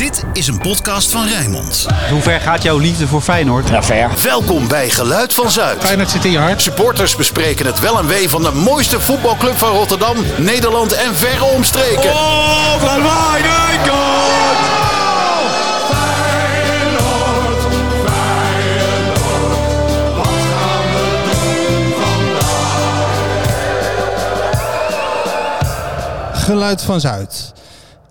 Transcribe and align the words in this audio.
Dit 0.00 0.24
is 0.32 0.46
een 0.46 0.58
podcast 0.58 1.10
van 1.10 1.26
Rijnmond. 1.26 1.86
Hoe 2.10 2.20
ver 2.20 2.40
gaat 2.40 2.62
jouw 2.62 2.78
liefde 2.78 3.06
voor 3.06 3.20
Feyenoord? 3.20 3.68
Ja, 3.68 3.82
ver. 3.82 4.10
Welkom 4.22 4.68
bij 4.68 4.90
Geluid 4.90 5.34
van 5.34 5.50
Zuid. 5.50 5.84
Feyenoord 5.84 6.10
zit 6.10 6.24
in 6.24 6.30
je 6.30 6.38
hart. 6.38 6.62
Supporters 6.62 7.16
bespreken 7.16 7.66
het 7.66 7.80
wel 7.80 7.98
en 7.98 8.06
wee 8.06 8.28
van 8.28 8.42
de 8.42 8.50
mooiste 8.50 9.00
voetbalclub 9.00 9.56
van 9.56 9.68
Rotterdam, 9.68 10.16
Nederland 10.38 10.92
en 10.92 11.14
verre 11.14 11.44
omstreken. 11.44 12.10
Oh, 12.10 12.74
Van 12.78 13.02
Wijnaldum! 13.02 13.98
Geluid 26.32 26.82
van 26.82 27.00
Zuid. 27.00 27.52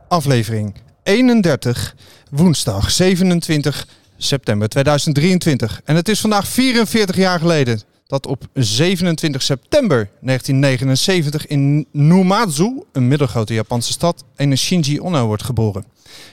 Aflevering 0.07 0.73
31, 1.09 1.95
woensdag 2.31 2.91
27 2.91 3.87
september 4.17 4.69
2023. 4.69 5.81
En 5.85 5.95
het 5.95 6.09
is 6.09 6.19
vandaag 6.19 6.47
44 6.47 7.15
jaar 7.15 7.39
geleden 7.39 7.81
dat 8.07 8.27
op 8.27 8.47
27 8.53 9.41
september 9.41 10.09
1979 10.21 11.47
in 11.47 11.85
Numazu, 11.91 12.81
een 12.91 13.07
middelgrote 13.07 13.53
Japanse 13.53 13.91
stad, 13.91 14.23
een 14.35 14.57
Shinji 14.57 14.99
Ono 14.99 15.25
wordt 15.25 15.43
geboren. 15.43 15.85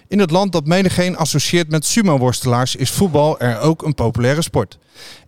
In 0.09 0.19
het 0.19 0.31
land 0.31 0.53
dat 0.53 0.67
menigeen 0.67 1.17
associeert 1.17 1.71
met 1.71 1.85
sumo-worstelaars 1.85 2.77
is 2.77 2.91
voetbal 2.91 3.41
er 3.41 3.61
ook 3.61 3.83
een 3.83 3.95
populaire 3.95 4.43
sport. 4.43 4.79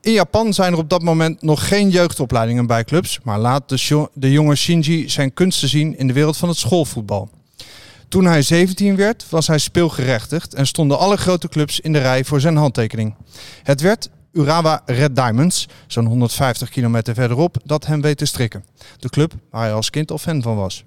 In 0.00 0.12
Japan 0.12 0.54
zijn 0.54 0.72
er 0.72 0.78
op 0.78 0.88
dat 0.88 1.02
moment 1.02 1.42
nog 1.42 1.68
geen 1.68 1.90
jeugdopleidingen 1.90 2.66
bij 2.66 2.84
clubs, 2.84 3.18
maar 3.22 3.38
laat 3.38 3.68
de, 3.68 4.08
de 4.14 4.30
jonge 4.30 4.54
Shinji 4.54 5.08
zijn 5.08 5.34
kunsten 5.34 5.68
zien 5.68 5.98
in 5.98 6.06
de 6.06 6.12
wereld 6.12 6.36
van 6.36 6.48
het 6.48 6.58
schoolvoetbal. 6.58 7.30
Toen 8.08 8.24
hij 8.24 8.42
17 8.42 8.96
werd, 8.96 9.26
was 9.30 9.46
hij 9.46 9.58
speelgerechtigd 9.58 10.54
en 10.54 10.66
stonden 10.66 10.98
alle 10.98 11.16
grote 11.16 11.48
clubs 11.48 11.80
in 11.80 11.92
de 11.92 11.98
rij 11.98 12.24
voor 12.24 12.40
zijn 12.40 12.56
handtekening. 12.56 13.14
Het 13.62 13.80
werd 13.80 14.08
Urawa 14.32 14.82
Red 14.86 15.16
Diamonds, 15.16 15.68
zo'n 15.86 16.06
150 16.06 16.70
kilometer 16.70 17.14
verderop, 17.14 17.56
dat 17.64 17.86
hem 17.86 18.00
weet 18.00 18.18
te 18.18 18.24
strikken. 18.24 18.64
De 18.98 19.08
club 19.08 19.32
waar 19.50 19.62
hij 19.62 19.72
als 19.72 19.90
kind 19.90 20.10
al 20.10 20.18
fan 20.18 20.42
van 20.42 20.56
was. 20.56 20.84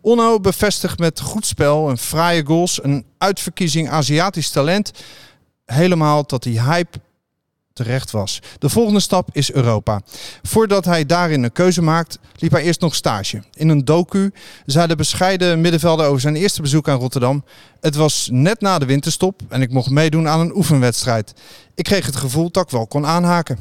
Onno 0.00 0.40
bevestigt 0.40 0.98
met 0.98 1.20
goed 1.20 1.46
spel, 1.46 1.90
een 1.90 1.98
fraaie 1.98 2.46
goals, 2.46 2.84
een 2.84 3.04
uitverkiezing 3.18 3.88
Aziatisch 3.88 4.50
talent, 4.50 4.92
helemaal 5.64 6.26
tot 6.26 6.42
die 6.42 6.62
hype 6.62 6.98
terecht 7.72 8.10
was. 8.10 8.40
De 8.58 8.68
volgende 8.68 9.00
stap 9.00 9.28
is 9.32 9.52
Europa. 9.52 10.00
Voordat 10.42 10.84
hij 10.84 11.06
daarin 11.06 11.42
een 11.42 11.52
keuze 11.52 11.82
maakt, 11.82 12.18
liep 12.38 12.50
hij 12.50 12.62
eerst 12.62 12.80
nog 12.80 12.94
stage. 12.94 13.42
In 13.54 13.68
een 13.68 13.84
docu 13.84 14.32
zei 14.66 14.86
de 14.86 14.96
bescheiden 14.96 15.60
middenvelder 15.60 16.06
over 16.06 16.20
zijn 16.20 16.36
eerste 16.36 16.62
bezoek 16.62 16.88
aan 16.88 16.98
Rotterdam. 16.98 17.44
Het 17.80 17.94
was 17.94 18.28
net 18.32 18.60
na 18.60 18.78
de 18.78 18.86
winterstop 18.86 19.40
en 19.48 19.62
ik 19.62 19.72
mocht 19.72 19.90
meedoen 19.90 20.28
aan 20.28 20.40
een 20.40 20.56
oefenwedstrijd. 20.56 21.32
Ik 21.74 21.84
kreeg 21.84 22.06
het 22.06 22.16
gevoel 22.16 22.50
dat 22.50 22.64
ik 22.64 22.70
wel 22.70 22.86
kon 22.86 23.06
aanhaken. 23.06 23.58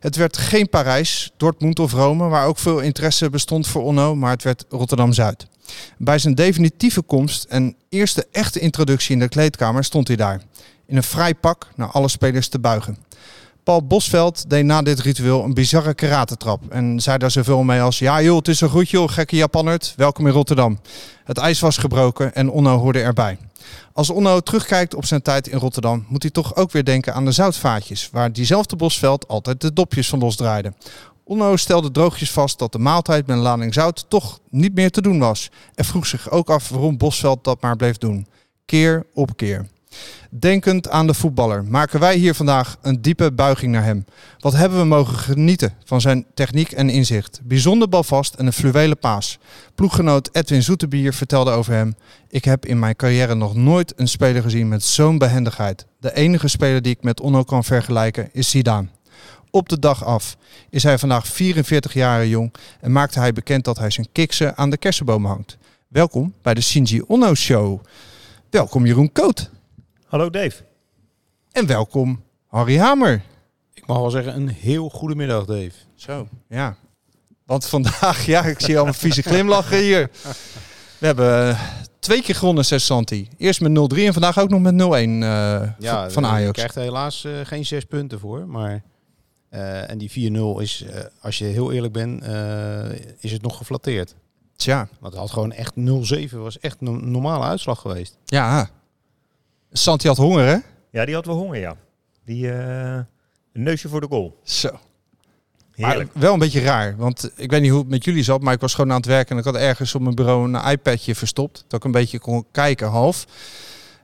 Het 0.00 0.16
werd 0.16 0.36
geen 0.36 0.68
Parijs, 0.68 1.32
Dortmund 1.36 1.78
of 1.78 1.92
Rome, 1.92 2.28
waar 2.28 2.46
ook 2.46 2.58
veel 2.58 2.80
interesse 2.80 3.30
bestond 3.30 3.66
voor 3.66 3.82
Onno, 3.82 4.14
maar 4.14 4.30
het 4.30 4.42
werd 4.42 4.64
Rotterdam-Zuid. 4.68 5.46
Bij 5.98 6.18
zijn 6.18 6.34
definitieve 6.34 7.02
komst 7.02 7.44
en 7.44 7.76
eerste 7.88 8.26
echte 8.32 8.60
introductie 8.60 9.12
in 9.12 9.18
de 9.18 9.28
kleedkamer 9.28 9.84
stond 9.84 10.08
hij 10.08 10.16
daar. 10.16 10.40
In 10.86 10.96
een 10.96 11.02
fraai 11.02 11.34
pak 11.34 11.68
naar 11.74 11.88
alle 11.88 12.08
spelers 12.08 12.48
te 12.48 12.58
buigen. 12.58 12.98
Paul 13.64 13.86
Bosveld 13.86 14.50
deed 14.50 14.64
na 14.64 14.82
dit 14.82 15.00
ritueel 15.00 15.44
een 15.44 15.54
bizarre 15.54 15.94
karatentrap 15.94 16.62
en 16.70 17.00
zei 17.00 17.18
daar 17.18 17.30
zoveel 17.30 17.62
mee 17.62 17.80
als... 17.80 17.98
Ja 17.98 18.22
joh, 18.22 18.36
het 18.36 18.48
is 18.48 18.60
een 18.60 18.68
goed 18.68 18.90
joh, 18.90 19.08
gekke 19.08 19.36
Japannerd, 19.36 19.94
welkom 19.96 20.26
in 20.26 20.32
Rotterdam. 20.32 20.78
Het 21.24 21.38
ijs 21.38 21.60
was 21.60 21.76
gebroken 21.76 22.34
en 22.34 22.50
Onno 22.50 22.78
hoorde 22.78 23.00
erbij. 23.00 23.38
Als 23.92 24.10
Onno 24.10 24.40
terugkijkt 24.40 24.94
op 24.94 25.04
zijn 25.04 25.22
tijd 25.22 25.48
in 25.48 25.58
Rotterdam, 25.58 26.04
moet 26.08 26.22
hij 26.22 26.30
toch 26.30 26.56
ook 26.56 26.72
weer 26.72 26.84
denken 26.84 27.14
aan 27.14 27.24
de 27.24 27.32
zoutvaatjes... 27.32 28.08
waar 28.12 28.32
diezelfde 28.32 28.76
Bosveld 28.76 29.28
altijd 29.28 29.60
de 29.60 29.72
dopjes 29.72 30.08
van 30.08 30.18
losdraaide. 30.18 30.72
Onno 31.24 31.56
stelde 31.56 31.90
droogjes 31.90 32.30
vast 32.30 32.58
dat 32.58 32.72
de 32.72 32.78
maaltijd 32.78 33.26
met 33.26 33.36
een 33.36 33.42
lading 33.42 33.74
zout 33.74 34.04
toch 34.08 34.38
niet 34.50 34.74
meer 34.74 34.90
te 34.90 35.02
doen 35.02 35.18
was. 35.18 35.50
En 35.74 35.84
vroeg 35.84 36.06
zich 36.06 36.30
ook 36.30 36.50
af 36.50 36.68
waarom 36.68 36.96
Bosveld 36.96 37.44
dat 37.44 37.60
maar 37.60 37.76
bleef 37.76 37.98
doen. 37.98 38.26
Keer 38.64 39.06
op 39.14 39.36
keer. 39.36 39.66
Denkend 40.30 40.88
aan 40.88 41.06
de 41.06 41.14
voetballer 41.14 41.64
maken 41.64 42.00
wij 42.00 42.16
hier 42.16 42.34
vandaag 42.34 42.76
een 42.82 43.02
diepe 43.02 43.32
buiging 43.32 43.72
naar 43.72 43.84
hem. 43.84 44.04
Wat 44.38 44.52
hebben 44.52 44.78
we 44.78 44.84
mogen 44.84 45.16
genieten 45.16 45.74
van 45.84 46.00
zijn 46.00 46.26
techniek 46.34 46.72
en 46.72 46.90
inzicht. 46.90 47.40
Bijzonder 47.42 47.88
balvast 47.88 48.34
en 48.34 48.46
een 48.46 48.52
fluwele 48.52 48.94
paas. 48.94 49.38
Ploeggenoot 49.74 50.28
Edwin 50.32 50.62
Zoetebier 50.62 51.12
vertelde 51.12 51.50
over 51.50 51.72
hem. 51.72 51.94
Ik 52.28 52.44
heb 52.44 52.66
in 52.66 52.78
mijn 52.78 52.96
carrière 52.96 53.34
nog 53.34 53.54
nooit 53.54 53.92
een 53.96 54.08
speler 54.08 54.42
gezien 54.42 54.68
met 54.68 54.84
zo'n 54.84 55.18
behendigheid. 55.18 55.86
De 56.00 56.14
enige 56.14 56.48
speler 56.48 56.82
die 56.82 56.92
ik 56.92 57.02
met 57.02 57.20
Onno 57.20 57.42
kan 57.42 57.64
vergelijken 57.64 58.28
is 58.32 58.50
Zidane. 58.50 58.88
Op 59.50 59.68
de 59.68 59.78
dag 59.78 60.04
af 60.04 60.36
is 60.70 60.82
hij 60.82 60.98
vandaag 60.98 61.26
44 61.26 61.92
jaar 61.92 62.26
jong 62.26 62.54
en 62.80 62.92
maakte 62.92 63.18
hij 63.18 63.32
bekend 63.32 63.64
dat 63.64 63.78
hij 63.78 63.90
zijn 63.90 64.08
kiksen 64.12 64.56
aan 64.56 64.70
de 64.70 64.76
kersenboom 64.76 65.24
hangt. 65.24 65.56
Welkom 65.88 66.34
bij 66.42 66.54
de 66.54 66.60
Shinji 66.60 67.02
Onno 67.06 67.34
Show. 67.34 67.80
Welkom 68.50 68.86
Jeroen 68.86 69.12
Koot. 69.12 69.50
Hallo 70.12 70.30
Dave. 70.30 70.62
En 71.52 71.66
welkom 71.66 72.24
Harry 72.46 72.78
Hamer. 72.78 73.22
Ik 73.74 73.86
mag 73.86 73.98
wel 73.98 74.10
zeggen 74.10 74.34
een 74.36 74.48
heel 74.48 74.88
goede 74.88 75.14
middag 75.14 75.44
Dave. 75.44 75.70
Zo, 75.94 76.28
ja. 76.48 76.76
Want 77.46 77.66
vandaag, 77.66 78.26
ja, 78.34 78.44
ik 78.44 78.60
zie 78.60 78.78
al 78.78 78.86
een 78.86 78.94
vieze 78.94 79.22
glimlachen 79.22 79.78
hier. 79.78 80.10
We 80.98 81.06
hebben 81.06 81.48
eh, 81.48 81.60
twee 81.98 82.22
keer 82.22 82.34
gewonnen, 82.34 82.64
zes 82.64 82.86
Santi. 82.86 83.28
Eerst 83.36 83.60
met 83.60 83.92
0-3 83.94 83.98
en 83.98 84.12
vandaag 84.12 84.38
ook 84.38 84.48
nog 84.50 84.60
met 84.60 84.74
0-1 84.74 84.76
eh, 84.76 85.60
van- 85.78 86.10
van 86.10 86.22
Je 86.22 86.28
Ajax. 86.28 86.52
krijgt 86.52 86.74
er 86.76 86.82
helaas 86.82 87.24
eh, 87.24 87.32
geen 87.42 87.66
zes 87.66 87.84
punten 87.84 88.18
voor. 88.20 88.46
Maar, 88.46 88.82
eh, 89.48 89.90
en 89.90 89.98
die 89.98 90.10
4-0 90.10 90.60
is, 90.60 90.82
eh, 90.82 91.00
als 91.20 91.38
je 91.38 91.44
heel 91.44 91.72
eerlijk 91.72 91.92
bent, 91.92 92.22
eh, 92.22 92.90
is 93.18 93.32
het 93.32 93.42
nog 93.42 93.56
geflatteerd. 93.56 94.14
Tja, 94.56 94.88
Want 95.00 95.12
het 95.12 95.22
had 95.22 95.30
gewoon 95.30 95.52
echt 95.52 95.72
0-7. 95.76 96.38
was 96.38 96.58
echt 96.58 96.76
een 96.80 97.10
normale 97.10 97.44
uitslag 97.44 97.80
geweest. 97.80 98.18
ja. 98.24 98.68
Santi 99.72 100.08
had 100.08 100.16
honger, 100.16 100.46
hè? 100.46 100.56
Ja, 100.90 101.04
die 101.04 101.14
had 101.14 101.26
wel 101.26 101.36
honger, 101.36 101.58
ja. 101.58 101.76
Die 102.24 102.52
eh, 102.52 102.94
een 103.52 103.62
neusje 103.62 103.88
voor 103.88 104.00
de 104.00 104.06
goal. 104.06 104.38
Zo. 104.42 104.70
Maar 105.76 105.90
Heerlijk. 105.90 106.10
wel 106.14 106.32
een 106.32 106.38
beetje 106.38 106.60
raar, 106.60 106.96
want 106.96 107.30
ik 107.36 107.50
weet 107.50 107.60
niet 107.60 107.70
hoe 107.70 107.80
het 107.80 107.88
met 107.88 108.04
jullie 108.04 108.22
zat, 108.22 108.42
maar 108.42 108.54
ik 108.54 108.60
was 108.60 108.74
gewoon 108.74 108.90
aan 108.90 108.96
het 108.96 109.06
werken 109.06 109.32
en 109.32 109.38
ik 109.38 109.44
had 109.44 109.54
ergens 109.56 109.94
op 109.94 110.00
mijn 110.02 110.14
bureau 110.14 110.52
een 110.52 110.70
iPadje 110.70 111.14
verstopt, 111.14 111.64
dat 111.68 111.78
ik 111.78 111.84
een 111.84 111.90
beetje 111.90 112.18
kon 112.18 112.44
kijken, 112.50 112.88
half. 112.88 113.26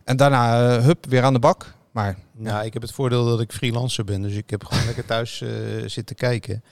En 0.05 0.17
daarna, 0.17 0.77
eh, 0.77 0.84
hup, 0.84 1.07
weer 1.09 1.23
aan 1.23 1.33
de 1.33 1.39
bak. 1.39 1.75
Maar 1.91 2.17
Nou, 2.41 2.65
ik 2.65 2.72
heb 2.72 2.82
het 2.82 2.93
voordeel 2.93 3.25
dat 3.25 3.41
ik 3.41 3.53
freelancer 3.53 4.04
ben. 4.04 4.22
Dus 4.22 4.34
ik 4.34 4.50
heb 4.50 4.65
gewoon 4.65 4.84
lekker 4.84 5.04
thuis 5.04 5.41
eh, 5.41 5.50
zitten 5.87 6.16
kijken. 6.16 6.62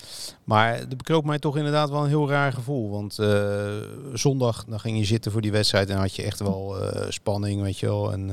Maar 0.45 0.75
er 0.75 0.97
bekroop 0.97 1.25
mij 1.25 1.39
toch 1.39 1.57
inderdaad 1.57 1.91
wel 1.91 2.03
een 2.03 2.09
heel 2.09 2.29
raar 2.29 2.53
gevoel. 2.53 2.91
Want 2.91 3.19
eh, 3.19 3.77
zondag 4.13 4.65
dan 4.65 4.81
ging 4.81 4.99
je 4.99 5.05
zitten 5.05 5.33
voor 5.33 5.41
die 5.41 5.53
wedstrijd. 5.53 5.91
En 5.91 5.97
had 5.97 6.17
je 6.17 6.23
echt 6.23 6.39
wel 6.39 6.81
eh, 6.81 7.11
spanning, 7.11 7.63
weet 7.63 7.79
je 7.79 7.87
wel. 7.87 8.13
En 8.13 8.31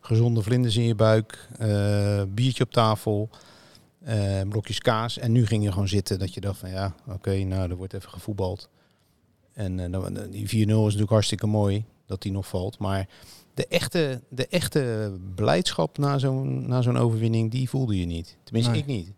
gezonde 0.00 0.42
vlinders 0.42 0.76
in 0.76 0.84
je 0.86 0.94
buik. 0.94 1.48
biertje 2.28 2.64
op 2.64 2.72
tafel. 2.72 3.30
blokjes 4.48 4.78
kaas. 4.80 5.18
En 5.18 5.32
nu 5.32 5.46
ging 5.46 5.62
je 5.64 5.72
gewoon 5.72 5.88
zitten 5.88 6.18
dat 6.18 6.34
je 6.34 6.40
dacht 6.40 6.58
van 6.58 6.70
ja, 6.70 6.94
oké, 7.08 7.34
nou, 7.36 7.70
er 7.70 7.76
wordt 7.76 7.92
even 7.92 8.10
gevoetbald. 8.10 8.68
En 9.52 9.90
dan- 9.90 10.18
die 10.30 10.48
4-0 10.48 10.50
is 10.50 10.68
natuurlijk 10.84 11.10
hartstikke 11.10 11.46
mooi 11.46 11.84
dat 12.06 12.22
die 12.22 12.32
nog 12.32 12.46
valt. 12.48 12.78
Maar 12.78 13.08
de 13.54 13.66
echte, 13.66 14.20
de 14.28 14.46
echte 14.46 15.12
blijdschap 15.34 15.98
na 15.98 16.18
zo'n, 16.18 16.68
na 16.68 16.82
zo'n 16.82 16.96
overwinning, 16.98 17.50
die 17.50 17.68
voelde 17.68 17.98
je 18.00 18.06
niet. 18.06 18.36
Tenminste, 18.44 18.70
Nee. 18.72 18.80
ik 18.80 18.86
niet. 18.86 19.12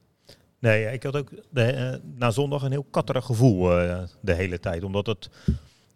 Nee, 0.59 0.93
ik 0.93 1.03
had 1.03 1.17
ook 1.17 1.29
de, 1.51 1.63
eh, 1.63 1.95
na 2.17 2.31
zondag 2.31 2.63
een 2.63 2.71
heel 2.71 2.87
katterig 2.91 3.25
gevoel 3.25 3.81
eh, 3.81 4.03
de 4.21 4.35
hele 4.35 4.61
tijd. 4.61 4.85
Omdat 4.85 5.07
het, 5.07 5.29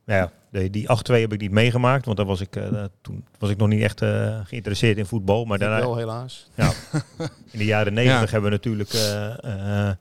nou 0.04 0.21
ja, 0.21 0.32
de, 0.50 0.71
die 0.71 0.88
8-2 0.88 1.21
heb 1.21 1.32
ik 1.32 1.41
niet 1.41 1.50
meegemaakt. 1.50 2.04
Want 2.04 2.16
dan 2.16 2.27
was 2.27 2.41
ik, 2.41 2.56
eh, 2.56 2.84
toen 3.00 3.25
was 3.38 3.50
ik 3.50 3.56
nog 3.56 3.69
niet 3.69 3.83
echt 3.83 4.03
eh, 4.03 4.41
geïnteresseerd 4.45 4.98
in 4.98 5.07
voetbal. 5.07 5.45
Maar 5.45 5.59
daarna, 5.59 5.78
wel 5.80 5.97
helaas. 5.97 6.51
ja, 6.54 6.72
in 7.53 7.59
de 7.59 7.65
jaren 7.65 7.92
90 7.95 8.21
Ja. 8.24 8.30
hebben 8.33 8.51
we 8.51 8.57
natuurlijk 8.57 8.92
eh, 8.92 9.89
eh, 9.89 9.95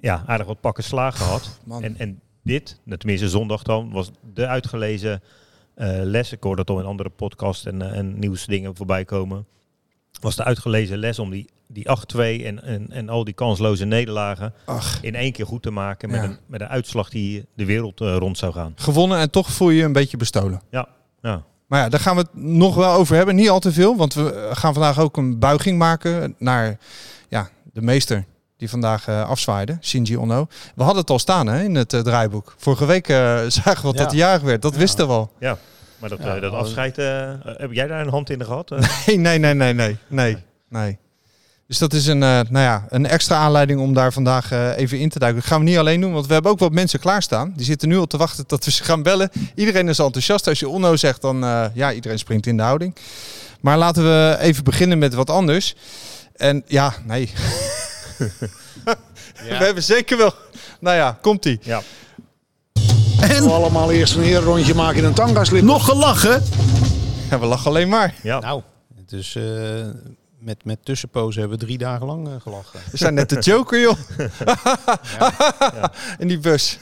ja, 0.00 0.22
aardig 0.26 0.46
wat 0.46 0.60
pakken 0.60 0.84
slaag 0.84 1.16
gehad. 1.16 1.58
man, 1.64 1.82
En, 1.82 1.98
en 1.98 2.20
dit, 2.42 2.80
tenminste 2.98 3.28
zondag 3.28 3.62
dan, 3.62 3.90
was 3.92 4.10
de 4.34 4.46
uitgelezen 4.46 5.22
les. 5.74 6.32
Ik 6.32 6.42
hoorde 6.42 6.64
dat 6.64 6.76
al 6.76 6.82
in 6.82 6.88
andere 6.88 7.08
podcasts 7.08 7.64
en, 7.66 7.82
eh, 7.82 7.98
en 7.98 8.18
nieuwsdingen 8.18 8.76
voorbij 8.76 9.04
komen. 9.04 9.46
Was 10.20 10.36
de 10.36 10.44
uitgelezen 10.44 10.98
les 10.98 11.18
om 11.18 11.30
die, 11.30 11.50
die 11.68 11.88
8-2 11.88 12.18
en, 12.44 12.62
en, 12.62 12.86
en 12.90 13.08
al 13.08 13.24
die 13.24 13.34
kansloze 13.34 13.84
nederlagen 13.84 14.54
ach, 14.64 15.02
in 15.02 15.14
één 15.14 15.32
keer 15.32 15.46
goed 15.46 15.62
te 15.62 15.70
maken 15.70 16.10
met, 16.10 16.20
Ja. 16.22 16.26
een, 16.28 16.38
met 16.46 16.60
een 16.60 16.68
uitslag 16.68 17.10
die 17.10 17.44
de 17.54 17.64
wereld 17.64 18.00
eh, 18.00 18.16
rond 18.16 18.38
zou 18.38 18.52
gaan. 18.52 18.72
gewonnen 18.76 19.18
en 19.18 19.30
toch 19.30 19.50
voel 19.50 19.70
je 19.70 19.76
je 19.78 19.84
een 19.84 19.92
beetje 19.92 20.16
bestolen. 20.16 20.60
Ja, 20.70 20.88
ja. 21.22 21.42
Maar 21.66 21.80
ja, 21.80 21.88
daar 21.88 22.00
gaan 22.00 22.16
we 22.16 22.20
het 22.22 22.34
nog 22.42 22.74
wel 22.74 22.92
over 22.92 23.16
hebben. 23.16 23.34
Niet 23.34 23.48
al 23.50 23.60
te 23.60 23.72
veel, 23.72 23.96
want 23.96 24.14
we 24.14 24.32
eh, 24.32 24.56
gaan 24.56 24.72
vandaag 24.72 24.98
ook 24.98 25.16
een 25.16 25.38
buiging 25.38 25.78
maken 25.78 26.34
naar 26.38 26.78
ja, 27.28 27.48
de 27.72 27.82
meester 27.82 28.24
die 28.60 28.70
vandaag 28.70 29.08
eh, 29.08 29.28
afzwaaide, 29.28 29.78
Shinji 29.82 30.16
Ono. 30.18 30.46
We 30.74 30.82
hadden 30.82 31.00
het 31.00 31.10
al 31.10 31.18
staan 31.18 31.46
hè, 31.46 31.62
in 31.62 31.74
het 31.74 31.92
eh, 31.92 32.00
draaiboek. 32.00 32.54
Vorige 32.58 32.86
week 32.86 33.08
eh, 33.08 33.16
zagen 33.58 33.76
we 33.76 33.82
wat 33.82 33.94
Ja. 33.94 34.00
dat 34.02 34.10
hij 34.10 34.18
jarig 34.20 34.42
werd. 34.42 34.62
Dat 34.62 34.72
Ja. 34.72 34.78
wisten 34.78 35.06
we 35.06 35.12
al. 35.12 35.32
Ja. 35.38 35.58
Maar 35.98 36.08
dat, 36.08 36.18
Ja, 36.22 36.40
dat 36.40 36.52
afscheid, 36.52 36.98
eh, 36.98 37.30
heb 37.44 37.72
jij 37.72 37.86
daar 37.86 38.00
een 38.00 38.08
hand 38.10 38.30
in 38.30 38.44
gehad? 38.44 38.70
Eh, 38.70 38.78
Nee, 39.06 39.16
nee, 39.16 39.38
nee, 39.38 39.54
nee, 39.54 39.74
nee, 39.74 39.96
nee, 40.08 40.36
nee. 40.68 40.98
Dus 41.66 41.78
dat 41.78 41.92
is 41.92 42.06
een, 42.06 42.22
eh, 42.22 42.28
nou 42.28 42.58
ja, 42.64 42.86
een 42.88 43.06
extra 43.06 43.36
aanleiding 43.36 43.80
om 43.80 43.94
daar 43.94 44.12
vandaag 44.12 44.52
eh, 44.52 44.76
even 44.76 44.98
in 44.98 45.08
te 45.08 45.18
duiken. 45.18 45.40
Dat 45.40 45.50
gaan 45.50 45.58
we 45.60 45.68
niet 45.68 45.78
alleen 45.78 46.00
doen, 46.00 46.12
want 46.12 46.26
we 46.26 46.32
hebben 46.32 46.50
ook 46.52 46.58
wat 46.58 46.72
mensen 46.72 47.00
klaarstaan. 47.00 47.52
Die 47.56 47.64
zitten 47.66 47.88
nu 47.88 47.98
al 47.98 48.06
te 48.06 48.16
wachten 48.16 48.46
tot 48.46 48.64
we 48.64 48.70
ze 48.70 48.84
gaan 48.84 49.02
bellen. 49.02 49.30
Iedereen 49.54 49.88
is 49.88 49.98
enthousiast. 49.98 50.46
Als 50.48 50.58
je 50.58 50.68
onno 50.68 50.96
zegt, 50.96 51.20
dan 51.20 51.44
uh, 51.44 51.64
ja, 51.74 51.92
iedereen 51.92 52.18
springt 52.18 52.46
in 52.46 52.56
de 52.56 52.62
houding. 52.62 52.96
Maar 53.60 53.78
laten 53.78 54.02
we 54.02 54.36
even 54.40 54.64
beginnen 54.64 54.98
met 54.98 55.14
wat 55.14 55.30
anders. 55.30 55.74
En 56.36 56.62
ja, 56.66 56.92
nee. 57.04 57.30
ja. 58.84 58.96
We 59.58 59.64
hebben 59.64 59.82
zeker 59.82 60.16
wel... 60.16 60.34
Nou 60.80 60.96
ja, 60.96 61.18
komt-ie. 61.20 61.58
ja. 61.62 61.82
En 63.20 63.44
We 63.44 63.50
allemaal 63.50 63.90
eerst 63.90 64.16
een 64.16 64.36
rondje 64.36 64.74
maken 64.74 64.98
in 64.98 65.04
een 65.04 65.14
tangaslip. 65.14 65.62
nog 65.62 65.84
gelachen? 65.84 66.42
Ja, 67.30 67.38
we 67.38 67.46
lachen 67.46 67.70
alleen 67.70 67.88
maar. 67.88 68.14
ja. 68.22 68.38
Nou, 68.38 68.62
dus 69.06 69.34
uh, 69.34 69.86
met, 70.38 70.64
met 70.64 70.84
tussenpozen 70.84 71.40
hebben 71.40 71.58
we 71.58 71.64
drie 71.64 71.78
dagen 71.78 72.06
lang 72.06 72.28
uh, 72.28 72.34
gelachen. 72.40 72.80
We 72.90 72.96
zijn 72.96 73.14
net 73.14 73.28
de 73.28 73.40
joker, 73.40 73.80
joh. 73.80 73.98
ja. 74.46 74.58
Ja. 75.58 75.92
In 76.18 76.28
die 76.28 76.38
bus. 76.38 76.78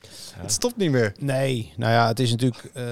Ja. 0.00 0.08
Het 0.40 0.52
stopt 0.52 0.76
niet 0.76 0.90
meer. 0.90 1.12
Nee, 1.18 1.72
nou 1.76 1.92
ja, 1.92 2.06
het 2.06 2.20
is 2.20 2.30
natuurlijk... 2.30 2.70
Uh, 2.74 2.84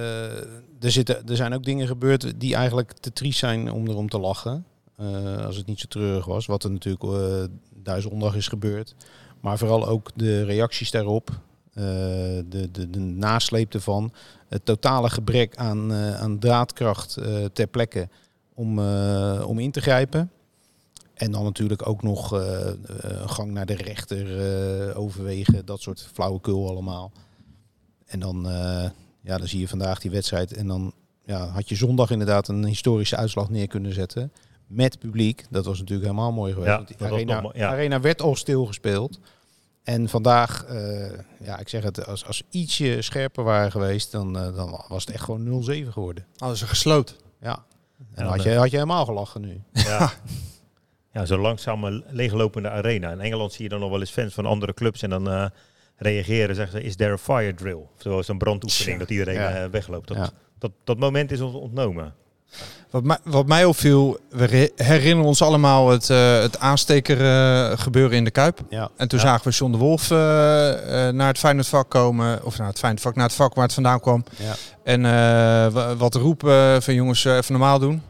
er, 0.81 0.91
zitten, 0.91 1.29
er 1.29 1.37
zijn 1.37 1.55
ook 1.55 1.65
dingen 1.65 1.87
gebeurd 1.87 2.41
die 2.41 2.55
eigenlijk 2.55 2.93
te 2.93 3.13
triest 3.13 3.39
zijn 3.39 3.71
om 3.71 3.89
erom 3.89 4.09
te 4.09 4.19
lachen. 4.19 4.65
Uh, 5.01 5.47
als 5.47 5.57
het 5.57 5.67
niet 5.67 5.81
zo 5.81 5.87
treurig 5.89 6.25
was. 6.25 6.47
Wat 6.47 6.65
er 6.65 6.71
natuurlijk 6.71 7.05
uh, 7.05 7.45
daar 7.83 8.01
zondag 8.01 8.35
is 8.35 8.49
gebeurd. 8.49 8.95
Maar 9.41 9.59
vooral 9.59 9.87
ook 9.87 10.11
de 10.15 10.45
reacties 10.45 10.91
daarop. 10.91 11.31
Uh, 11.31 11.85
de, 12.49 12.69
de, 12.73 12.91
de 12.91 12.99
nasleep 12.99 13.75
ervan. 13.75 14.13
Het 14.49 14.65
totale 14.65 15.11
gebrek 15.11 15.57
aan, 15.57 15.93
uh, 15.93 16.21
aan 16.21 16.39
draadkracht 16.39 17.17
uh, 17.19 17.45
ter 17.53 17.67
plekke 17.67 18.09
om, 18.55 18.79
om 19.41 19.59
in 19.59 19.71
te 19.71 19.81
grijpen. 19.81 20.31
En 21.15 21.33
dan 21.33 21.45
natuurlijk 21.45 21.89
ook 21.89 22.03
nog 22.03 22.31
een 22.31 23.29
gang 23.29 23.51
naar 23.51 23.67
de 23.67 23.75
rechter 23.75 24.97
overwegen. 24.97 25.67
Dat 25.67 25.81
soort 25.81 26.09
flauwekul 26.13 26.69
allemaal. 26.69 27.13
En 28.07 28.21
dan, 28.21 28.47
ja, 29.21 29.39
dan 29.39 29.47
zie 29.47 29.61
je 29.61 29.69
vandaag 29.69 30.01
die 30.01 30.11
wedstrijd. 30.11 30.53
En 30.53 30.67
dan 30.67 30.93
ja, 31.25 31.47
had 31.47 31.69
je 31.69 31.75
zondag 31.75 32.11
inderdaad 32.11 32.49
een 32.49 32.65
historische 32.65 33.17
uitslag 33.17 33.51
neer 33.51 33.67
kunnen 33.67 33.95
zetten. 33.95 34.33
Met 34.71 34.99
publiek. 34.99 35.45
Dat 35.51 35.65
was 35.65 35.79
natuurlijk 35.79 36.09
helemaal 36.09 36.33
mooi 36.33 36.53
geweest. 36.53 36.71
Ja, 36.71 36.77
want 36.77 36.89
die 36.89 37.07
arena, 37.07 37.41
nog, 37.41 37.55
ja. 37.55 37.69
arena 37.69 38.01
werd 38.01 38.23
al 38.23 38.37
stilgespeeld. 38.37 39.19
En 39.83 40.09
vandaag, 40.09 40.67
uh, 40.71 41.11
ja, 41.41 41.59
ik 41.59 41.69
zeg 41.69 41.83
het, 41.83 42.07
als, 42.07 42.27
als 42.27 42.43
ietsje 42.51 43.03
scherper 43.03 43.45
waren 43.45 43.71
geweest, 43.71 44.13
dan, 44.13 44.37
uh, 44.37 44.57
dan 44.57 44.85
was 44.89 45.05
het 45.05 45.15
echt 45.15 45.25
gewoon 45.25 45.65
0-7 45.65 45.89
geworden. 45.89 46.27
Hadden 46.37 46.59
ze 46.59 46.67
gesloten. 46.67 47.17
Ja. 47.41 47.65
En 47.99 48.25
dan 48.25 48.33
had 48.33 48.43
je, 48.43 48.55
had 48.55 48.71
je 48.71 48.77
helemaal 48.77 49.05
gelachen 49.05 49.41
nu. 49.41 49.63
Ja. 49.73 50.13
ja, 51.13 51.25
zo'n 51.31 51.41
langzame 51.41 52.05
leeglopende 52.09 52.71
arena. 52.71 53.11
In 53.11 53.21
Engeland 53.21 53.53
zie 53.53 53.63
je 53.63 53.69
dan 53.69 53.81
nog 53.81 53.91
wel 53.91 54.01
eens 54.01 54.11
fans 54.11 54.35
van 54.35 54.47
andere 54.47 54.75
clubs 54.75 55.03
en 55.03 55.11
dan 55.11 55.29
uh, 55.29 55.47
reageren, 55.97 56.55
zeggen 56.55 56.81
ze, 56.81 56.87
is 56.87 56.97
there 56.97 57.13
a 57.13 57.19
fire 57.19 57.55
drill? 57.55 57.87
Zoals 57.97 58.29
een 58.29 58.39
brandoefening, 58.39 58.99
dat 58.99 59.11
iedereen 59.11 59.35
ja. 59.35 59.71
wegloopt. 59.71 60.09
Dat, 60.09 60.17
ja. 60.17 60.31
dat, 60.59 60.73
dat 60.85 60.99
moment 60.99 61.33
is 61.33 61.41
ons 61.41 61.55
ontnomen. 61.55 62.15
Wat 62.91 63.05
mij, 63.05 63.19
wat 63.25 63.47
mij 63.47 63.65
opviel, 63.65 64.19
we 64.29 64.73
herinneren 64.77 65.25
ons 65.25 65.43
allemaal 65.43 65.91
het, 65.91 66.09
uh, 66.09 66.41
het 66.41 66.59
aansteker 66.59 67.21
uh, 67.21 67.79
gebeuren 67.79 68.17
in 68.17 68.25
de 68.25 68.31
Kuip. 68.31 68.61
Ja. 68.69 68.91
En 68.97 69.09
toen 69.09 69.19
ja. 69.19 69.25
zagen 69.25 69.51
we 69.51 69.57
John 69.57 69.73
de 69.73 69.79
Wolf 69.79 70.11
uh, 70.11 70.19
naar 71.09 71.27
het 71.27 71.39
Feyenoordvak 71.39 71.91
komen. 71.91 72.45
Of 72.45 72.59
naar 72.59 72.67
het 72.67 72.79
Feyenoordvak, 72.79 73.15
naar 73.15 73.27
het 73.27 73.35
vak 73.35 73.55
waar 73.55 73.65
het 73.65 73.75
vandaan 73.75 74.01
kwam. 74.01 74.25
Ja. 74.37 74.55
En 74.83 75.99
wat 75.99 76.15
roepen 76.15 76.83
van 76.83 76.95
jongens 76.95 77.25
even 77.25 77.53
normaal 77.53 77.79
doen. 77.79 78.03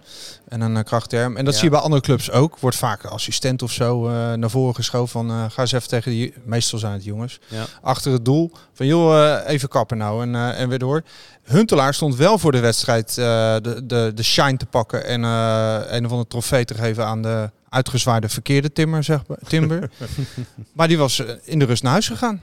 En 0.50 0.60
een 0.60 0.84
krachtterm. 0.84 1.36
En 1.36 1.44
dat 1.44 1.52
Ja. 1.54 1.60
zie 1.60 1.68
je 1.68 1.74
bij 1.74 1.84
andere 1.84 2.02
clubs 2.02 2.30
ook. 2.30 2.58
Wordt 2.58 2.76
vaak 2.76 3.04
assistent 3.04 3.62
of 3.62 3.72
zo 3.72 4.08
naar 4.36 4.50
voren 4.50 4.74
geschoven 4.74 5.08
van 5.08 5.50
ga 5.50 5.60
eens 5.60 5.72
even 5.72 5.88
tegen 5.88 6.10
die... 6.10 6.34
Meestal 6.44 6.78
zijn 6.78 6.92
het 6.92 7.04
jongens. 7.04 7.40
Ja. 7.48 7.64
Achter 7.82 8.12
het 8.12 8.24
doel. 8.24 8.50
Van 8.72 8.86
joh, 8.86 9.38
even 9.46 9.68
kappen 9.68 9.98
nou 9.98 10.22
en, 10.22 10.54
en 10.54 10.68
weer 10.68 10.78
door. 10.78 11.02
Huntelaar 11.42 11.94
stond 11.94 12.16
wel 12.16 12.38
voor 12.38 12.52
de 12.52 12.60
wedstrijd 12.60 13.14
de, 13.14 13.82
de, 13.84 14.12
de 14.14 14.22
shine 14.22 14.56
te 14.56 14.66
pakken 14.66 15.04
en 15.04 15.22
een 15.22 16.04
of 16.04 16.10
andere 16.10 16.28
trofee 16.28 16.64
te 16.64 16.74
geven 16.74 17.06
aan 17.06 17.22
de 17.22 17.50
uitgezwaaide 17.68 18.28
verkeerde 18.28 18.72
timmer, 18.72 19.04
zeg 19.04 19.26
maar, 19.26 19.38
timber. 19.48 19.90
maar 20.72 20.88
die 20.88 20.98
was 20.98 21.22
in 21.44 21.58
de 21.58 21.64
rust 21.64 21.82
naar 21.82 21.92
huis 21.92 22.08
gegaan. 22.08 22.40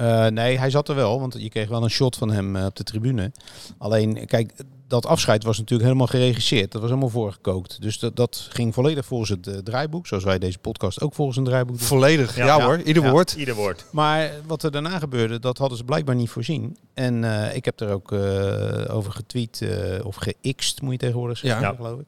Uh, 0.00 0.26
nee, 0.26 0.58
hij 0.58 0.70
zat 0.70 0.88
er 0.88 0.94
wel, 0.94 1.20
want 1.20 1.34
je 1.38 1.48
kreeg 1.50 1.68
wel 1.68 1.82
een 1.82 1.90
shot 1.90 2.16
van 2.16 2.30
hem 2.30 2.56
uh, 2.56 2.64
op 2.64 2.76
de 2.76 2.82
tribune. 2.84 3.32
Alleen, 3.78 4.26
kijk, 4.26 4.52
dat 4.90 5.06
afscheid 5.06 5.44
was 5.44 5.58
natuurlijk 5.58 5.88
helemaal 5.88 6.06
geregisseerd. 6.06 6.72
Dat 6.72 6.80
was 6.80 6.90
helemaal 6.90 7.10
voorgekookt. 7.10 7.82
Dus 7.82 7.98
dat, 7.98 8.16
dat 8.16 8.48
ging 8.50 8.74
volledig 8.74 9.04
volgens 9.04 9.30
het 9.30 9.46
uh, 9.46 9.54
draaiboek. 9.56 10.06
Zoals 10.06 10.24
wij 10.24 10.38
deze 10.38 10.58
podcast 10.58 11.00
ook 11.00 11.14
volgens 11.14 11.36
een 11.36 11.44
draaiboek 11.44 11.78
doen. 11.78 11.86
Volledig, 11.86 12.36
ja, 12.36 12.46
ja 12.46 12.64
hoor. 12.64 12.80
Ieder 12.80 13.02
ja. 13.02 13.10
woord. 13.10 13.32
Ieder 13.32 13.54
woord. 13.54 13.84
Maar 13.90 14.30
wat 14.46 14.62
er 14.62 14.70
daarna 14.70 14.98
gebeurde, 14.98 15.38
dat 15.38 15.58
hadden 15.58 15.78
ze 15.78 15.84
blijkbaar 15.84 16.14
niet 16.14 16.30
voorzien. 16.30 16.76
En 16.94 17.22
uh, 17.22 17.54
ik 17.54 17.64
heb 17.64 17.80
er 17.80 17.92
ook 17.92 18.12
uh, 18.12 18.94
over 18.96 19.12
getweet, 19.12 19.60
uh, 19.62 20.04
of 20.04 20.16
gext 20.16 20.82
moet 20.82 20.92
je 20.92 20.98
tegenwoordig 20.98 21.38
zeggen, 21.38 21.60
Ja. 21.60 21.74
geloof 21.74 21.98
ik. 22.00 22.06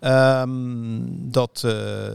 Um, 0.00 1.32
dat, 1.32 1.62
uh, 1.66 1.72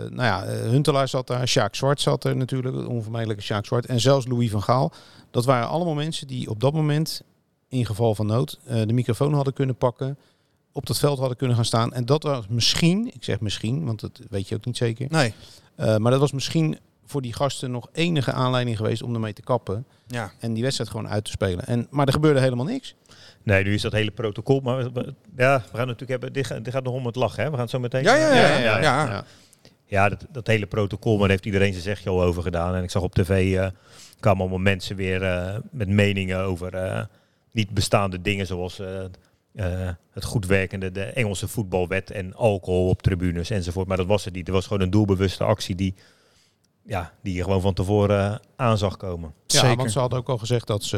nou 0.09 0.23
ja, 0.23 0.45
Huntelaar 0.45 1.07
zat 1.07 1.27
daar, 1.27 1.47
Sjaak 1.47 1.75
Zwart 1.75 2.01
zat 2.01 2.23
er 2.23 2.35
natuurlijk, 2.35 2.75
de 2.75 2.87
onvermijdelijke 2.87 3.43
Sjaak 3.43 3.65
Zwart. 3.65 3.85
En 3.85 3.99
zelfs 3.99 4.27
Louis 4.27 4.51
van 4.51 4.63
Gaal. 4.63 4.91
Dat 5.31 5.45
waren 5.45 5.67
allemaal 5.67 5.93
mensen 5.93 6.27
die 6.27 6.49
op 6.49 6.59
dat 6.59 6.73
moment, 6.73 7.21
in 7.69 7.85
geval 7.85 8.15
van 8.15 8.25
nood, 8.25 8.59
uh, 8.67 8.81
de 8.85 8.93
microfoon 8.93 9.33
hadden 9.33 9.53
kunnen 9.53 9.75
pakken. 9.75 10.17
Op 10.71 10.85
dat 10.85 10.99
veld 10.99 11.19
hadden 11.19 11.37
kunnen 11.37 11.55
gaan 11.55 11.65
staan. 11.65 11.93
En 11.93 12.05
dat 12.05 12.23
was 12.23 12.47
misschien, 12.47 13.07
ik 13.13 13.23
zeg 13.23 13.39
misschien, 13.39 13.85
want 13.85 13.99
dat 13.99 14.21
weet 14.29 14.47
je 14.47 14.55
ook 14.55 14.65
niet 14.65 14.77
zeker. 14.77 15.07
Nee. 15.09 15.33
Uh, 15.79 15.97
maar 15.97 16.11
dat 16.11 16.19
was 16.19 16.31
misschien 16.31 16.77
voor 17.05 17.21
die 17.21 17.33
gasten 17.33 17.71
nog 17.71 17.87
enige 17.91 18.31
aanleiding 18.31 18.77
geweest 18.77 19.01
om 19.01 19.13
ermee 19.13 19.33
te 19.33 19.41
kappen. 19.41 19.85
Ja. 20.07 20.31
En 20.39 20.53
die 20.53 20.63
wedstrijd 20.63 20.89
gewoon 20.89 21.09
uit 21.09 21.23
te 21.23 21.31
spelen. 21.31 21.65
En, 21.65 21.87
maar 21.89 22.07
er 22.07 22.13
gebeurde 22.13 22.39
helemaal 22.39 22.65
niks. 22.65 22.95
Nee, 23.43 23.63
nu 23.63 23.73
is 23.73 23.81
dat 23.81 23.91
hele 23.91 24.11
protocol. 24.11 24.59
Maar 24.59 24.91
we, 24.91 25.13
ja, 25.35 25.63
we 25.71 25.77
gaan 25.77 25.87
natuurlijk 25.87 26.09
hebben. 26.09 26.33
Dit, 26.33 26.45
gaat, 26.45 26.63
dit 26.63 26.73
gaat 26.73 26.83
nog 26.83 26.93
om 26.93 27.05
het 27.05 27.15
lachen, 27.15 27.43
hè? 27.43 27.45
We 27.45 27.51
gaan 27.51 27.61
het 27.61 27.69
zo 27.69 27.79
meteen. 27.79 28.03
Ja, 28.03 28.15
ja, 28.15 28.33
ja. 28.33 28.35
ja, 28.35 28.57
ja, 28.57 28.81
ja. 28.81 29.05
ja. 29.05 29.25
ja 29.85 30.09
dat, 30.09 30.25
dat, 30.29 30.47
hele 30.47 30.65
protocol, 30.65 31.11
maar 31.11 31.21
daar 31.21 31.29
heeft 31.29 31.45
iedereen 31.45 31.71
zijn 31.71 31.83
zegje 31.83 32.09
al 32.09 32.23
over 32.23 32.43
gedaan. 32.43 32.75
En 32.75 32.83
ik 32.83 32.91
zag 32.91 33.01
op 33.01 33.13
tv 33.13 33.53
uh, 33.53 33.67
kwamen 34.19 34.41
allemaal 34.41 34.59
mensen 34.59 34.95
weer 34.95 35.21
uh, 35.21 35.55
met 35.71 35.87
meningen 35.87 36.39
over 36.39 36.73
uh, 36.73 37.03
niet 37.59 37.69
bestaande 37.73 38.21
dingen 38.21 38.47
zoals 38.47 38.79
uh, 38.79 38.87
het 40.11 40.23
goed 40.23 40.45
werkende 40.45 40.91
de 40.91 41.03
Engelse 41.03 41.47
voetbalwet 41.47 42.11
en 42.11 42.33
alcohol 42.35 42.89
op 42.89 43.01
tribunes 43.01 43.49
enzovoort. 43.49 43.87
Maar 43.87 43.97
dat 43.97 44.05
was 44.07 44.25
het 44.25 44.33
niet. 44.33 44.47
Er 44.47 44.53
was 44.53 44.67
gewoon 44.67 44.81
een 44.81 44.89
doelbewuste 44.89 45.43
actie 45.43 45.75
die, 45.75 45.93
ja, 46.85 47.13
die 47.23 47.33
je 47.35 47.43
gewoon 47.43 47.61
van 47.61 47.73
tevoren 47.73 48.31
uh, 48.31 48.37
aan 48.55 48.77
zag 48.77 48.97
komen. 48.97 49.33
Ja, 49.45 49.59
Zeker. 49.59 49.77
want 49.77 49.91
ze 49.91 49.99
hadden 49.99 50.19
ook 50.19 50.29
al 50.29 50.37
gezegd 50.37 50.67
dat 50.67 50.83
ze 50.83 50.97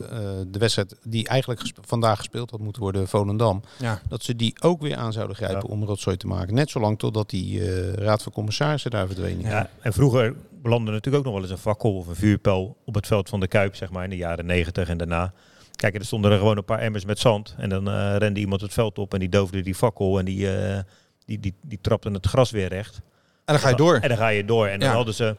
uh, 0.00 0.08
de 0.48 0.58
wedstrijd 0.58 0.96
die 1.02 1.28
eigenlijk 1.28 1.60
gespe 1.60 1.80
vandaag 1.84 2.18
gespeeld 2.18 2.50
had 2.50 2.60
moeten 2.60 2.82
worden, 2.82 3.08
Volendam, 3.08 3.62
Ja. 3.78 4.00
dat 4.08 4.22
ze 4.22 4.36
die 4.36 4.62
ook 4.62 4.80
weer 4.80 4.96
aan 4.96 5.12
zouden 5.12 5.36
grijpen 5.36 5.66
Ja. 5.66 5.72
om 5.74 5.84
rotzooi 5.84 6.16
te 6.16 6.26
maken. 6.26 6.54
Net 6.54 6.70
zolang 6.70 6.98
totdat 6.98 7.30
die 7.30 7.60
uh, 7.60 7.92
raad 7.92 8.22
van 8.22 8.32
commissarissen 8.32 8.90
daar 8.90 9.06
verdwenen. 9.06 9.50
Ja, 9.50 9.70
en 9.80 9.92
vroeger 9.92 10.34
belandde 10.62 10.90
natuurlijk 10.90 11.16
ook 11.16 11.24
nog 11.24 11.32
wel 11.40 11.42
eens 11.42 11.52
een 11.58 11.70
fakkel 11.70 11.96
of 11.96 12.06
een 12.06 12.16
vuurpijl 12.16 12.76
op 12.84 12.94
het 12.94 13.06
veld 13.06 13.28
van 13.28 13.40
de 13.40 13.48
Kuip, 13.48 13.74
zeg 13.76 13.90
maar, 13.90 14.04
in 14.04 14.10
de 14.10 14.16
jaren 14.16 14.46
negentig 14.46 14.88
en 14.88 14.98
daarna. 14.98 15.32
Kijk, 15.80 15.94
er 15.94 16.04
stonden 16.04 16.30
er 16.30 16.38
gewoon 16.38 16.56
een 16.56 16.64
paar 16.64 16.78
emmers 16.78 17.04
met 17.04 17.18
zand. 17.18 17.54
En 17.58 17.68
dan 17.68 17.88
uh, 17.88 18.16
rende 18.18 18.40
iemand 18.40 18.60
het 18.60 18.72
veld 18.72 18.98
op 18.98 19.12
en 19.14 19.20
die 19.20 19.28
doofde 19.28 19.60
die 19.62 19.74
fakkel 19.74 20.18
en 20.18 20.24
die, 20.24 20.38
uh, 20.68 20.78
die, 21.24 21.40
die, 21.40 21.54
die 21.62 21.78
trapte 21.80 22.10
het 22.10 22.26
gras 22.26 22.50
weer 22.50 22.68
recht. 22.68 22.96
En 23.44 23.54
dan 23.54 23.58
ga 23.58 23.68
je 23.68 23.76
door. 23.76 23.94
En 23.96 24.08
dan 24.08 24.18
ga 24.18 24.28
je 24.28 24.44
door. 24.44 24.66
En 24.66 24.78
dan 24.80 24.88
Ja. 24.88 24.94
hadden 24.94 25.14
ze 25.14 25.36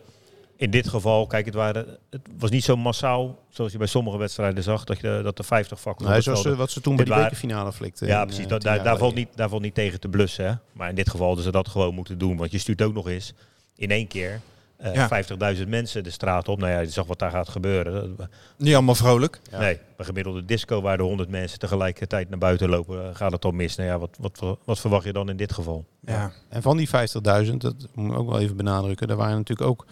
in 0.56 0.72
dit 0.72 0.88
geval, 0.90 1.28
kijk, 1.28 1.46
het, 1.46 1.54
waren, 1.54 1.86
het 2.10 2.22
was 2.38 2.50
niet 2.50 2.64
zo 2.64 2.76
massaal 2.78 3.40
zoals 3.50 3.72
je 3.72 3.78
bij 3.78 3.88
sommige 3.88 4.18
wedstrijden 4.18 4.64
zag, 4.64 4.84
dat, 4.84 5.00
je, 5.00 5.20
dat 5.24 5.38
er 5.40 5.44
50 5.46 5.80
fakkels 5.80 6.10
Nee, 6.10 6.22
zoals 6.22 6.42
veld- 6.42 6.54
uh, 6.54 6.60
wat 6.60 6.72
ze 6.72 6.82
toen 6.82 6.96
bij 6.96 7.06
waren- 7.06 7.24
bekerfinale 7.24 7.74
flikten. 7.74 8.08
Ja, 8.08 8.26
precies. 8.26 8.48
Dat, 8.48 8.62
daar, 8.62 8.84
daar, 8.84 8.98
valt 8.98 9.16
niet, 9.16 9.28
daar 9.36 9.50
valt 9.50 9.62
niet 9.62 9.74
tegen 9.76 10.00
te 10.00 10.08
blussen. 10.08 10.46
Hè? 10.46 10.54
Maar 10.72 10.90
in 10.90 10.96
dit 10.96 11.10
geval 11.10 11.26
hadden 11.28 11.44
ze 11.46 11.52
dat 11.52 11.68
gewoon 11.68 11.94
moeten 11.94 12.18
doen. 12.18 12.38
Want 12.38 12.52
je 12.52 12.58
stuurt 12.58 12.82
ook 12.82 12.94
nog 12.94 13.08
eens 13.10 13.34
in 13.76 13.92
één 13.92 14.08
keer 14.08 14.40
eh, 14.82 14.94
Ja. 14.94 15.08
50.000 15.56 15.68
mensen 15.68 16.04
de 16.04 16.10
straat 16.10 16.48
op. 16.48 16.60
Nou 16.60 16.72
ja, 16.72 16.80
je 16.80 16.90
zag 16.90 17.06
wat 17.06 17.20
daar 17.20 17.32
gaat 17.32 17.50
gebeuren. 17.50 18.16
Niet 18.58 18.74
allemaal 18.74 18.96
vrolijk. 18.96 19.40
Ja. 19.52 19.60
Nee, 19.60 19.80
bij 19.98 20.06
gemiddelde 20.06 20.46
disco 20.46 20.82
waar 20.82 20.98
de 20.98 21.04
100 21.04 21.30
mensen 21.30 21.60
tegelijkertijd 21.60 22.30
naar 22.30 22.40
buiten 22.40 22.70
lopen, 22.70 23.04
eh, 23.04 23.16
gaat 23.16 23.32
het 23.32 23.46
al 23.46 23.52
mis. 23.52 23.76
Nou 23.76 23.90
ja, 23.90 24.00
wat, 24.00 24.18
wat, 24.20 24.58
wat 24.66 24.80
verwacht 24.80 25.06
je 25.06 25.14
dan 25.14 25.30
in 25.30 25.38
dit 25.38 25.54
geval? 25.54 25.86
Ja. 26.06 26.32
En 26.50 26.62
van 26.62 26.78
die 26.78 26.90
50.000, 26.90 27.58
dat 27.58 27.76
moet 27.94 28.12
ik 28.12 28.18
ook 28.18 28.30
wel 28.30 28.40
even 28.40 28.58
benadrukken, 28.58 29.08
daar 29.08 29.18
waren 29.18 29.38
natuurlijk 29.38 29.70
ook 29.70 29.86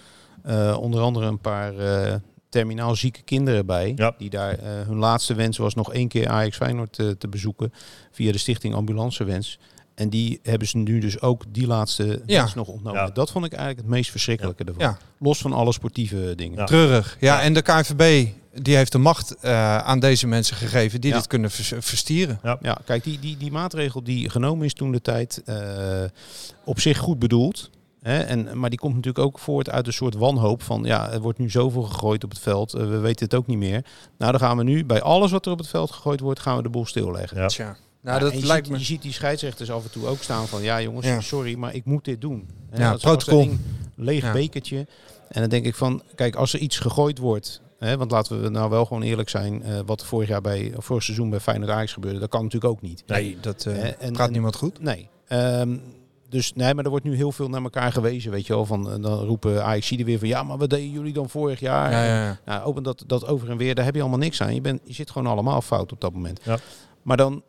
eh, 0.44 0.78
onder 0.80 1.02
andere 1.02 1.26
een 1.26 1.40
paar 1.40 1.78
eh, 1.78 2.16
terminaal 2.50 2.96
zieke 2.96 3.22
kinderen 3.22 3.66
bij. 3.66 3.94
Ja. 3.96 4.14
Die 4.18 4.30
daar, 4.30 4.54
eh, 4.54 4.70
hun 4.86 4.98
laatste 4.98 5.34
wens 5.34 5.58
was 5.58 5.74
nog 5.76 5.94
één 5.94 6.08
keer 6.08 6.28
Ajax 6.28 6.58
Feyenoord 6.58 6.94
te, 6.94 7.18
te 7.18 7.28
bezoeken 7.28 7.74
via 8.12 8.32
de 8.32 8.38
stichting 8.38 8.76
Ambulancewens. 8.76 9.60
En 10.00 10.10
die 10.10 10.40
hebben 10.44 10.68
ze 10.68 10.78
nu 10.78 11.00
dus 11.00 11.22
ook 11.22 11.44
die 11.50 11.68
laatste 11.68 12.22
Ja. 12.26 12.48
nog 12.56 12.68
ontnomen. 12.68 13.02
Ja. 13.02 13.10
Dat 13.10 13.32
vond 13.32 13.46
ik 13.46 13.52
eigenlijk 13.52 13.82
het 13.82 13.90
meest 13.96 14.12
verschrikkelijke 14.12 14.64
ervan. 14.64 14.84
Ja. 14.84 14.98
Los 15.20 15.40
van 15.40 15.54
alle 15.54 15.74
sportieve 15.74 16.34
dingen. 16.36 16.58
Ja. 16.58 16.66
Treurig. 16.66 17.18
Ja, 17.20 17.42
en 17.42 17.54
de 17.54 17.62
KNVB 17.62 18.28
die 18.62 18.76
heeft 18.76 18.92
de 18.92 18.98
macht 18.98 19.36
eh, 19.42 19.78
aan 19.78 20.00
deze 20.00 20.28
mensen 20.28 20.56
gegeven 20.58 21.02
die 21.02 21.12
Ja. 21.12 21.18
dit 21.18 21.28
kunnen 21.28 21.52
vers- 21.52 21.74
verstieren. 21.80 22.40
Ja, 22.62 22.78
kijk, 22.86 23.04
die, 23.04 23.20
die, 23.20 23.38
die 23.38 23.52
maatregel 23.52 24.04
die 24.04 24.30
genomen 24.30 24.66
is 24.66 24.74
toen 24.74 24.92
de 24.92 25.02
tijd 25.02 25.42
eh, 25.46 25.58
op 26.66 26.80
zich 26.80 26.98
goed 26.98 27.20
bedoeld. 27.20 27.70
Hè, 28.02 28.20
en, 28.20 28.60
maar 28.60 28.70
die 28.70 28.80
komt 28.80 28.96
natuurlijk 28.96 29.26
ook 29.26 29.40
voort 29.40 29.70
uit 29.70 29.88
een 29.88 29.94
soort 29.94 30.16
wanhoop 30.16 30.64
van 30.64 30.84
ja, 30.84 31.12
er 31.12 31.22
wordt 31.22 31.40
nu 31.40 31.50
zoveel 31.50 31.82
gegooid 31.84 32.24
op 32.24 32.30
het 32.30 32.40
veld, 32.40 32.74
eh, 32.74 32.82
we 32.82 32.98
weten 32.98 33.26
het 33.26 33.36
ook 33.36 33.48
niet 33.48 33.58
meer. 33.58 33.86
Nou, 34.18 34.32
dan 34.32 34.40
gaan 34.42 34.58
we 34.58 34.64
nu 34.64 34.86
bij 34.86 35.02
alles 35.02 35.32
wat 35.32 35.46
er 35.46 35.52
op 35.52 35.58
het 35.58 35.68
veld 35.68 35.92
gegooid 35.92 36.20
wordt, 36.20 36.40
gaan 36.40 36.58
we 36.58 36.64
de 36.64 36.70
boel 36.70 36.86
stilleggen. 36.86 37.38
Ja. 37.38 37.48
Tja. 37.48 37.76
Ja, 38.04 38.10
Nou, 38.10 38.20
dat 38.24 38.32
en 38.32 38.40
je 38.40 38.46
lijkt 38.46 38.66
ziet, 38.66 38.74
me. 38.74 38.80
Je 38.80 38.86
ziet 38.86 39.02
die 39.02 39.14
scheidsrechters 39.14 39.72
af 39.72 39.84
en 39.84 39.92
toe 39.92 40.06
ook 40.08 40.22
staan 40.24 40.48
van 40.48 40.62
ja 40.62 40.82
jongens, 40.82 41.06
Ja. 41.06 41.22
sorry, 41.22 41.56
maar 41.56 41.76
ik 41.76 41.86
moet 41.86 42.06
dit 42.06 42.22
doen. 42.22 42.48
Ja, 42.74 42.92
als- 42.92 43.06
als 43.06 43.24
protocol. 43.24 43.42
een 43.52 43.60
leeg 43.96 44.22
Ja. 44.24 44.32
bekertje. 44.32 44.88
En 45.30 45.42
dan 45.42 45.50
denk 45.50 45.66
ik 45.66 45.76
van, 45.76 46.02
kijk, 46.16 46.36
als 46.36 46.54
er 46.54 46.60
iets 46.60 46.78
gegooid 46.80 47.18
wordt, 47.18 47.62
hè, 47.80 47.98
want 47.98 48.12
laten 48.12 48.42
we 48.42 48.50
nou 48.50 48.70
wel 48.70 48.86
gewoon 48.86 49.04
eerlijk 49.04 49.30
zijn, 49.30 49.64
eh, 49.64 49.80
wat 49.86 50.06
vorig 50.06 50.28
jaar 50.28 50.42
bij, 50.42 50.74
vorig 50.78 51.04
seizoen 51.04 51.30
bij 51.30 51.40
Feyenoord 51.40 51.72
Ajax 51.72 51.94
gebeurde, 51.94 52.20
dat 52.20 52.30
kan 52.30 52.44
natuurlijk 52.44 52.72
ook 52.74 52.82
niet. 52.82 53.04
Nee, 53.08 53.38
dat 53.42 53.64
Hè, 53.64 53.72
en- 53.72 54.12
praat 54.14 54.28
en- 54.28 54.34
niemand 54.34 54.56
goed. 54.56 54.80
Nee. 54.82 55.10
Ehm, 55.28 55.78
dus 56.30 56.54
nee, 56.54 56.74
maar 56.74 56.84
er 56.84 56.90
wordt 56.90 57.06
nu 57.06 57.16
heel 57.16 57.32
veel 57.32 57.50
naar 57.50 57.62
elkaar 57.64 57.92
gewezen, 57.92 58.32
weet 58.32 58.48
je 58.48 58.54
wel. 58.54 58.66
Van, 58.66 58.92
eh, 58.92 59.02
dan 59.02 59.20
roepen 59.20 59.64
Ajax 59.66 59.92
er 59.92 60.06
weer 60.06 60.20
van, 60.20 60.28
ja, 60.28 60.44
maar 60.44 60.58
wat 60.58 60.70
deden 60.70 60.90
jullie 60.92 61.14
dan 61.14 61.30
vorig 61.30 61.60
jaar? 61.60 61.92
Ja, 61.92 62.04
ja, 62.06 62.24
ja. 62.26 62.40
Nou, 62.46 62.64
ook 62.64 62.84
dat, 62.84 63.04
dat 63.08 63.26
over 63.28 63.50
en 63.50 63.58
weer, 63.58 63.76
daar 63.76 63.86
heb 63.86 63.96
je 63.96 64.02
allemaal 64.02 64.20
niks 64.20 64.42
aan. 64.42 64.54
Je, 64.56 64.62
bent, 64.62 64.82
je 64.84 64.94
zit 64.94 65.12
gewoon 65.12 65.28
allemaal 65.32 65.62
fout 65.62 65.92
op 65.92 66.02
dat 66.02 66.14
moment. 66.14 66.40
Ja. 66.44 66.58
Maar 67.02 67.18
dan, 67.18 67.44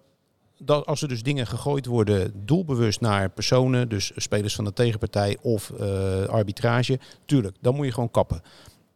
dat, 0.63 0.87
als 0.87 1.03
er 1.03 1.09
dus 1.09 1.23
dingen 1.23 1.47
gegooid 1.47 1.87
worden 1.87 2.33
doelbewust 2.45 3.01
naar 3.01 3.31
personen, 3.31 3.89
dus 3.89 4.13
spelers 4.17 4.55
van 4.55 4.65
de 4.65 4.73
tegenpartij 4.73 5.37
of 5.43 5.71
eh, 5.71 6.25
arbitrage, 6.25 6.99
tuurlijk, 7.25 7.57
dan 7.61 7.75
moet 7.75 7.87
je 7.87 7.93
gewoon 7.93 8.11
kappen. 8.11 8.43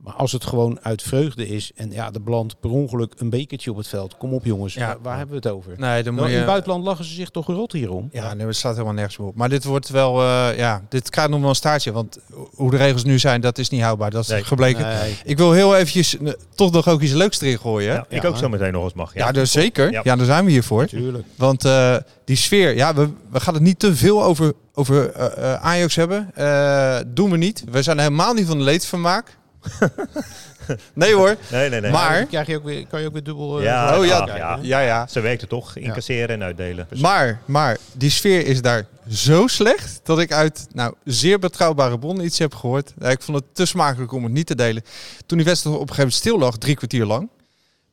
Maar 0.04 0.14
als 0.14 0.32
het 0.32 0.44
gewoon 0.44 0.78
uit 0.82 1.02
vreugde 1.02 1.48
is 1.48 1.70
en 1.74 1.90
ja, 1.92 2.10
er 2.12 2.22
belandt 2.22 2.60
per 2.60 2.70
ongeluk 2.70 3.12
een 3.16 3.30
bekertje 3.30 3.70
op 3.70 3.76
het 3.76 3.88
veld. 3.88 4.16
Kom 4.16 4.32
op 4.32 4.44
jongens, 4.44 4.74
Ja. 4.74 4.86
waar, 4.86 4.96
waar 5.02 5.16
hebben 5.16 5.40
we 5.40 5.48
het 5.48 5.56
over? 5.56 5.72
Nee, 5.76 6.02
dan 6.02 6.12
moet 6.12 6.22
Nou, 6.22 6.26
In 6.26 6.30
je... 6.32 6.36
het 6.36 6.46
buitenland 6.46 6.84
lachen 6.84 7.04
ze 7.04 7.14
zich 7.14 7.30
toch 7.30 7.46
rot 7.46 7.72
hierom? 7.72 8.08
Ja, 8.12 8.34
nee, 8.34 8.46
het 8.46 8.56
staat 8.56 8.72
helemaal 8.72 8.94
nergens 8.94 9.16
meer 9.18 9.26
op. 9.28 9.34
Maar 9.36 9.48
dit 9.48 9.64
wordt 9.64 9.88
wel, 9.88 10.20
eh, 10.22 10.56
ja, 10.56 10.82
dit 10.88 11.10
krijgt 11.10 11.30
nog 11.30 11.40
wel 11.40 11.48
een 11.48 11.54
staartje. 11.54 11.92
Want 11.92 12.18
hoe 12.54 12.70
de 12.70 12.76
regels 12.76 13.04
nu 13.04 13.18
zijn, 13.18 13.40
dat 13.40 13.58
is 13.58 13.68
niet 13.68 13.82
houdbaar. 13.82 14.10
Dat 14.10 14.22
is 14.22 14.28
Nee. 14.28 14.44
gebleken. 14.44 14.86
Nee. 14.86 15.16
Ik 15.24 15.36
wil 15.36 15.52
heel 15.52 15.76
eventjes 15.76 16.18
eh, 16.18 16.32
toch 16.54 16.72
nog 16.72 16.88
ook 16.88 17.00
iets 17.00 17.12
leuks 17.12 17.40
erin 17.40 17.58
gooien. 17.58 17.92
Ja, 17.94 18.06
ik 18.08 18.22
Ja. 18.22 18.28
ook 18.28 18.36
zo 18.36 18.48
meteen 18.48 18.72
nog 18.72 18.84
eens 18.84 18.94
mag. 18.94 19.14
ja 19.14 19.32
dus 19.32 19.50
zeker. 19.52 19.90
Ja. 19.90 20.00
Ja. 20.04 20.16
daar 20.16 20.26
zijn 20.26 20.44
we 20.44 20.50
hier 20.50 20.64
voor. 20.64 20.86
Tuurlijk. 20.86 21.24
Want 21.36 21.64
eh, 21.64 21.96
die 22.24 22.36
sfeer, 22.36 22.76
ja, 22.76 22.94
we, 22.94 23.08
we 23.30 23.40
gaan 23.40 23.54
het 23.54 23.62
niet 23.62 23.78
te 23.78 23.96
veel 23.96 24.24
over, 24.24 24.52
over 24.74 25.14
Ajax 25.60 25.94
hebben. 25.96 26.30
Eh, 26.34 26.96
doen 27.06 27.30
we 27.30 27.36
niet. 27.36 27.64
We 27.70 27.82
zijn 27.82 27.98
helemaal 27.98 28.34
niet 28.34 28.46
van 28.46 28.58
de 28.58 28.64
leedvermaak. 28.64 29.36
nee 30.94 31.14
hoor. 31.14 31.36
Nee, 31.50 31.68
nee, 31.70 31.80
nee. 31.80 31.90
Maar- 31.90 32.24
krijg 32.26 32.46
je 32.46 32.56
ook 32.56 32.64
weer, 32.64 32.86
kan 32.86 33.00
je 33.00 33.06
ook 33.06 33.12
weer 33.12 33.22
dubbel... 33.22 33.58
eh, 33.58 33.64
Ja, 33.64 33.98
oh 33.98 34.04
ja, 34.06 34.28
ja. 34.36 34.58
Ja, 34.62 34.80
ja. 34.80 35.06
Ze 35.06 35.20
werkten 35.20 35.48
toch, 35.48 35.76
incasseren 35.76 36.28
en 36.28 36.42
uitdelen. 36.42 36.88
Maar, 37.00 37.40
maar 37.44 37.76
die 37.92 38.10
sfeer 38.10 38.46
is 38.46 38.62
daar 38.62 38.86
zo 39.10 39.46
slecht 39.46 40.00
dat 40.02 40.18
ik 40.18 40.32
uit 40.32 40.66
nou, 40.72 40.94
zeer 41.04 41.38
betrouwbare 41.38 41.98
bronnen 41.98 42.24
iets 42.24 42.38
heb 42.38 42.54
gehoord. 42.54 42.92
Ik 43.00 43.22
vond 43.22 43.38
het 43.38 43.46
te 43.52 43.66
smakelijk 43.66 44.12
om 44.12 44.22
het 44.24 44.32
niet 44.32 44.46
te 44.46 44.54
delen. 44.54 44.82
Toen 45.26 45.38
die 45.38 45.46
wedstrijd 45.46 45.76
op 45.76 45.82
een 45.82 45.94
gegeven 45.94 46.10
moment 46.10 46.22
stil 46.22 46.38
lag, 46.38 46.56
drie 46.56 46.76
kwartier 46.76 47.04
lang. 47.04 47.30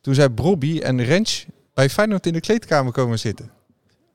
Toen 0.00 0.14
zei 0.14 0.28
Brobby 0.28 0.78
en 0.78 1.04
Rens 1.04 1.46
bij 1.74 1.90
Feyenoord 1.90 2.26
in 2.26 2.32
de 2.32 2.40
kleedkamer 2.40 2.92
komen 2.92 3.18
zitten. 3.18 3.50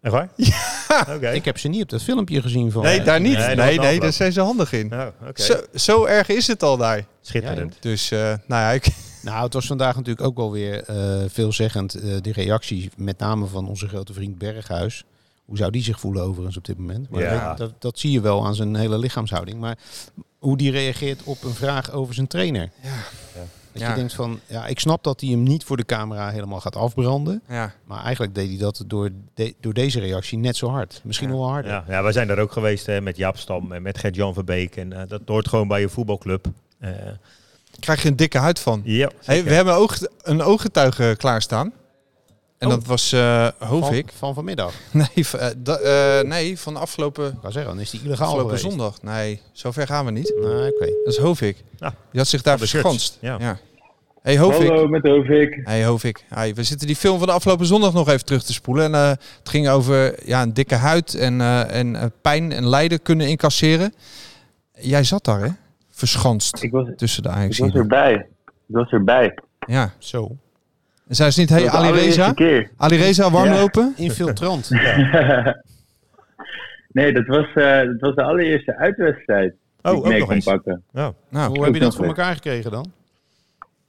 Echt 0.02 0.14
waar? 0.14 0.30
Ja. 0.36 1.08
Oké. 1.16 1.30
Ik 1.30 1.46
heb 1.46 1.58
ze 1.58 1.68
niet 1.68 1.82
op 1.84 1.90
dat 1.90 2.04
filmpje 2.04 2.42
gezien 2.42 2.72
van... 2.72 2.84
Nee, 2.84 3.02
daar 3.02 3.20
niet. 3.20 3.38
Nee, 3.38 3.78
Nee, 3.80 4.00
daar 4.00 4.14
zijn 4.14 4.32
ze 4.32 4.42
handig 4.42 4.72
in. 4.74 4.94
Oh, 4.94 5.06
oké. 5.28 5.42
Zo, 5.42 5.56
zo 5.76 6.06
erg 6.06 6.28
is 6.28 6.48
het 6.48 6.64
al 6.64 6.78
daar. 6.78 7.06
Schitterend. 7.28 7.78
Dus, 7.80 8.12
eh, 8.12 8.20
nou 8.20 8.62
ja, 8.62 8.72
ik, 8.72 8.88
Nou, 9.22 9.44
het 9.44 9.54
was 9.54 9.66
vandaag 9.68 9.96
natuurlijk 9.96 10.28
ook 10.28 10.38
wel 10.38 10.52
weer 10.52 10.84
eh, 10.84 11.24
veelzeggend. 11.28 11.94
eh 11.96 12.16
die 12.22 12.34
reactie, 12.34 12.90
met 12.98 13.20
name 13.20 13.46
van 13.46 13.68
onze 13.68 13.88
grote 13.88 14.14
vriend 14.14 14.38
Berghuis. 14.38 15.04
Hoe 15.46 15.58
zou 15.58 15.72
die 15.72 15.84
zich 15.84 16.00
voelen 16.00 16.24
overigens 16.24 16.58
op 16.58 16.66
dit 16.66 16.78
moment? 16.78 17.10
Maar 17.10 17.22
Ja. 17.22 17.48
dat, 17.48 17.58
dat, 17.58 17.82
dat 17.82 18.00
zie 18.00 18.12
je 18.12 18.22
wel 18.22 18.46
aan 18.46 18.56
zijn 18.56 18.76
hele 18.76 18.98
lichaamshouding. 18.98 19.60
Maar 19.60 19.78
hoe 20.40 20.58
die 20.58 20.72
reageert 20.72 21.24
op 21.24 21.44
een 21.44 21.54
vraag 21.54 21.92
over 21.92 22.14
zijn 22.14 22.28
trainer. 22.28 22.70
Dat 23.72 23.82
Ja. 23.82 23.90
je 23.90 23.96
denkt 23.96 24.14
van, 24.14 24.40
ja, 24.46 24.66
ik 24.68 24.80
snap 24.80 25.04
dat 25.04 25.22
hij 25.22 25.30
hem 25.30 25.44
niet 25.44 25.64
voor 25.64 25.78
de 25.78 25.86
camera 25.86 26.30
helemaal 26.30 26.60
gaat 26.60 26.76
afbranden. 26.76 27.42
ja. 27.48 27.74
Maar 27.86 28.04
eigenlijk 28.04 28.36
deed 28.36 28.48
hij 28.50 28.58
dat 28.58 28.84
door, 28.88 29.10
de- 29.34 29.56
door 29.60 29.74
deze 29.74 30.00
reactie 30.00 30.38
net 30.38 30.56
zo 30.58 30.70
hard. 30.70 31.02
Misschien 31.04 31.30
nog 31.30 31.38
wel 31.38 31.50
harder. 31.50 31.72
Ja, 31.72 31.84
ja, 31.88 32.04
wij 32.04 32.12
zijn 32.12 32.28
daar 32.28 32.40
ook 32.40 32.52
geweest 32.52 32.86
hè, 32.86 33.02
met 33.02 33.18
Jaap 33.18 33.38
Stam 33.38 33.72
en 33.72 33.82
met 33.82 33.98
Gert-Jan 33.98 34.34
Verbeek. 34.34 34.76
En 34.76 34.94
eh, 34.94 35.02
dat 35.08 35.22
hoort 35.26 35.48
gewoon 35.48 35.68
bij 35.68 35.80
je 35.80 35.90
voetbalclub. 35.90 36.48
Eh, 36.80 36.92
krijg 37.80 38.02
je 38.04 38.10
een 38.10 38.16
dikke 38.16 38.38
huid 38.38 38.60
van. 38.60 38.82
ja, 38.84 39.10
Hey, 39.24 39.44
we 39.44 39.54
hebben 39.54 39.74
een, 39.74 39.80
oog, 39.80 39.98
een 40.22 40.42
ooggetuige 40.42 41.16
klaarstaan. 41.18 41.74
En 42.58 42.68
Oh. 42.68 42.74
dat 42.74 42.86
was 42.86 43.12
eh 43.12 43.48
van, 43.60 43.68
Hovik. 43.68 44.12
van 44.18 44.34
vanmiddag. 44.34 44.74
Nee, 44.92 45.26
v- 45.28 45.34
eh, 45.34 45.48
da- 45.58 45.78
eh, 45.78 46.24
nee, 46.28 46.60
van 46.60 46.74
de 46.74 46.80
afgelopen, 46.80 47.26
Ik 47.28 47.38
zeggen, 47.42 47.66
dan 47.66 47.80
is 47.80 47.90
die 47.90 48.02
illegaal 48.04 48.26
afgelopen 48.28 48.58
geweest. 48.58 48.76
zondag. 48.78 49.02
Nee, 49.02 49.42
zover 49.52 49.88
gaan 49.88 50.06
we 50.06 50.12
niet. 50.12 50.34
Nou, 50.42 50.68
oké. 50.68 50.86
Dat 51.04 51.14
is 51.14 51.18
Hovik. 51.18 51.64
Ja. 51.78 51.90
Die 52.12 52.20
had 52.20 52.28
zich 52.28 52.42
daar 52.42 52.58
shirts. 52.58 52.72
verschanst. 52.72 53.18
Ja. 53.22 53.36
Ja. 53.40 53.60
Hey 54.22 54.38
Hovik. 54.38 54.68
Hallo, 54.68 54.88
met 54.88 55.04
Ovik. 55.08 55.60
Hey 55.64 55.84
Hovik. 55.86 56.24
Hey, 56.28 56.54
we 56.54 56.64
zitten 56.64 56.88
die 56.88 56.96
film 56.96 57.18
van 57.18 57.28
de 57.28 57.34
afgelopen 57.34 57.66
zondag 57.66 57.94
nog 57.94 58.08
even 58.10 58.26
terug 58.26 58.44
te 58.44 58.54
spoelen. 58.54 58.86
En 58.86 58.94
eh, 58.94 59.10
het 59.10 59.50
ging 59.50 59.70
over 59.70 60.28
ja, 60.28 60.42
een 60.42 60.54
dikke 60.54 60.76
huid 60.76 61.14
en, 61.16 61.42
eh, 61.42 61.76
en 61.80 61.96
eh, 61.96 62.06
pijn 62.22 62.52
en 62.52 62.68
lijden 62.68 63.02
kunnen 63.02 63.28
incasseren. 63.28 63.94
Jij 64.80 65.04
zat 65.04 65.24
daar, 65.24 65.40
hè? 65.42 65.50
Verschanst 65.98 66.64
Ik 66.64 66.72
was, 66.72 66.88
tussen 66.96 67.24
de 67.24 67.30
ik 67.30 67.36
Ajax. 67.36 67.60
was 67.60 67.74
erbij. 67.74 68.14
Ik 68.68 68.76
was 68.76 68.92
erbij. 68.92 69.38
Ja. 69.68 69.94
Zo. 69.98 70.36
En 71.08 71.16
zijn 71.16 71.32
ze 71.32 71.40
niet, 71.40 71.50
hey 71.50 71.70
Ali 71.70 71.92
Reza? 71.92 72.34
keer. 72.34 72.70
Ali 72.78 72.98
Reza 72.98 73.32
warmlopen? 73.32 73.94
Infiltrant. 74.08 74.70
nee, 76.98 77.14
dat 77.14 77.26
was, 77.26 77.54
eh, 77.54 77.80
dat 77.82 78.00
was 78.00 78.16
de 78.16 78.24
allereerste 78.24 78.76
uitwedstrijd 78.78 79.56
Oh, 79.82 79.92
die 79.92 80.00
ik 80.00 80.06
ook 80.06 80.08
mee 80.12 80.18
nog 80.20 80.28
kon 80.28 80.36
eens. 80.36 80.46
pakken. 80.46 80.84
Oh, 80.94 81.08
Nou, 81.30 81.50
Hoe 81.50 81.64
heb 81.64 81.74
je 81.74 81.80
dat 81.80 81.90
nog 81.90 81.96
voor 81.98 82.06
elkaar 82.06 82.34
gekregen 82.34 82.72
dan? 82.72 82.92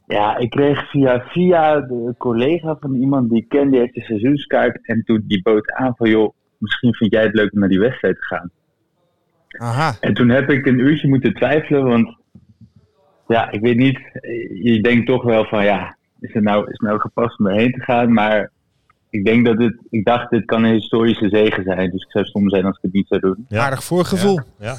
Ja, 0.06 0.36
ik 0.36 0.50
kreeg 0.50 0.90
via, 0.90 1.20
via 1.28 1.80
de 1.80 2.14
collega 2.18 2.76
van 2.80 2.94
iemand 2.94 3.30
die 3.30 3.42
ik 3.42 3.48
kende, 3.48 3.70
die 3.70 3.80
heeft 3.80 3.94
de 3.94 4.00
seizoenskaart. 4.02 4.86
En 4.86 5.02
toen 5.04 5.24
die 5.26 5.42
bood 5.42 5.72
aan 5.72 5.92
van, 5.96 6.08
joh, 6.10 6.34
misschien 6.58 6.94
vind 6.94 7.12
jij 7.12 7.22
het 7.22 7.34
leuk 7.34 7.52
om 7.52 7.58
naar 7.58 7.68
die 7.68 7.80
wedstrijd 7.80 8.14
te 8.16 8.22
gaan. 8.24 8.50
Aha. 9.58 9.96
En 10.00 10.14
toen 10.14 10.28
heb 10.28 10.50
ik 10.50 10.66
een 10.66 10.78
uurtje 10.78 11.08
moeten 11.08 11.34
twijfelen, 11.34 11.84
want 11.84 12.16
ja, 13.26 13.50
ik 13.50 13.60
weet 13.60 13.76
niet. 13.76 13.98
Je 14.62 14.78
denkt 14.82 15.06
toch 15.06 15.22
wel 15.22 15.44
van, 15.44 15.64
ja, 15.64 15.96
is 16.20 16.32
het 16.32 16.42
nou, 16.42 16.62
is 16.62 16.70
het 16.70 16.80
nou 16.80 17.00
gepast 17.00 17.38
om 17.38 17.46
erheen 17.46 17.72
te 17.72 17.80
gaan? 17.80 18.12
Maar 18.12 18.50
ik 19.10 19.24
denk 19.24 19.46
dat 19.46 19.58
het, 19.58 19.76
ik 19.90 20.04
dacht, 20.04 20.30
dit 20.30 20.44
kan 20.44 20.64
een 20.64 20.72
historische 20.72 21.28
zege 21.28 21.62
zijn. 21.62 21.90
Dus 21.90 22.02
ik 22.02 22.10
zou 22.10 22.24
stom 22.24 22.50
zijn 22.50 22.64
als 22.64 22.76
ik 22.76 22.82
het 22.82 22.92
niet 22.92 23.08
zou 23.08 23.20
doen. 23.20 23.46
Ja. 23.48 23.64
Aardig 23.64 23.84
voorgevoel. 23.84 24.40
ja. 24.58 24.76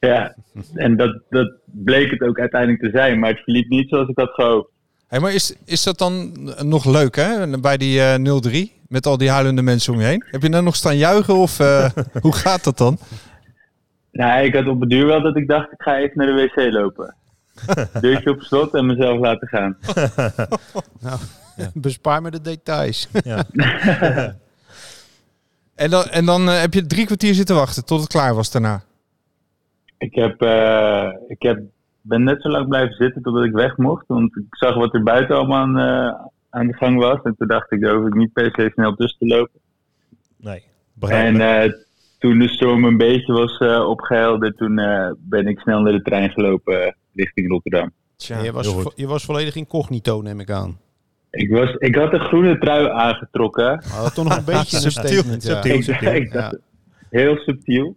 Ja, 0.00 0.34
en 0.74 0.96
dat, 0.96 1.20
dat 1.28 1.52
bleek 1.64 2.10
het 2.10 2.20
ook 2.20 2.38
uiteindelijk 2.38 2.82
te 2.82 2.90
zijn, 2.90 3.18
maar 3.18 3.30
het 3.30 3.40
verliep 3.40 3.68
niet 3.68 3.88
zoals 3.88 4.08
ik 4.08 4.18
had 4.18 4.30
gehoopt. 4.30 4.70
Hey, 5.06 5.20
maar 5.20 5.34
is, 5.34 5.54
is 5.64 5.82
dat 5.82 5.98
dan 5.98 6.32
nog 6.62 6.84
leuk, 6.84 7.16
hè? 7.16 7.58
Bij 7.60 7.76
die 7.76 8.00
eh 8.00 8.68
0-3, 8.68 8.84
met 8.88 9.06
al 9.06 9.18
die 9.18 9.30
huilende 9.30 9.62
mensen 9.62 9.92
om 9.92 10.00
je 10.00 10.06
heen. 10.06 10.24
Heb 10.30 10.42
je 10.42 10.48
nou 10.48 10.64
nog 10.64 10.76
staan 10.76 10.96
juichen 10.96 11.34
of 11.34 11.60
eh, 11.60 11.90
hoe 12.24 12.34
gaat 12.34 12.64
dat 12.64 12.78
dan? 12.78 12.98
Nou, 14.20 14.44
ik 14.44 14.54
had 14.54 14.66
op 14.66 14.80
het 14.80 14.90
duur 14.90 15.06
wel 15.06 15.22
dat 15.22 15.36
ik 15.36 15.48
dacht, 15.48 15.72
ik 15.72 15.82
ga 15.82 15.96
even 15.98 16.18
naar 16.18 16.26
de 16.26 16.32
wc 16.54 16.72
lopen. 16.72 17.14
Deurtje 18.00 18.30
op 18.30 18.40
slot 18.40 18.74
en 18.74 18.86
mezelf 18.86 19.18
laten 19.18 19.48
gaan. 19.48 19.76
Nou, 21.00 21.18
bespaar 21.74 22.22
me 22.22 22.30
de 22.30 22.40
details. 22.40 23.08
ja. 23.24 23.44
En 25.74 25.90
dan, 25.90 26.04
en 26.04 26.24
dan 26.24 26.48
eh, 26.48 26.60
heb 26.60 26.74
je 26.74 26.86
drie 26.86 27.06
kwartier 27.06 27.34
zitten 27.34 27.54
wachten 27.56 27.84
tot 27.84 28.00
het 28.00 28.08
klaar 28.08 28.34
was 28.34 28.50
daarna. 28.50 28.82
Ik, 29.98 30.14
heb, 30.14 30.42
eh, 30.42 31.08
ik 31.28 31.42
heb, 31.42 31.60
ben 32.00 32.22
net 32.22 32.42
zo 32.42 32.48
lang 32.48 32.68
blijven 32.68 32.94
zitten 32.96 33.22
totdat 33.22 33.44
ik 33.44 33.52
weg 33.52 33.76
mocht. 33.76 34.04
Want 34.06 34.36
ik 34.36 34.44
zag 34.50 34.74
wat 34.74 34.94
er 34.94 35.02
buiten 35.02 35.36
allemaal 35.36 35.58
aan, 35.60 35.78
eh, 35.78 36.24
aan 36.50 36.66
de 36.66 36.74
gang 36.74 36.98
was. 36.98 37.18
En 37.22 37.34
toen 37.38 37.48
dacht 37.48 37.72
ik, 37.72 37.80
daar 37.80 37.94
hoef 37.94 38.06
ik 38.06 38.14
niet 38.14 38.32
per 38.32 38.50
se 38.56 38.70
snel 38.72 38.94
tussen 38.94 39.18
te 39.18 39.26
lopen. 39.26 39.60
Nee, 40.36 40.54
En 40.58 40.62
begrijpelijk. 40.94 41.72
eh, 41.74 41.78
toen 42.20 42.38
de 42.38 42.48
storm 42.48 42.84
een 42.84 42.96
beetje 42.96 43.32
was 43.32 43.58
eh 43.58 43.88
opgehelderd, 43.88 44.56
toen 44.56 44.78
eh, 44.78 45.10
ben 45.18 45.46
ik 45.46 45.58
snel 45.60 45.80
naar 45.80 45.92
de 45.92 46.02
trein 46.02 46.30
gelopen 46.30 46.82
eh, 46.86 46.92
richting 47.14 47.48
Rotterdam. 47.50 47.90
Tja. 48.16 48.42
je, 48.42 48.52
was 48.52 48.66
vo- 48.68 48.92
je 48.94 49.06
was 49.06 49.24
volledig 49.24 49.54
incognito, 49.56 50.20
neem 50.22 50.40
ik 50.40 50.50
aan. 50.50 50.78
Ik, 51.30 51.50
was, 51.50 51.74
ik 51.78 51.94
had 51.94 52.12
een 52.12 52.20
groene 52.20 52.58
trui 52.58 52.88
aangetrokken. 52.88 53.64
Maar 53.64 54.02
dat 54.02 54.14
toch 54.14 54.24
nog 54.24 54.36
een 54.36 54.44
beetje 54.54 54.76
een 54.76 54.90
Subtiel, 54.92 55.18
statement. 55.20 55.42
Ja. 55.46 55.62
subtiel. 55.62 56.10
Ik, 56.14 56.22
ik 56.22 56.32
dacht, 56.32 56.56
heel 57.10 57.36
subtiel. 57.36 57.96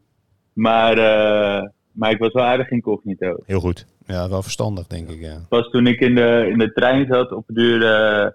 Maar, 0.54 0.98
eh, 0.98 1.68
maar 1.92 2.12
ik 2.12 2.18
was 2.18 2.34
wel 2.34 2.44
aardig 2.44 2.70
incognito. 2.70 3.36
Heel 3.46 3.60
goed. 3.60 3.86
ja, 4.08 4.30
wel 4.30 4.42
verstandig, 4.42 4.88
denk 4.88 5.10
ik. 5.10 5.20
Ja. 5.22 5.38
Pas 5.50 5.70
toen 5.70 5.88
ik 5.88 6.00
in 6.00 6.16
de, 6.16 6.48
in 6.52 6.58
de 6.58 6.72
trein 6.74 7.06
zat, 7.10 7.32
op 7.32 7.44
de 7.48 7.54
duur 7.54 7.86
eh, 7.86 8.28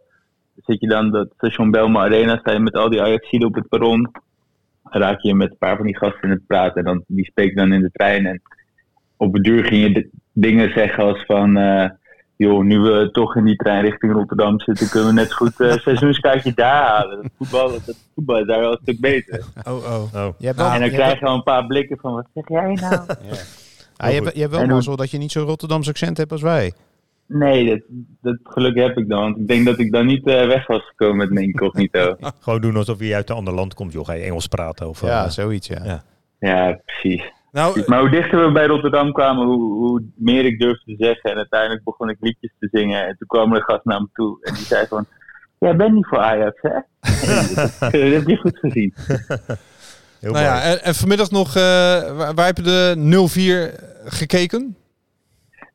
zit 0.66 0.80
je 0.80 0.88
dan 0.88 1.10
dat 1.10 1.28
station 1.36 1.70
Belma 1.70 2.00
Arena, 2.04 2.36
sta 2.36 2.52
je 2.52 2.58
met 2.58 2.74
al 2.74 2.90
die 2.90 3.02
Ajaxiden 3.02 3.48
op 3.48 3.54
het 3.54 3.68
perron. 3.68 4.10
Raak 4.90 5.20
je 5.20 5.34
met 5.34 5.50
een 5.50 5.58
paar 5.58 5.76
van 5.76 5.86
die 5.86 5.96
gasten 5.96 6.22
in 6.22 6.30
het 6.30 6.46
praten. 6.46 6.74
En 6.76 6.84
dan, 6.84 7.04
die 7.06 7.24
spreek 7.24 7.48
je 7.48 7.54
dan 7.56 7.72
in 7.72 7.80
de 7.80 7.90
trein. 7.92 8.26
En 8.26 8.42
op 9.16 9.32
het 9.34 9.44
duur 9.44 9.64
ging 9.64 9.82
je 9.96 10.10
dingen 10.32 10.72
zeggen 10.72 11.04
als 11.04 11.24
van... 11.26 11.56
eh, 11.56 11.90
joh, 12.36 12.64
nu 12.64 12.78
we 12.78 13.08
toch 13.12 13.36
in 13.36 13.44
die 13.44 13.56
trein 13.56 13.84
richting 13.84 14.12
Rotterdam 14.12 14.60
zitten... 14.60 14.88
kunnen 14.88 15.08
we 15.08 15.14
net 15.14 15.28
zo 15.30 15.36
goed 15.36 15.60
eh 15.60 15.72
seizoenskaartje 15.88 16.52
daar 16.54 16.86
halen. 16.86 17.22
Dat 17.22 17.30
voetbal, 17.38 17.70
dat 17.70 17.96
voetbal 18.14 18.38
is 18.38 18.46
daar 18.46 18.60
wel 18.60 18.72
een 18.72 18.78
stuk 18.82 19.00
beter. 19.00 19.44
Oh, 19.68 19.74
oh. 19.74 20.14
Oh. 20.14 20.28
Je 20.38 20.46
hebt 20.46 20.58
wel, 20.58 20.70
en 20.70 20.80
dan 20.80 20.88
je 20.88 20.94
krijg 20.94 21.08
hebt, 21.08 21.20
je 21.20 21.26
al 21.26 21.34
een 21.34 21.42
paar 21.42 21.66
blikken 21.66 21.98
van... 21.98 22.14
wat 22.14 22.26
zeg 22.34 22.48
jij 22.48 22.74
nou? 22.74 23.06
ah, 23.96 24.08
je 24.08 24.14
hebt, 24.22 24.34
je 24.34 24.40
hebt 24.40 24.52
wel 24.52 24.60
En 24.60 24.66
hoe- 24.66 24.74
mazzel 24.74 24.96
dat 24.96 25.10
je 25.10 25.18
niet 25.18 25.32
zo'n 25.32 25.44
Rotterdams 25.46 25.88
accent 25.88 26.16
hebt 26.16 26.32
als 26.32 26.42
wij. 26.42 26.72
Nee, 27.28 27.68
dat, 27.68 27.80
dat 28.20 28.38
geluk 28.42 28.76
heb 28.76 28.98
ik 28.98 29.08
dan. 29.08 29.20
Want 29.20 29.38
ik 29.38 29.48
denk 29.48 29.66
dat 29.66 29.78
ik 29.78 29.92
dan 29.92 30.06
niet 30.06 30.26
eh, 30.26 30.46
weg 30.46 30.66
was 30.66 30.86
gekomen 30.86 31.16
met 31.16 31.30
mijn 31.30 31.46
incognito. 31.46 32.16
Gewoon 32.40 32.60
doen 32.60 32.76
alsof 32.76 32.98
je 33.00 33.14
uit 33.14 33.30
een 33.30 33.36
ander 33.36 33.54
land 33.54 33.74
komt, 33.74 33.92
joh. 33.92 34.04
Ga 34.04 34.12
je 34.12 34.24
Engels 34.24 34.46
praten? 34.46 34.88
Of, 34.88 35.00
Ja, 35.00 35.24
eh, 35.24 35.30
zoiets, 35.30 35.68
ja. 35.68 35.84
Ja. 35.84 36.02
ja, 36.38 36.80
precies. 36.84 37.32
Nou, 37.52 37.82
Maar 37.86 38.00
hoe 38.00 38.10
dichter 38.10 38.44
we 38.46 38.52
bij 38.52 38.66
Rotterdam 38.66 39.12
kwamen, 39.12 39.46
hoe, 39.46 39.72
hoe 39.72 40.02
meer 40.16 40.44
ik 40.44 40.58
durfde 40.58 40.96
te 40.96 41.04
zeggen. 41.04 41.30
En 41.30 41.36
uiteindelijk 41.36 41.84
begon 41.84 42.10
ik 42.10 42.16
liedjes 42.20 42.52
te 42.58 42.68
zingen. 42.70 43.06
En 43.06 43.16
toen 43.18 43.26
kwam 43.26 43.50
er 43.50 43.56
een 43.56 43.62
gast 43.62 43.84
naar 43.84 44.00
me 44.00 44.08
toe 44.12 44.38
en 44.42 44.54
die 44.54 44.64
zei 44.64 44.86
van... 44.86 45.06
Jij 45.58 45.76
bent 45.76 45.94
niet 45.94 46.06
voor 46.06 46.18
Ajax, 46.18 46.60
hè? 46.60 46.70
Dat, 47.54 47.76
dat 47.80 47.92
heb 47.92 48.26
je 48.28 48.36
goed 48.36 48.58
gezien. 48.58 48.94
heel 50.20 50.32
nou 50.32 50.44
ja, 50.44 50.52
mooi. 50.52 50.64
en, 50.64 50.82
en 50.82 50.94
vanmiddag 50.94 51.30
nog, 51.30 51.48
eh, 51.48 51.62
waar, 52.16 52.34
waar 52.34 52.46
heb 52.46 52.56
je 52.56 52.62
de 52.62 52.94
0-4 52.96 54.04
gekeken? 54.04 54.76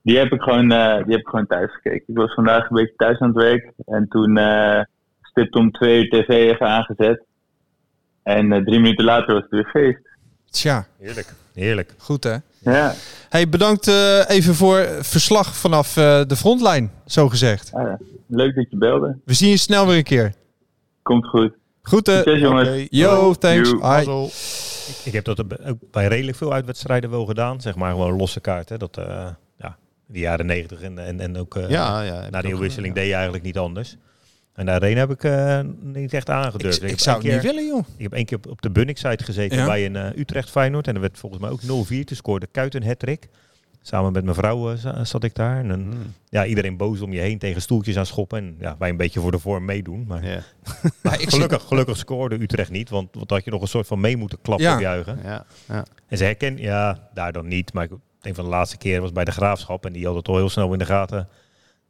Die 0.03 0.17
heb 0.17 0.31
ik 0.31 0.41
gewoon, 0.41 0.71
eh, 0.71 0.95
die 1.03 1.11
heb 1.11 1.19
ik 1.19 1.27
gewoon 1.27 1.47
thuis 1.47 1.71
gekeken. 1.73 2.03
Ik 2.07 2.17
was 2.17 2.33
vandaag 2.33 2.69
een 2.69 2.75
beetje 2.75 2.95
thuis 2.95 3.19
aan 3.19 3.27
het 3.27 3.37
werk. 3.37 3.71
En 3.85 4.07
toen 4.09 4.37
eh 4.37 4.81
stipt 5.21 5.55
om 5.55 5.71
twee 5.71 6.03
uur 6.03 6.09
tv 6.09 6.27
even 6.29 6.67
aangezet. 6.67 7.23
En 8.23 8.51
eh, 8.51 8.63
drie 8.63 8.79
minuten 8.79 9.05
later 9.05 9.33
was 9.33 9.43
het 9.43 9.51
weer 9.51 9.69
feest. 9.69 10.07
Tja, 10.49 10.85
Heerlijk. 10.99 11.33
Heerlijk. 11.53 11.93
goed 11.97 12.23
hè. 12.23 12.35
Ja, 12.59 12.93
Hey, 13.29 13.49
bedankt 13.49 13.87
eh, 13.87 14.29
even 14.29 14.55
voor 14.55 14.87
verslag 15.01 15.55
vanaf 15.55 15.97
eh, 15.97 16.21
de 16.27 16.35
frontlijn, 16.35 16.91
zo 17.05 17.29
gezegd. 17.29 17.73
ah, 17.73 17.93
leuk 18.27 18.55
dat 18.55 18.69
je 18.69 18.77
belde. 18.77 19.17
We 19.25 19.33
zien 19.33 19.49
je 19.49 19.57
snel 19.57 19.87
weer 19.87 19.97
een 19.97 20.03
keer. 20.03 20.33
Komt 21.01 21.25
goed. 21.27 21.53
Goed 21.81 22.07
hè. 22.07 22.15
Succes 22.15 22.39
jongens. 22.39 22.87
Yo, 22.89 23.33
thanks. 23.33 23.71
Hi. 23.71 24.27
Ik 25.05 25.13
heb 25.13 25.25
dat 25.25 25.39
ook 25.39 25.77
bij 25.91 26.07
redelijk 26.07 26.37
veel 26.37 26.53
uitwedstrijden 26.53 27.09
wel 27.09 27.25
gedaan. 27.25 27.61
Zeg 27.61 27.75
maar 27.75 27.91
gewoon 27.91 28.17
losse 28.17 28.39
kaarten. 28.39 28.79
Dat, 28.79 28.97
eh 28.97 29.05
ja, 29.05 29.37
de 30.13 30.19
jaren 30.19 30.45
negentig 30.45 30.81
en, 30.81 30.97
en, 30.99 31.19
en 31.19 31.37
ook 31.37 31.55
eh, 31.55 31.69
Ja, 31.69 32.01
ja. 32.01 32.29
na 32.29 32.41
de 32.41 32.57
wisseling 32.57 32.95
deed 32.95 33.07
je 33.07 33.13
eigenlijk 33.13 33.43
niet 33.43 33.57
anders. 33.57 33.95
En 34.53 34.65
de 34.65 34.71
arena 34.71 34.99
heb 34.99 35.11
ik 35.11 35.23
eh, 35.23 35.59
niet 35.81 36.13
echt 36.13 36.27
Ik, 36.27 36.33
aangedurfd. 36.33 36.83
ik 36.83 36.99
zou 36.99 37.23
het 37.23 37.33
niet 37.33 37.41
willen, 37.43 37.65
joh. 37.67 37.83
Ik 37.97 38.03
heb 38.03 38.13
één 38.13 38.25
keer 38.25 38.37
op, 38.37 38.47
op 38.47 38.61
de 38.61 38.71
Bunnik-site 38.71 39.23
gezeten 39.23 39.57
Ja. 39.57 39.65
bij 39.65 39.85
een 39.85 39.95
eh, 39.95 40.17
Utrecht 40.19 40.49
Feyenoord. 40.49 40.87
En 40.87 40.95
er 40.95 41.01
werd 41.01 41.17
volgens 41.19 41.41
mij 41.41 41.49
ook 41.51 41.61
0-4. 41.61 41.65
Toen 42.03 42.15
scoorde 42.15 42.47
Kuit 42.51 42.75
een 42.75 42.85
hat-trick. 42.85 43.27
Samen 43.81 44.11
met 44.11 44.23
mijn 44.23 44.35
vrouw 44.35 44.75
za- 44.75 45.03
zat 45.03 45.23
ik 45.23 45.35
daar. 45.35 45.57
En 45.57 45.69
Hmm. 45.69 46.13
ja, 46.29 46.45
iedereen 46.45 46.77
boos 46.77 47.01
om 47.01 47.13
je 47.13 47.19
heen 47.19 47.37
tegen 47.39 47.61
stoeltjes 47.61 47.97
aan 47.97 48.05
schoppen. 48.05 48.37
En 48.37 48.55
ja, 48.59 48.75
wij 48.79 48.89
een 48.89 48.97
beetje 48.97 49.19
voor 49.19 49.31
de 49.31 49.39
vorm 49.39 49.65
meedoen. 49.65 50.05
Maar 50.07 50.25
Ja, 50.25 50.43
Maar 51.03 51.19
gelukkig, 51.19 51.63
gelukkig 51.63 51.97
scoorde 51.97 52.41
Utrecht 52.41 52.71
niet. 52.71 52.89
Want, 52.89 53.09
want 53.15 53.29
had 53.29 53.43
je 53.43 53.51
nog 53.51 53.61
een 53.61 53.67
soort 53.67 53.87
van 53.87 53.99
mee 53.99 54.17
moeten 54.17 54.41
klappen 54.41 54.65
Ja. 54.67 54.79
juichen. 54.79 55.19
ja, 55.23 55.45
ja. 55.67 55.85
En 56.07 56.17
ze 56.17 56.23
herkennen, 56.23 56.61
ja, 56.61 57.09
daar 57.13 57.31
dan 57.31 57.47
niet. 57.47 57.73
Maar 57.73 57.83
ik, 57.83 57.91
een 58.23 58.35
van 58.35 58.43
de 58.43 58.49
laatste 58.49 58.77
keren 58.77 59.01
was 59.01 59.11
bij 59.11 59.25
de 59.25 59.31
Graafschap. 59.31 59.85
En 59.85 59.93
die 59.93 60.05
had 60.05 60.15
het 60.15 60.27
al 60.27 60.35
heel 60.35 60.49
snel 60.49 60.73
in 60.73 60.79
de 60.79 60.85
gaten 60.85 61.27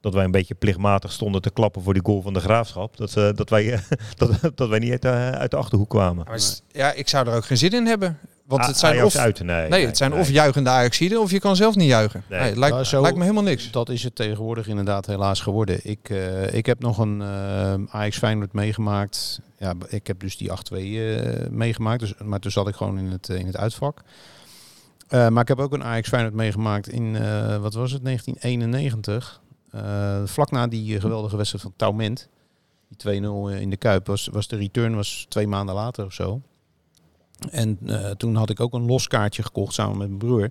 dat 0.01 0.13
wij 0.13 0.23
een 0.23 0.31
beetje 0.31 0.53
plichtmatig 0.53 1.11
stonden 1.11 1.41
te 1.41 1.49
klappen 1.51 1.81
voor 1.83 1.93
die 1.93 2.03
goal 2.05 2.21
van 2.21 2.33
de 2.33 2.39
Graafschap. 2.39 2.97
Dat, 2.97 3.15
eh, 3.17 3.29
dat, 3.35 3.49
wij, 3.49 3.73
eh, 3.73 3.79
dat, 4.17 4.51
dat 4.55 4.69
wij 4.69 4.79
niet 4.79 4.91
uit 4.91 5.01
de, 5.01 5.09
uit 5.09 5.51
de 5.51 5.57
Achterhoek 5.57 5.89
kwamen. 5.89 6.25
Maar 6.27 6.39
ja, 6.71 6.91
ik 6.91 7.09
zou 7.09 7.27
er 7.27 7.35
ook 7.35 7.45
geen 7.45 7.57
zin 7.57 7.71
in 7.71 7.85
hebben. 7.85 8.19
Want 8.45 8.61
A- 8.61 8.67
het 8.67 8.77
zijn 8.77 8.93
Ajax 8.93 9.15
of, 9.15 9.21
uit, 9.21 9.43
nee. 9.43 9.69
nee, 9.69 9.85
het 9.85 9.97
zijn 9.97 10.11
nee. 10.11 10.19
of 10.19 10.29
juichende 10.29 10.69
Ajaxiden 10.69 11.21
of 11.21 11.31
je 11.31 11.39
kan 11.39 11.55
zelf 11.55 11.75
niet 11.75 11.87
juichen. 11.87 12.23
Nee. 12.29 12.39
Het 12.39 12.57
lijkt, 12.57 12.87
zo- 12.87 13.01
lijkt 13.01 13.17
me 13.17 13.23
helemaal 13.23 13.43
niks. 13.43 13.71
Dat 13.71 13.89
is 13.89 14.03
het 14.03 14.15
tegenwoordig 14.15 14.67
inderdaad 14.67 15.05
helaas 15.05 15.39
geworden. 15.41 15.79
Ik, 15.83 16.09
eh, 16.09 16.53
ik 16.53 16.65
heb 16.65 16.79
nog 16.79 16.97
een 16.97 17.23
Ajax 17.89 18.17
Feyenoord 18.17 18.53
meegemaakt. 18.53 19.39
Ja, 19.57 19.73
ik 19.87 20.07
heb 20.07 20.19
dus 20.19 20.37
die 20.37 20.51
8-2 20.51 20.75
eh, 20.75 21.47
meegemaakt. 21.49 21.99
Dus, 21.99 22.13
maar 22.23 22.39
toen 22.39 22.51
zat 22.51 22.67
ik 22.67 22.75
gewoon 22.75 22.97
in 22.97 23.11
het, 23.11 23.29
in 23.29 23.45
het 23.45 23.57
uitvak. 23.57 24.01
Eh, 25.13 25.27
maar 25.29 25.41
ik 25.41 25.47
heb 25.47 25.59
ook 25.59 25.73
een 25.73 25.83
Ajax 25.83 26.07
Feyenoord 26.09 26.33
meegemaakt 26.35 26.89
in, 26.89 27.15
eh, 27.15 27.57
wat 27.57 27.73
was 27.73 27.91
het, 27.91 28.03
1991. 28.03 29.41
Eh, 29.71 30.21
vlak 30.25 30.51
na 30.51 30.67
die 30.67 30.99
geweldige 30.99 31.35
wedstrijd 31.35 31.63
van 31.63 31.73
Taument. 31.75 32.29
Die 32.87 32.97
2-0 32.97 33.49
in 33.59 33.69
de 33.69 33.77
Kuip. 33.77 34.07
Was, 34.07 34.27
was 34.31 34.47
de 34.47 34.55
return 34.55 34.95
was 34.95 35.25
twee 35.29 35.47
maanden 35.47 35.75
later 35.75 36.05
of 36.05 36.13
zo. 36.13 36.41
En 37.51 37.77
eh, 37.85 38.09
toen 38.11 38.35
had 38.35 38.49
ik 38.49 38.59
ook 38.59 38.73
een 38.73 38.85
los 38.85 39.07
kaartje 39.07 39.43
gekocht 39.43 39.73
samen 39.73 39.97
met 39.97 40.07
mijn 40.07 40.19
broer. 40.19 40.49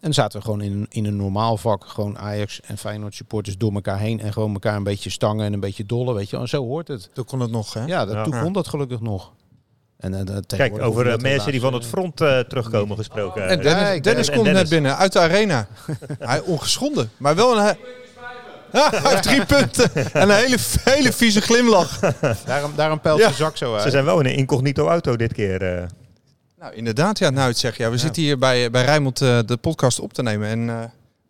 En 0.00 0.14
zaten 0.14 0.38
we 0.38 0.44
gewoon 0.44 0.60
in, 0.60 0.72
een- 0.72 0.86
in 0.88 1.04
een 1.06 1.16
normaal 1.16 1.56
vak. 1.56 1.84
Gewoon 1.86 2.18
Ajax 2.18 2.60
en 2.60 2.78
Feyenoord 2.78 3.14
supporters 3.14 3.58
door 3.58 3.72
elkaar 3.72 3.98
heen. 3.98 4.20
En 4.20 4.32
gewoon 4.32 4.52
elkaar 4.52 4.76
een 4.76 4.82
beetje 4.82 5.10
stangen 5.10 5.46
en 5.46 5.52
een 5.52 5.60
beetje 5.60 5.86
dollen. 5.86 6.14
Weet 6.14 6.30
je, 6.30 6.36
en 6.36 6.48
zo 6.48 6.64
hoort 6.64 6.88
het. 6.88 7.10
Toen 7.12 7.24
kon 7.24 7.40
het 7.40 7.50
nog, 7.50 7.72
hè? 7.74 7.84
Ja, 7.84 8.04
dat, 8.04 8.14
Ja. 8.14 8.22
toen 8.24 8.40
kon 8.42 8.52
dat 8.52 8.68
gelukkig 8.68 9.00
nog. 9.00 9.32
En, 10.02 10.14
eh, 10.28 10.36
Kijk, 10.56 10.82
over 10.82 11.08
eh, 11.10 11.16
mensen 11.18 11.52
die 11.52 11.60
van 11.60 11.72
het 11.74 11.82
helaas, 11.84 11.98
front 11.98 12.20
eh, 12.20 12.38
terugkomen 12.38 12.96
gesproken. 12.96 13.48
En 13.48 13.58
Eh, 13.58 13.64
Dennis, 13.64 14.02
Dennis 14.02 14.28
en 14.28 14.34
komt 14.34 14.44
Dennis. 14.44 14.62
net 14.62 14.70
binnen 14.70 14.96
uit 14.96 15.12
de 15.12 15.18
arena. 15.18 15.66
hij 16.18 16.40
ongeschonden, 16.40 17.10
maar 17.16 17.34
wel 17.34 17.58
een... 17.58 17.76
Ja, 18.72 19.20
drie 19.20 19.44
punten 19.54 19.90
en 20.12 20.30
een 20.30 20.36
hele, 20.36 20.56
hele 20.84 21.12
vieze 21.12 21.40
glimlach. 21.40 22.00
eh, 22.02 22.30
Daarom, 22.46 22.72
daarom 22.76 23.00
pelt 23.00 23.18
Ja. 23.20 23.28
de 23.28 23.34
zak 23.34 23.56
zo 23.56 23.74
uit. 23.74 23.82
Ze 23.82 23.90
zijn 23.90 24.04
wel 24.04 24.20
in 24.20 24.26
een 24.26 24.34
incognito 24.34 24.88
auto 24.88 25.16
dit 25.16 25.32
keer. 25.32 25.62
eh. 25.62 25.82
Nou, 26.58 26.74
inderdaad, 26.74 27.18
ja, 27.18 27.30
nou 27.30 27.48
het 27.48 27.58
zeg 27.58 27.76
ja. 27.76 27.90
We 27.90 27.98
zitten 27.98 28.22
hier 28.22 28.38
bij, 28.38 28.70
bij 28.70 28.84
Rijnmond 28.84 29.20
eh, 29.20 29.38
de 29.46 29.56
podcast 29.56 30.00
op 30.00 30.12
te 30.12 30.22
nemen. 30.22 30.48
En 30.48 30.68
eh, 30.70 30.76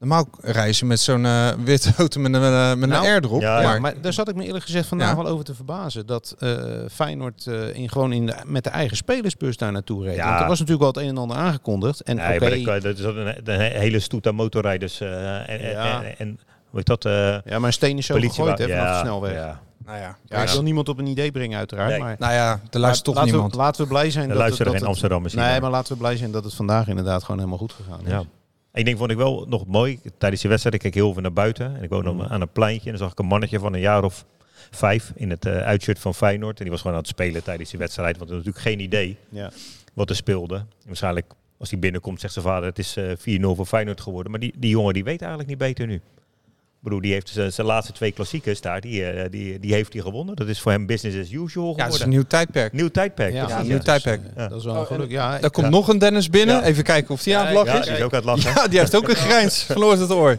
normaal 0.09 0.29
reizen 0.41 0.87
met 0.87 1.01
zo'n 1.01 1.27
eh, 1.27 1.49
witte 1.65 1.93
auto 1.99 2.21
met 2.21 2.35
een, 2.35 2.43
eh, 2.43 2.75
met 2.75 2.89
Nou, 2.89 3.05
een 3.05 3.11
air 3.11 3.25
erop. 3.25 3.41
ja, 3.41 3.61
Ja, 3.61 3.67
maar, 3.69 3.81
maar 3.81 4.01
daar 4.01 4.13
zat 4.13 4.29
ik 4.29 4.35
me 4.35 4.45
eerlijk 4.45 4.65
gezegd 4.65 4.89
vandaag 4.89 5.09
Ja. 5.09 5.17
wel 5.17 5.27
over 5.27 5.45
te 5.45 5.55
verbazen. 5.55 6.07
Dat 6.07 6.35
eh, 6.39 6.51
Feyenoord 6.93 7.47
eh, 7.47 7.75
in, 7.75 7.89
gewoon 7.91 8.13
in 8.13 8.27
de, 8.27 8.35
met 8.47 8.65
de 8.65 8.71
eigen 8.71 8.97
spelersbus 8.97 9.57
daar 9.57 9.73
naartoe 9.73 10.05
reed. 10.05 10.15
Ja. 10.17 10.29
Want 10.29 10.41
er 10.41 10.47
was 10.49 10.59
natuurlijk 10.59 10.87
al 10.87 10.93
het 10.93 11.03
een 11.03 11.09
en 11.17 11.19
ander 11.19 11.37
aangekondigd. 11.37 12.01
En 12.01 12.17
Nee, 12.17 12.35
oké, 12.41 12.57
maar 12.65 12.81
dat, 12.81 12.99
een, 12.99 13.51
een 13.51 13.61
hele 13.61 14.01
stoet 14.01 14.27
aan 14.27 14.35
motorrijders. 14.35 15.01
eh, 15.01 15.49
en, 15.49 15.61
Ja. 15.71 16.03
en, 16.03 16.15
en 16.19 16.29
hoe 16.71 16.81
heet 16.85 16.87
dat? 16.87 17.05
eh 17.05 17.13
ja, 17.45 17.59
maar 17.59 17.63
een 17.67 17.73
steen 17.73 17.99
is 17.99 18.07
zo 18.07 18.15
gegooid 18.15 18.59
hè, 18.59 18.69
vanaf 18.69 18.85
ja, 18.85 18.93
de 18.95 18.99
snelweg. 19.07 19.33
Ja. 19.35 19.61
nou 19.87 19.99
ja, 19.99 20.17
Ja, 20.27 20.43
ik 20.43 20.49
wil 20.49 20.63
niemand 20.63 20.89
op 20.89 20.99
een 20.99 21.07
idee 21.07 21.31
brengen 21.33 21.59
uiteraard. 21.59 21.91
Nee. 21.91 21.99
Maar 21.99 22.17
nou 22.19 22.33
ja, 22.33 22.61
er 22.71 22.79
luistert 22.81 23.05
toch 23.05 23.15
laten 23.15 23.31
niemand. 23.31 23.53
We, 23.55 23.59
laten 23.59 23.83
we 23.83 23.89
blij 23.89 24.11
zijn 24.11 24.25
Er 24.25 24.31
dat, 24.31 24.39
luisteren 24.39 24.73
het, 24.73 24.73
geen 24.73 24.73
dat 24.73 24.81
het- 24.81 24.89
Amsterdammers 24.89 25.35
hier 25.35 25.43
Nee, 25.43 25.61
maar 25.61 25.71
laten 25.71 25.93
we 25.93 25.99
blij 25.99 26.17
zijn 26.17 26.31
dat 26.31 26.45
het 26.45 26.55
vandaag 26.55 26.89
inderdaad 26.89 27.21
gewoon 27.23 27.37
helemaal 27.39 27.59
goed 27.59 27.73
gegaan 27.73 28.01
is. 28.07 28.27
Eén 28.73 28.85
ding 28.85 28.99
vond 28.99 29.11
ik 29.11 29.17
wel 29.17 29.47
nog 29.49 29.67
mooi. 29.67 30.01
Tijdens 30.19 30.41
die 30.41 30.51
wedstrijd, 30.51 30.77
ik 30.77 30.83
keek 30.83 30.95
heel 30.95 31.13
veel 31.13 31.23
naar 31.23 31.33
buiten. 31.33 31.77
En 31.77 31.83
ik 31.83 31.89
woonde 31.91 32.11
Mm. 32.13 32.21
aan 32.23 32.41
een 32.41 32.53
pleintje. 32.53 32.85
En 32.85 32.91
dan 32.91 32.99
zag 33.03 33.13
ik 33.13 33.19
een 33.19 33.27
mannetje 33.27 33.59
van 33.59 33.75
een 33.75 33.81
jaar 33.81 34.05
of 34.05 34.25
vijf 34.71 35.13
in 35.15 35.31
het 35.31 35.45
eh 35.47 35.57
uitshirt 35.61 35.99
van 35.99 36.15
Feyenoord. 36.15 36.57
En 36.57 36.63
die 36.63 36.71
was 36.73 36.81
gewoon 36.81 36.97
aan 36.97 37.03
het 37.03 37.11
spelen 37.13 37.43
tijdens 37.45 37.71
die 37.71 37.79
wedstrijd. 37.79 38.17
Want 38.19 38.29
hij 38.31 38.39
had 38.39 38.47
natuurlijk 38.47 38.75
geen 38.75 38.85
idee 38.87 39.17
Ja. 39.29 39.51
wat 39.93 40.11
er 40.11 40.17
speelde. 40.17 40.55
En 40.57 40.67
waarschijnlijk 40.87 41.27
als 41.59 41.71
hij 41.71 41.79
binnenkomt 41.79 42.21
zegt 42.21 42.33
zijn 42.33 42.45
vader 42.45 42.69
het 42.69 42.79
is 42.79 42.97
eh 42.97 43.11
4-0 43.17 43.55
voor 43.55 43.67
Feyenoord 43.67 44.01
geworden. 44.01 44.31
Maar 44.31 44.41
die, 44.41 44.53
die 44.57 44.71
jongen 44.71 44.95
die 44.95 45.05
weet 45.05 45.21
eigenlijk 45.21 45.49
niet 45.51 45.59
beter 45.59 45.87
nu. 45.87 46.01
Ik 46.83 46.89
bedoel, 46.89 47.01
die 47.03 47.13
heeft 47.13 47.29
zijn 47.29 47.53
zijn 47.53 47.67
laatste 47.67 47.93
twee 47.93 48.13
klassiekers 48.13 48.61
daar. 48.61 48.81
Die, 48.81 49.05
eh, 49.07 49.31
die, 49.31 49.59
die 49.61 49.73
heeft 49.75 49.93
hij 49.93 50.03
gewonnen. 50.03 50.37
Dat 50.37 50.49
is 50.49 50.61
voor 50.61 50.73
hem 50.73 50.87
business 50.87 51.19
as 51.19 51.31
usual 51.31 51.65
Ja, 51.67 51.71
het 51.73 51.81
geworden. 51.83 51.95
is 51.99 52.01
een 52.01 52.09
nieuw 52.09 52.23
tijdperk. 52.23 52.73
Nieuw 52.73 52.89
tijdperk. 52.89 53.33
Ja, 53.33 53.49
ja. 53.49 53.63
nieuw 53.63 53.69
dat 53.71 53.79
is, 53.79 53.85
tijdperk. 53.85 54.21
eh, 54.37 54.49
Dat 54.49 54.59
is 54.59 54.65
wel 54.65 54.77
een 54.77 54.87
geluk. 54.87 55.11
Ja, 55.11 55.39
Daar 55.39 55.51
komt 55.51 55.67
ja. 55.67 55.73
nog 55.73 55.89
een 55.89 55.99
Dennis 55.99 56.31
binnen. 56.31 56.57
Ja. 56.57 56.63
Even 56.63 56.85
kijken 56.85 57.15
of 57.15 57.23
die 57.23 57.37
aan 57.37 57.47
het 57.47 57.55
lachen 57.55 57.73
Ja, 57.73 57.79
is. 57.81 57.87
die 57.87 57.95
is 57.97 58.03
ook 58.03 58.11
aan 58.13 58.17
het 58.17 58.25
lachen. 58.25 58.53
Ja, 58.63 58.69
die 58.69 58.79
heeft 58.79 58.95
ook 58.97 59.09
een 59.09 59.15
grijns 59.17 59.63
van 59.63 59.85
oor 59.85 59.97
tot 59.97 60.11
oor. 60.11 60.39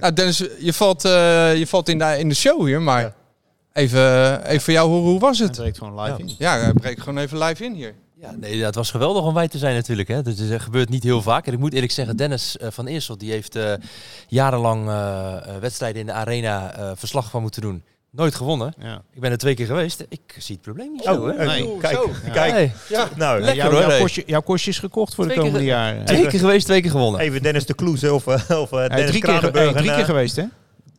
Nou, 0.00 0.12
Dennis, 0.12 0.38
je 0.58 0.72
valt, 0.72 1.04
eh, 1.04 1.56
je 1.56 1.66
valt 1.66 1.88
in, 1.88 1.98
de, 1.98 2.16
in 2.18 2.28
de 2.28 2.34
show 2.34 2.66
hier, 2.66 2.82
maar 2.82 3.00
Ja. 3.02 3.14
even, 3.72 4.44
even 4.46 4.60
voor 4.60 4.72
jou 4.72 4.88
horen, 4.88 5.10
hoe 5.10 5.20
was 5.20 5.38
het 5.38 5.48
het? 5.48 5.56
breekt 5.56 5.78
gewoon 5.78 6.00
live 6.00 6.20
in. 6.20 6.34
Ja, 6.38 6.58
hij 6.58 6.72
breekt 6.72 7.00
gewoon 7.00 7.18
even 7.18 7.38
live 7.38 7.64
in 7.64 7.72
hier. 7.74 7.94
Ja, 8.20 8.30
nee, 8.36 8.56
ja, 8.56 8.66
het 8.66 8.74
was 8.74 8.90
geweldig 8.90 9.22
om 9.24 9.34
bij 9.34 9.48
te 9.48 9.58
zijn 9.58 9.74
natuurlijk. 9.74 10.08
Hè. 10.08 10.22
Dus 10.22 10.38
het 10.38 10.62
gebeurt 10.62 10.88
niet 10.88 11.02
heel 11.02 11.22
vaak. 11.22 11.46
En 11.46 11.52
ik 11.52 11.58
moet 11.58 11.72
eerlijk 11.72 11.92
zeggen, 11.92 12.16
Dennis 12.16 12.56
eh, 12.56 12.68
van 12.70 12.86
Eersel, 12.86 13.18
die 13.18 13.30
heeft 13.30 13.56
eh, 13.56 13.72
jarenlang 14.28 14.88
eh, 14.88 15.36
eh, 15.36 15.56
wedstrijden 15.60 16.00
in 16.00 16.06
de 16.06 16.12
arena 16.12 16.72
eh, 16.74 16.90
verslag 16.94 17.30
van 17.30 17.42
moeten 17.42 17.62
doen. 17.62 17.82
Nooit 18.10 18.34
gewonnen. 18.34 18.74
Ja. 18.78 19.02
Ik 19.14 19.20
ben 19.20 19.30
er 19.30 19.38
twee 19.38 19.54
keer 19.54 19.66
geweest. 19.66 20.04
Ik 20.08 20.20
zie 20.38 20.54
het 20.54 20.64
probleem 20.64 20.92
niet 20.92 21.06
Oh, 21.08 21.12
zo. 21.14 21.26
Hè. 21.26 21.32
eh, 21.32 21.46
Nee. 21.46 21.76
kijk, 21.80 21.94
Zo. 21.94 22.10
kijk. 22.32 22.50
Hey, 22.52 22.72
Nou, 23.16 23.40
Lekker 23.40 23.54
Jouw, 23.64 23.70
hoor, 23.70 23.80
jouw, 23.90 23.98
kostje, 24.00 24.22
jouw 24.26 24.40
kostje 24.40 24.70
is 24.70 24.78
gekocht 24.78 25.14
voor 25.14 25.24
de 25.26 25.30
Twee 25.30 25.44
komende 25.44 25.64
jaren. 25.66 26.04
twee 26.04 26.26
keer 26.26 26.38
geweest, 26.40 26.66
twee 26.66 26.80
keer 26.80 26.90
gewonnen. 26.90 27.20
even 27.20 27.42
Dennis 27.42 27.66
de 27.66 27.74
Kloeze 27.74 28.14
of, 28.14 28.26
eh, 28.26 28.60
of 28.60 28.72
eh, 28.72 28.78
Hey, 28.78 28.88
Dennis 28.88 29.06
drie 29.10 29.22
keer, 29.22 29.52
hey, 29.52 29.72
drie 29.72 29.90
eh, 29.90 30.04
geweest, 30.04 30.36
hè? 30.36 30.44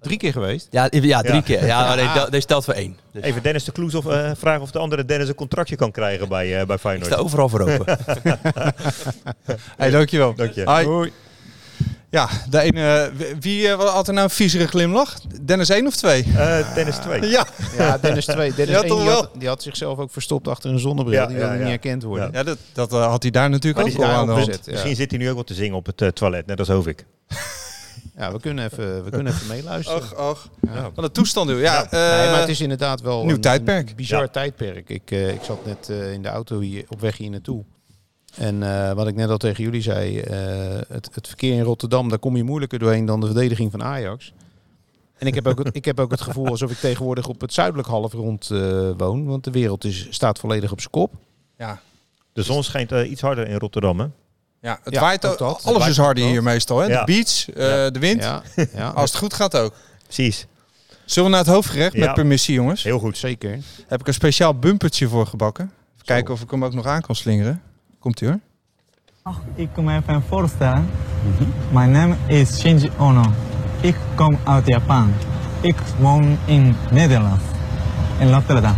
Drie 0.02 0.18
keer 0.18 0.32
geweest. 0.32 0.68
Ja, 0.72 0.84
ja, 0.90 1.22
drie 1.22 1.34
Ja. 1.34 1.42
keer. 1.42 1.66
Ja, 1.66 1.82
maar 1.88 1.96
nee, 1.96 2.14
dat- 2.14 2.32
deze 2.32 2.48
telt 2.48 2.66
voor 2.66 2.74
één. 2.74 2.98
Dus 3.12 3.24
Even 3.24 3.44
Dennis 3.44 3.64
de 3.64 3.72
Kloes 3.72 3.96
of 3.96 4.06
eh, 4.08 4.32
vragen 4.38 4.62
of 4.62 4.72
de 4.72 4.80
andere 4.80 5.06
Dennis 5.06 5.28
een 5.28 5.36
contractje 5.36 5.76
kan 5.76 5.92
krijgen 5.92 6.28
bij, 6.30 6.60
eh 6.60 6.66
bij 6.66 6.76
ik 6.76 6.82
Feyenoord. 6.82 7.12
sta 7.12 7.16
overal 7.22 7.50
voor 7.50 7.62
open. 7.62 7.86
Hey, 9.78 9.90
dankjewel. 9.90 10.34
Dank 10.36 10.52
je. 10.54 10.64
Hoi. 10.64 11.12
Ja, 12.12 12.30
de 12.50 12.60
ene, 12.62 13.12
wie 13.40 13.68
eh, 13.68 13.80
had 13.94 14.08
er 14.08 14.14
nou 14.14 14.26
een 14.26 14.34
viezere 14.34 14.68
glimlach? 14.68 15.16
Dennis 15.42 15.70
1 15.70 15.88
of 15.88 15.96
2? 15.96 16.24
Eh 16.38 16.74
Dennis 16.76 16.96
2. 16.96 17.30
Ja, 17.30 17.46
Ja, 17.78 17.98
Dennis 17.98 18.26
2. 18.26 18.54
Dennis 18.54 18.76
Ja, 18.76 18.82
1, 18.82 18.88
toch 18.90 19.00
die, 19.02 19.10
had, 19.10 19.30
die 19.38 19.48
had 19.48 19.64
zichzelf 19.64 19.98
ook 19.98 20.12
verstopt 20.12 20.48
achter 20.48 20.70
een 20.72 20.80
zonnebril. 20.80 21.20
Ja, 21.20 21.26
die 21.26 21.36
wilde 21.38 21.52
ja. 21.54 21.60
niet 21.60 21.68
herkend 21.68 22.04
worden. 22.04 22.30
ja 22.34 22.44
dat, 22.44 22.58
dat 22.74 22.92
had 22.92 23.22
hij 23.22 23.32
daar 23.32 23.50
natuurlijk 23.50 23.86
Maar 23.86 23.96
ook 23.96 24.12
al 24.14 24.16
aan 24.18 24.26
de 24.26 24.32
hand. 24.32 24.68
Misschien 24.68 24.96
zit 24.96 25.10
hij 25.10 25.20
nu 25.20 25.28
ook 25.30 25.36
wel 25.36 25.44
te 25.44 25.54
zingen 25.54 25.76
op 25.78 25.86
het 25.86 26.16
toilet, 26.16 26.46
net 26.46 26.60
als 26.60 26.68
Hovik. 26.68 27.06
Ja, 28.20 28.32
we 28.32 28.40
kunnen 28.40 28.64
even, 28.66 29.04
we 29.04 29.10
kunnen 29.10 29.34
even 29.34 29.48
meeluisteren. 29.48 30.02
Och, 30.02 30.30
och. 30.30 30.48
Ja. 30.62 30.92
Wat 30.96 31.04
een 31.06 31.12
toestand, 31.12 31.50
joh. 31.50 31.60
Ja, 31.60 31.88
nee, 31.92 32.02
eh, 32.02 32.32
maar 32.32 32.40
het 32.40 32.50
is 32.50 32.62
inderdaad 32.62 33.02
wel 33.02 33.26
nieuw 33.26 33.36
een, 33.36 33.42
tijdperk. 33.42 33.90
een 33.90 33.96
bizar 33.96 34.22
Ja. 34.22 34.28
tijdperk. 34.28 34.90
Ik, 34.90 35.12
eh, 35.12 35.34
ik 35.34 35.42
zat 35.44 35.66
net 35.66 35.90
eh, 35.90 36.14
in 36.14 36.22
de 36.22 36.28
auto 36.30 36.60
hier, 36.60 36.86
op 36.88 37.00
weg 37.02 37.18
hier 37.18 37.30
naartoe. 37.30 37.64
En 38.36 38.64
eh, 38.64 38.94
wat 38.94 39.08
ik 39.08 39.16
net 39.16 39.30
al 39.30 39.38
tegen 39.38 39.64
jullie 39.64 39.82
zei, 39.82 40.20
eh, 40.20 40.38
het, 40.88 41.10
het 41.14 41.28
verkeer 41.28 41.54
in 41.54 41.62
Rotterdam, 41.64 42.10
daar 42.10 42.20
kom 42.20 42.36
je 42.38 42.44
moeilijker 42.44 42.80
doorheen 42.80 43.06
dan 43.06 43.20
de 43.20 43.26
verdediging 43.26 43.72
van 43.72 43.84
Ajax. 43.84 44.34
En 45.18 45.28
ik 45.28 45.36
heb 45.36 45.48
ook 45.48 45.64
het, 45.64 45.76
ik 45.76 45.86
heb 45.86 46.00
ook 46.00 46.12
het 46.12 46.22
gevoel 46.22 46.48
alsof 46.48 46.72
ik 46.72 46.78
tegenwoordig 46.78 47.28
op 47.28 47.42
het 47.42 47.54
zuidelijk 47.54 47.88
halfrond 47.88 48.52
eh 48.52 48.90
woon. 48.98 49.26
Want 49.26 49.44
de 49.44 49.52
wereld 49.52 49.84
is, 49.84 50.08
staat 50.10 50.40
volledig 50.40 50.72
op 50.72 50.80
zijn 50.80 50.92
kop. 50.92 51.14
ja. 51.58 51.82
De 52.34 52.44
zon 52.44 52.64
schijnt 52.64 52.92
iets 52.92 53.22
harder 53.22 53.48
in 53.48 53.58
Rotterdam, 53.58 54.00
hè? 54.00 54.06
Ja, 54.62 54.80
het 54.84 54.94
Ja, 54.94 55.02
waait 55.02 55.26
ook 55.26 55.32
ook, 55.32 55.38
dat. 55.38 55.56
Het 55.58 55.66
alles 55.66 55.78
waait 55.80 55.92
is 55.92 55.98
harder 55.98 56.24
ook 56.24 56.30
hier 56.30 56.44
meestal. 56.44 56.80
Hè? 56.80 56.86
Ja. 56.86 57.00
De 57.00 57.06
beach, 57.14 57.50
eh, 57.50 57.56
de 57.94 58.00
wind. 58.00 58.24
Ja, 58.24 58.42
ja 58.74 58.88
Als 58.88 59.10
het 59.12 59.20
goed 59.20 59.34
gaat 59.34 59.58
ook. 59.58 59.74
Precies. 60.04 60.46
Zullen 61.06 61.30
we 61.30 61.36
naar 61.36 61.46
het 61.46 61.54
hoofdgerecht 61.54 61.94
Ja. 61.94 62.06
met 62.06 62.14
permissie, 62.14 62.54
jongens? 62.54 62.84
Heel 62.84 63.00
goed. 63.00 63.18
zeker. 63.18 63.60
Heb 63.88 64.00
ik 64.00 64.08
een 64.08 64.14
speciaal 64.14 64.54
bumpertje 64.60 65.08
voor 65.08 65.28
gebakken. 65.28 65.72
Even 65.94 66.06
kijken 66.06 66.34
of 66.34 66.42
ik 66.42 66.52
hem 66.52 66.66
ook 66.66 66.74
nog 66.74 66.86
aan 66.86 67.02
kan 67.02 67.16
slingeren. 67.16 67.62
Komt 68.00 68.22
ie 68.22 68.28
hoor. 68.28 68.40
Ik 69.56 69.70
kom 69.74 69.90
even 69.90 70.24
voorstellen. 70.28 70.90
My 71.72 71.86
name 71.86 72.16
is 72.28 72.60
Shinji 72.60 72.92
Ono. 72.98 73.24
Ik 73.82 73.96
kom 74.16 74.38
uit 74.46 74.68
Japan. 74.68 75.14
Ik 75.62 75.76
woon 76.00 76.38
in 76.46 76.76
Nederland. 76.92 77.42
In 78.20 78.32
Rotterdam. 78.34 78.76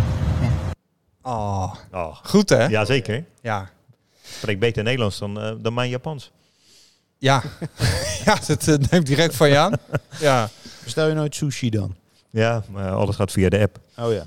Oh, 1.22 1.74
Oh. 1.91 2.15
goed 2.24 2.50
hè? 2.50 2.63
Ja. 2.63 2.67
Ja, 2.70 2.86
zeker. 2.86 3.24
Ja, 3.41 3.70
Spreek 4.38 4.60
beter 4.60 4.84
Nederlands 4.84 5.20
dan, 5.20 5.41
eh, 5.41 5.52
dan 5.60 5.74
mijn 5.74 5.89
Japans. 5.89 6.32
ja. 7.28 7.44
dat 8.48 8.67
eh, 8.67 8.76
neemt 8.89 9.06
direct 9.06 9.36
van 9.36 9.50
je 9.50 9.58
aan. 9.58 9.74
Ja. 10.20 10.50
Bestel 10.84 11.08
je 11.08 11.13
nooit 11.13 11.36
sushi 11.36 11.70
dan? 11.70 11.96
Ja, 12.30 12.63
maar 12.70 12.91
alles 12.91 13.15
gaat 13.15 13.32
via 13.32 13.50
de 13.50 13.60
app. 13.60 13.80
Oh 13.98 14.12
ja. 14.13 14.26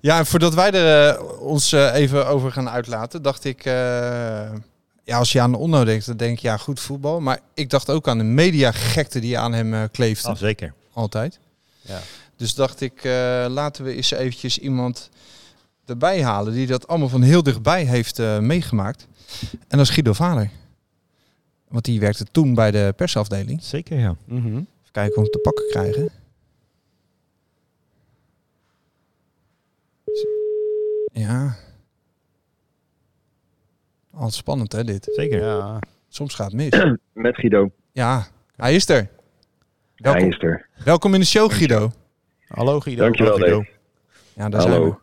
Ja, 0.00 0.18
en 0.18 0.26
voordat 0.26 0.54
wij 0.54 0.72
er 0.72 1.14
eh, 1.16 1.40
ons 1.40 1.72
even 1.72 2.26
over 2.26 2.52
gaan 2.52 2.68
uitlaten, 2.68 3.22
dacht 3.22 3.44
ik... 3.44 3.64
eh, 3.64 3.72
ja, 5.04 5.18
als 5.18 5.32
je 5.32 5.40
aan 5.40 5.50
de 5.52 5.58
Onno 5.58 5.84
denkt, 5.84 6.06
dan 6.06 6.16
denk 6.16 6.38
je, 6.38 6.48
ja, 6.48 6.56
goed 6.56 6.80
voetbal. 6.80 7.20
Maar 7.20 7.40
ik 7.54 7.70
dacht 7.70 7.90
ook 7.90 8.08
aan 8.08 8.18
de 8.18 8.24
mediagekte 8.24 9.18
die 9.20 9.38
aan 9.38 9.52
hem 9.52 9.74
eh, 9.74 9.82
kleefde. 9.92 10.28
Ah, 10.28 10.36
zeker. 10.36 10.74
Altijd. 10.92 11.38
Ja. 11.80 12.00
Dus 12.36 12.54
dacht 12.54 12.80
ik, 12.80 13.04
eh, 13.04 13.46
laten 13.48 13.84
we 13.84 13.94
eens 13.94 14.10
eventjes 14.10 14.58
iemand 14.58 15.08
erbij 15.86 16.22
halen 16.22 16.52
die 16.52 16.66
dat 16.66 16.88
allemaal 16.88 17.08
van 17.08 17.22
heel 17.22 17.42
dichtbij 17.42 17.84
heeft 17.84 18.18
eh, 18.18 18.38
meegemaakt. 18.38 19.06
En 19.68 19.78
dat 19.78 19.80
is 19.80 19.90
Guido 19.90 20.12
Vader. 20.12 20.50
Want 21.68 21.84
die 21.84 22.00
werkte 22.00 22.24
toen 22.24 22.54
bij 22.54 22.70
de 22.70 22.92
persafdeling. 22.96 23.62
Zeker, 23.62 23.98
ja. 23.98 24.16
Mhm. 24.24 24.46
Even 24.46 24.66
kijken 24.90 25.10
of 25.10 25.14
we 25.16 25.20
hem 25.22 25.30
te 25.30 25.38
pakken 25.38 25.66
krijgen. 25.68 26.10
Ja. 31.12 31.56
Altijd 34.14 34.32
spannend 34.34 34.72
hè 34.72 34.84
dit. 34.84 35.08
Zeker. 35.12 35.40
Ja. 35.40 35.78
Soms 36.08 36.34
gaat 36.34 36.52
het 36.52 36.54
mis. 36.54 36.82
Met 37.12 37.36
Guido. 37.36 37.70
Ja, 37.92 38.26
hij 38.56 38.74
is 38.74 38.88
er. 38.88 39.08
Welkom, 39.96 40.20
Hij 40.20 40.30
is 40.30 40.38
er. 40.42 40.68
welkom 40.84 41.14
in 41.14 41.20
de 41.20 41.26
show 41.26 41.52
Guido. 41.52 41.92
Hallo 42.48 42.80
Guido. 42.80 43.02
Dankjewel, 43.02 43.36
Guido. 43.36 43.56
Dave. 43.58 43.70
Ja, 44.34 44.48
daar 44.48 44.60
zijn 44.62 44.82
we. 44.82 44.94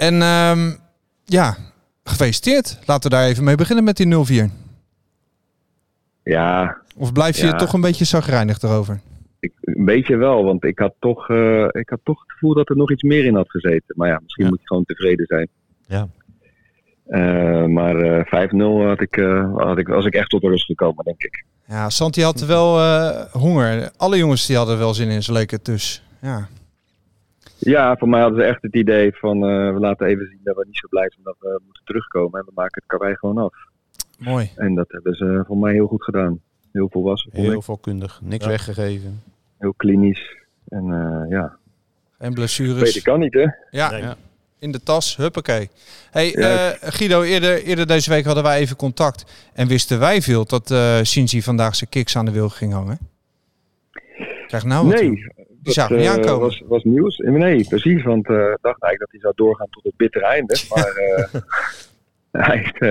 En 0.00 0.22
ehm, 0.22 0.70
ja, 1.24 1.56
gefeliciteerd. 2.04 2.78
Laten 2.86 3.10
we 3.10 3.16
daar 3.16 3.26
even 3.26 3.44
mee 3.44 3.54
beginnen 3.54 3.84
met 3.84 3.96
die 3.96 4.06
0-4. 4.06 4.50
Ja, 6.22 6.78
Of 6.96 7.12
blijf 7.12 7.36
je 7.40 7.46
Ja. 7.46 7.56
toch 7.56 7.72
een 7.72 7.80
beetje 7.80 8.04
zagrijnig 8.04 8.62
erover? 8.62 9.00
ik, 9.40 9.52
een 9.60 9.84
beetje 9.84 10.16
wel. 10.16 10.44
Want 10.44 10.64
ik 10.64 10.78
had, 10.78 10.94
toch, 10.98 11.28
eh, 11.28 11.64
ik 11.70 11.88
had 11.88 11.98
toch 12.02 12.20
het 12.20 12.32
gevoel 12.32 12.54
dat 12.54 12.68
er 12.68 12.76
nog 12.76 12.90
iets 12.90 13.02
meer 13.02 13.24
in 13.24 13.34
had 13.34 13.50
gezeten. 13.50 13.94
Maar 13.96 14.08
ja, 14.08 14.20
misschien 14.22 14.44
Ja. 14.44 14.50
moet 14.50 14.60
je 14.60 14.66
gewoon 14.66 14.84
tevreden 14.84 15.26
zijn. 15.26 15.48
Ja. 15.86 16.08
Eh, 17.06 17.64
maar 17.66 17.96
eh 17.96 18.24
5-0 18.26 18.86
had 18.86 19.00
ik, 19.00 19.16
eh, 19.16 19.54
had 19.56 19.78
ik, 19.78 19.88
was 19.88 20.04
ik 20.04 20.14
echt 20.14 20.28
tot 20.30 20.40
de 20.40 20.48
rust 20.48 20.64
gekomen, 20.64 21.04
denk 21.04 21.22
ik. 21.22 21.44
Ja, 21.66 21.90
Santi 21.90 22.22
had 22.22 22.40
wel 22.40 22.78
eh, 22.80 23.24
honger. 23.32 23.90
Alle 23.96 24.16
jongens 24.16 24.46
die 24.46 24.56
hadden 24.56 24.78
wel 24.78 24.94
zin 24.94 25.08
in, 25.08 25.22
zo 25.22 25.32
leek 25.32 25.50
het 25.50 25.64
dus. 25.64 26.02
Ja, 26.20 26.48
Ja, 27.60 27.96
voor 27.96 28.08
mij 28.08 28.20
hadden 28.20 28.40
ze 28.40 28.46
echt 28.46 28.62
het 28.62 28.74
idee 28.74 29.12
van 29.16 29.36
eh, 29.36 29.72
we 29.72 29.78
laten 29.80 30.06
even 30.06 30.26
zien 30.26 30.40
dat 30.44 30.56
we 30.56 30.64
niet 30.66 30.76
zo 30.76 30.86
blij 30.88 31.10
zijn 31.10 31.24
dat 31.24 31.36
we 31.38 31.60
moeten 31.64 31.84
terugkomen. 31.84 32.40
En 32.40 32.46
we 32.46 32.52
maken 32.54 32.74
het 32.82 32.86
karwei 32.86 33.14
gewoon 33.16 33.38
af. 33.38 33.54
mooi. 34.18 34.50
En 34.56 34.74
dat 34.74 34.86
hebben 34.88 35.14
ze 35.14 35.44
voor 35.46 35.56
mij 35.58 35.72
heel 35.72 35.86
goed 35.86 36.04
gedaan. 36.04 36.40
Heel 36.72 36.88
volwassen, 36.90 37.30
Heel 37.34 37.52
ik. 37.52 37.62
volkundig. 37.62 38.20
Niks 38.22 38.44
Ja. 38.44 38.50
weggegeven. 38.50 39.22
Heel 39.58 39.74
klinisch. 39.76 40.36
En 40.68 40.84
eh, 40.84 41.30
ja, 41.30 41.56
En 42.18 42.26
weet 42.26 42.34
blessures. 42.34 42.96
ik 42.96 43.02
kan 43.02 43.20
niet 43.20 43.34
hè. 43.34 43.46
Ja, 43.70 43.90
Nee. 43.90 44.00
Ja. 44.02 44.16
in 44.58 44.72
de 44.72 44.82
tas, 44.82 45.16
huppakee. 45.16 45.68
Hey, 46.10 46.30
Ja. 46.30 46.70
eh, 46.70 46.90
Guido, 46.92 47.22
eerder, 47.22 47.62
eerder 47.62 47.86
deze 47.86 48.10
week 48.10 48.24
hadden 48.24 48.42
wij 48.44 48.58
even 48.58 48.76
contact. 48.76 49.50
En 49.54 49.68
wisten 49.68 49.98
wij 49.98 50.22
veel 50.22 50.44
dat 50.46 50.70
eh 50.70 51.00
Shinji 51.02 51.42
vandaag 51.42 51.74
zijn 51.76 51.90
kicks 51.90 52.16
aan 52.16 52.24
de 52.24 52.30
wil 52.32 52.48
ging 52.48 52.72
hangen? 52.72 52.98
Krijg 54.46 54.64
nou 54.64 54.86
wat 54.86 54.96
toe. 54.96 55.04
Nee, 55.10 55.39
Die 55.62 55.72
zagen 55.72 55.94
we 55.96 56.00
niet 56.00 56.10
eh, 56.10 56.14
aankomen. 56.16 56.40
was, 56.40 56.62
was 56.66 56.84
nieuws. 56.84 57.16
Nee, 57.16 57.64
precies. 57.68 58.02
Want 58.02 58.28
eh, 58.28 58.34
ik 58.36 58.58
dacht 58.60 58.82
eigenlijk 58.82 58.98
dat 58.98 59.10
hij 59.10 59.20
zou 59.20 59.32
doorgaan 59.36 59.66
tot 59.70 59.82
het 59.84 59.96
bittere 59.96 60.24
einde. 60.26 60.56
Maar 60.74 60.86
eh, 60.86 61.40
hij, 62.46 62.56
heeft, 62.58 62.78
eh, 62.78 62.88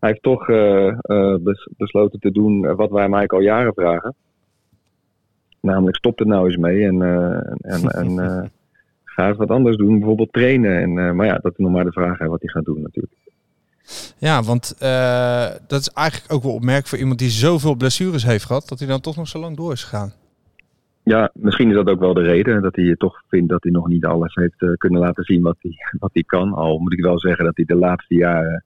hij 0.00 0.10
heeft 0.10 0.22
toch 0.22 0.48
eh, 0.48 0.86
eh, 0.88 1.34
bes- 1.40 1.68
besloten 1.76 2.20
te 2.20 2.30
doen 2.30 2.64
eh, 2.66 2.74
wat 2.76 2.90
wij 2.90 3.02
hem 3.02 3.14
eigenlijk 3.14 3.32
al 3.32 3.40
jaren 3.56 3.72
vragen. 3.74 4.14
Namelijk 5.60 5.96
stop 5.96 6.20
er 6.20 6.26
nou 6.26 6.46
eens 6.46 6.56
mee 6.56 6.84
en, 6.86 7.02
eh, 7.02 7.72
en, 7.74 7.88
en 7.90 8.18
eh, 8.18 8.42
ga 9.14 9.28
eens 9.28 9.36
wat 9.36 9.50
anders 9.50 9.76
doen. 9.76 9.98
Bijvoorbeeld 9.98 10.32
trainen. 10.32 10.78
En, 10.80 10.98
eh, 11.06 11.12
maar 11.12 11.26
ja, 11.26 11.38
dat 11.42 11.52
is 11.52 11.58
nog 11.58 11.72
maar 11.72 11.84
de 11.84 11.92
vraag 11.92 12.18
hè, 12.18 12.26
wat 12.26 12.40
hij 12.40 12.50
gaat 12.50 12.64
doen 12.64 12.82
natuurlijk. 12.82 13.14
Ja, 14.18 14.42
want 14.42 14.74
eh, 14.78 15.46
dat 15.66 15.80
is 15.80 15.88
eigenlijk 15.90 16.32
ook 16.32 16.42
wel 16.42 16.52
opmerkelijk 16.52 16.88
voor 16.88 16.98
iemand 16.98 17.18
die 17.18 17.30
zoveel 17.30 17.74
blessures 17.74 18.24
heeft 18.24 18.44
gehad, 18.44 18.68
dat 18.68 18.78
hij 18.78 18.88
dan 18.88 19.00
toch 19.00 19.16
nog 19.16 19.28
zo 19.28 19.38
lang 19.38 19.56
door 19.56 19.72
is 19.72 19.82
gegaan. 19.84 20.12
Ja, 21.10 21.30
misschien 21.34 21.68
is 21.68 21.74
dat 21.74 21.88
ook 21.88 22.00
wel 22.00 22.14
de 22.14 22.22
reden. 22.22 22.62
Dat 22.62 22.76
hij 22.76 22.94
toch 22.96 23.22
vindt 23.28 23.48
dat 23.48 23.62
hij 23.62 23.72
nog 23.72 23.88
niet 23.88 24.04
alles 24.04 24.34
heeft 24.34 24.62
eh, 24.62 24.72
kunnen 24.72 25.00
laten 25.00 25.24
zien 25.24 25.42
wat 25.42 25.56
hij, 25.60 25.72
wat 26.04 26.10
hij 26.12 26.22
kan. 26.22 26.52
Al 26.52 26.78
moet 26.78 26.92
ik 26.92 27.00
wel 27.00 27.18
zeggen 27.18 27.44
dat 27.44 27.56
hij 27.56 27.64
de 27.64 27.76
laatste 27.76 28.14
jaren 28.14 28.64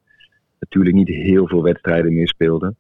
natuurlijk 0.58 0.94
niet 0.94 1.08
heel 1.08 1.48
veel 1.48 1.62
wedstrijden 1.62 2.14
meer 2.14 2.28
speelde. 2.28 2.74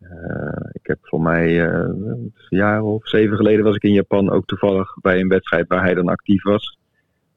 Eh, 0.00 0.70
ik 0.72 0.86
heb 0.86 0.98
voor 1.02 1.20
mij 1.20 1.68
eh, 1.68 1.88
een 1.88 2.32
jaar 2.48 2.82
of 2.82 3.08
zeven 3.08 3.36
geleden 3.36 3.64
was 3.64 3.76
ik 3.76 3.82
in 3.82 3.92
Japan 3.92 4.30
ook 4.30 4.46
toevallig 4.46 4.96
bij 5.00 5.20
een 5.20 5.28
wedstrijd 5.28 5.68
waar 5.68 5.82
hij 5.82 5.94
dan 5.94 6.08
actief 6.08 6.42
was. 6.42 6.78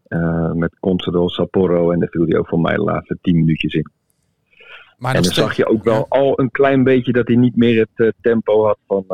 Eh, 0.07 0.51
met 0.51 0.79
Consadole 0.79 1.29
Sapporo 1.29 1.91
en 1.91 1.99
daar 1.99 2.09
viel 2.09 2.25
hij 2.25 2.37
ook 2.37 2.47
voor 2.47 2.59
mij 2.59 2.75
de 2.75 2.83
laatste 2.83 3.17
tien 3.21 3.35
minuutjes 3.35 3.73
in. 3.73 3.91
Maar 4.97 5.15
en 5.15 5.21
dan 5.21 5.31
zag 5.31 5.55
je 5.55 5.65
ook 5.67 5.83
wel 5.83 6.05
al 6.09 6.39
een 6.39 6.51
klein 6.51 6.83
beetje 6.83 7.11
dat 7.11 7.27
hij 7.27 7.35
niet 7.35 7.55
meer 7.55 7.87
het 7.95 8.13
tempo 8.21 8.65
had 8.65 8.77
van, 8.87 9.05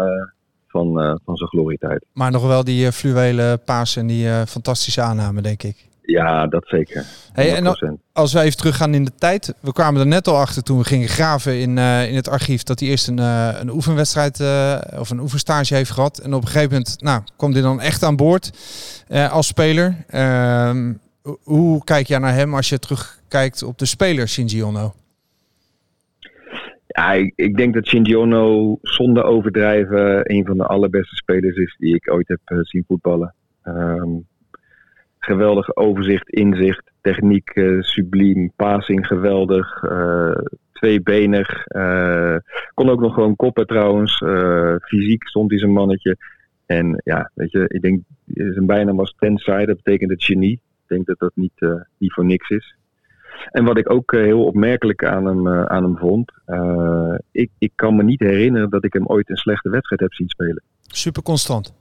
van, 0.72 1.00
eh, 1.00 1.16
van 1.26 1.36
zijn 1.36 1.50
glorietijd. 1.50 2.06
Maar 2.14 2.32
nog 2.32 2.48
wel 2.48 2.64
die 2.64 2.86
uh, 2.86 2.92
fluwelen 2.92 3.64
paas 3.64 3.96
en 3.96 4.08
die 4.08 4.26
uh, 4.26 4.42
fantastische 4.48 5.02
aanname, 5.02 5.42
denk 5.42 5.64
ik. 5.64 5.90
Ja, 6.02 6.48
dat 6.48 6.68
zeker. 6.68 7.06
Hey, 7.34 7.56
en 7.56 7.98
als 8.14 8.34
we 8.34 8.40
even 8.40 8.58
teruggaan 8.58 8.94
in 8.94 9.06
de 9.06 9.12
tijd. 9.18 9.54
We 9.60 9.74
kwamen 9.74 10.02
er 10.02 10.08
net 10.08 10.28
al 10.28 10.38
achter 10.38 10.64
toen 10.64 10.78
we 10.78 10.84
gingen 10.84 11.08
graven 11.08 11.60
in, 11.60 11.78
uh, 11.78 12.10
in 12.10 12.16
het 12.16 12.30
archief... 12.30 12.64
dat 12.64 12.80
hij 12.80 12.90
eerst 12.90 13.08
een, 13.08 13.20
uh, 13.20 13.50
een 13.60 13.70
oefenwedstrijd 13.70 14.40
uh, 14.40 14.78
of 14.98 15.10
een 15.10 15.20
oefenstage 15.20 15.76
heeft 15.76 15.92
gehad. 15.92 16.18
En 16.18 16.34
op 16.34 16.42
een 16.42 16.48
gegeven 16.48 16.72
moment 16.72 17.02
nou, 17.02 17.22
kwam 17.38 17.52
hij 17.52 17.62
dan 17.62 17.82
echt 17.82 18.04
aan 18.04 18.16
boord 18.16 18.52
als 19.30 19.48
speler. 19.48 19.96
Ehm, 20.08 20.94
hoe 21.44 21.84
kijk 21.84 22.08
jij 22.08 22.20
naar 22.20 22.34
hem 22.34 22.56
als 22.56 22.70
je 22.70 22.80
terugkijkt 22.80 23.64
op 23.64 23.78
de 23.78 23.86
speler 23.86 24.28
Shinji 24.30 24.64
Ono? 24.64 24.94
Ja, 26.94 27.14
ik, 27.36 27.58
denk 27.58 27.74
dat 27.74 27.88
Shinji 27.88 28.16
Ono 28.18 28.78
zonder 28.82 29.24
overdrijven 29.24 30.32
een 30.32 30.46
van 30.46 30.58
de 30.58 30.66
allerbeste 30.66 31.16
spelers 31.16 31.56
is 31.56 31.76
die 31.78 31.96
ik 31.96 32.12
ooit 32.12 32.28
heb 32.28 32.40
uh, 32.46 32.60
zien 32.62 32.84
voetballen. 32.88 33.36
Um, 33.64 34.28
geweldig 35.20 35.76
overzicht, 35.76 36.30
inzicht, 36.30 36.92
techniek 37.02 37.56
uh, 37.56 37.82
subliem, 37.82 38.52
passing 38.56 39.08
geweldig, 39.08 39.84
uh, 39.84 40.38
tweebenig. 40.72 41.64
kon 42.74 42.90
ook 42.90 43.00
nog 43.00 43.14
gewoon 43.14 43.36
koppen 43.36 43.68
trouwens. 43.68 44.18
fysiek 44.82 45.28
stond 45.28 45.50
hij 45.50 45.60
zijn 45.60 45.72
mannetje. 45.72 46.18
En 46.66 47.02
ja, 47.04 47.32
weet 47.34 47.52
je, 47.52 47.64
ik 47.68 47.82
denk 47.82 48.02
zijn 48.26 48.66
bijnaam 48.66 48.96
was 48.96 49.16
Tensai, 49.18 49.66
dat 49.66 49.76
betekent 49.76 50.12
het 50.12 50.24
genie. 50.24 50.54
Ik 50.54 50.88
denk 50.88 51.06
dat 51.06 51.20
dat 51.20 51.32
niet, 51.36 51.66
niet 51.98 52.14
voor 52.14 52.26
niks 52.26 52.50
is. 52.50 52.76
En 53.52 53.64
wat 53.66 53.78
ik 53.78 53.92
ook 53.92 54.14
eh, 54.14 54.22
heel 54.22 54.46
opmerkelijk 54.46 55.06
aan 55.06 55.26
hem, 55.26 55.48
eh, 55.48 55.64
aan 55.66 55.84
hem 55.84 55.98
vond, 55.98 56.32
eh, 56.46 57.16
ik, 57.32 57.50
ik 57.58 57.72
kan 57.76 57.96
me 57.96 58.04
niet 58.04 58.20
herinneren 58.20 58.70
dat 58.70 58.84
ik 58.84 58.94
hem 58.94 59.08
ooit 59.08 59.30
een 59.30 59.36
slechte 59.36 59.70
wedstrijd 59.70 60.02
heb 60.02 60.14
zien 60.14 60.30
spelen. 60.30 60.64
Super 60.88 61.22
constant. 61.24 61.74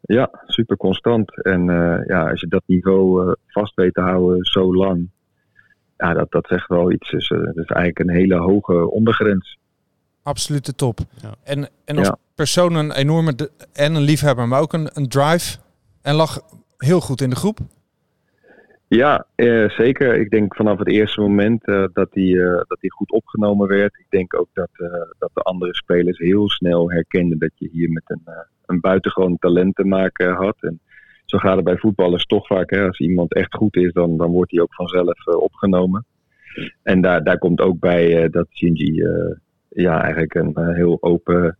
Ja, 0.00 0.30
super 0.46 0.76
constant. 0.76 1.42
En 1.44 1.70
eh, 1.70 2.06
ja, 2.06 2.30
als 2.30 2.40
je 2.40 2.46
dat 2.48 2.62
niveau 2.66 3.26
eh, 3.28 3.32
vast 3.46 3.74
weet 3.74 3.94
te 3.94 4.00
houden 4.00 4.44
zo 4.44 4.74
lang, 4.74 5.08
ja, 5.96 6.12
dat, 6.12 6.30
dat 6.30 6.46
zegt 6.46 6.68
wel 6.68 6.92
iets. 6.92 7.10
Dus, 7.10 7.28
eh, 7.30 7.38
dat 7.38 7.56
is 7.56 7.66
eigenlijk 7.66 7.98
een 7.98 8.10
hele 8.14 8.36
hoge 8.36 8.90
ondergrens. 8.90 9.58
Absolute 10.22 10.74
top. 10.74 10.98
Ja. 11.22 11.34
En, 11.44 11.68
en 11.84 11.98
als 11.98 12.06
Ja. 12.06 12.16
persoon 12.34 12.74
een 12.74 12.92
enorme 12.92 13.50
en 13.72 13.94
een 13.94 14.02
liefhebber, 14.02 14.48
maar 14.48 14.60
ook 14.60 14.72
een, 14.72 14.88
een 14.92 15.08
drive. 15.08 15.58
En 16.02 16.14
lag 16.14 16.40
heel 16.76 17.00
goed 17.00 17.20
in 17.20 17.30
de 17.30 17.36
groep. 17.36 17.58
Ja, 18.88 19.26
eh, 19.34 19.68
zeker. 19.70 20.14
Ik 20.14 20.30
denk 20.30 20.56
vanaf 20.56 20.78
het 20.78 20.88
eerste 20.88 21.20
moment 21.20 21.66
eh, 21.66 21.84
dat, 21.92 22.08
hij, 22.10 22.40
eh, 22.40 22.60
goed 22.88 23.12
opgenomen 23.12 23.68
werd. 23.68 23.98
Ik 23.98 24.06
denk 24.08 24.38
ook 24.38 24.48
dat, 24.52 24.68
dat 25.18 25.30
de 25.34 25.40
andere 25.40 25.74
spelers 25.74 26.18
heel 26.18 26.50
snel 26.50 26.90
herkenden 26.90 27.38
dat 27.38 27.50
je 27.54 27.68
hier 27.72 27.90
met 27.90 28.02
een, 28.06 28.22
een 28.66 28.80
buitengewoon 28.80 29.38
talent 29.38 29.74
te 29.74 29.84
maken 29.84 30.34
had. 30.34 30.56
En 30.60 30.80
zo 31.24 31.38
gaat 31.38 31.56
het 31.56 31.64
bij 31.64 31.78
voetballers 31.78 32.24
toch 32.24 32.46
vaak. 32.46 32.70
Hè? 32.70 32.86
Als 32.86 32.98
iemand 32.98 33.34
echt 33.34 33.54
goed 33.54 33.76
is, 33.76 33.92
dan, 33.92 34.16
dan 34.16 34.30
wordt 34.30 34.50
hij 34.50 34.60
ook 34.60 34.74
vanzelf 34.74 35.26
opgenomen. 35.26 36.04
En 36.82 37.00
daar, 37.00 37.24
daar 37.24 37.38
komt 37.38 37.60
ook 37.60 37.78
bij 37.78 38.28
dat 38.28 38.46
Shinji 38.50 39.06
ja, 39.68 40.02
eigenlijk 40.02 40.34
een 40.34 40.74
heel 40.74 40.98
open 41.00 41.58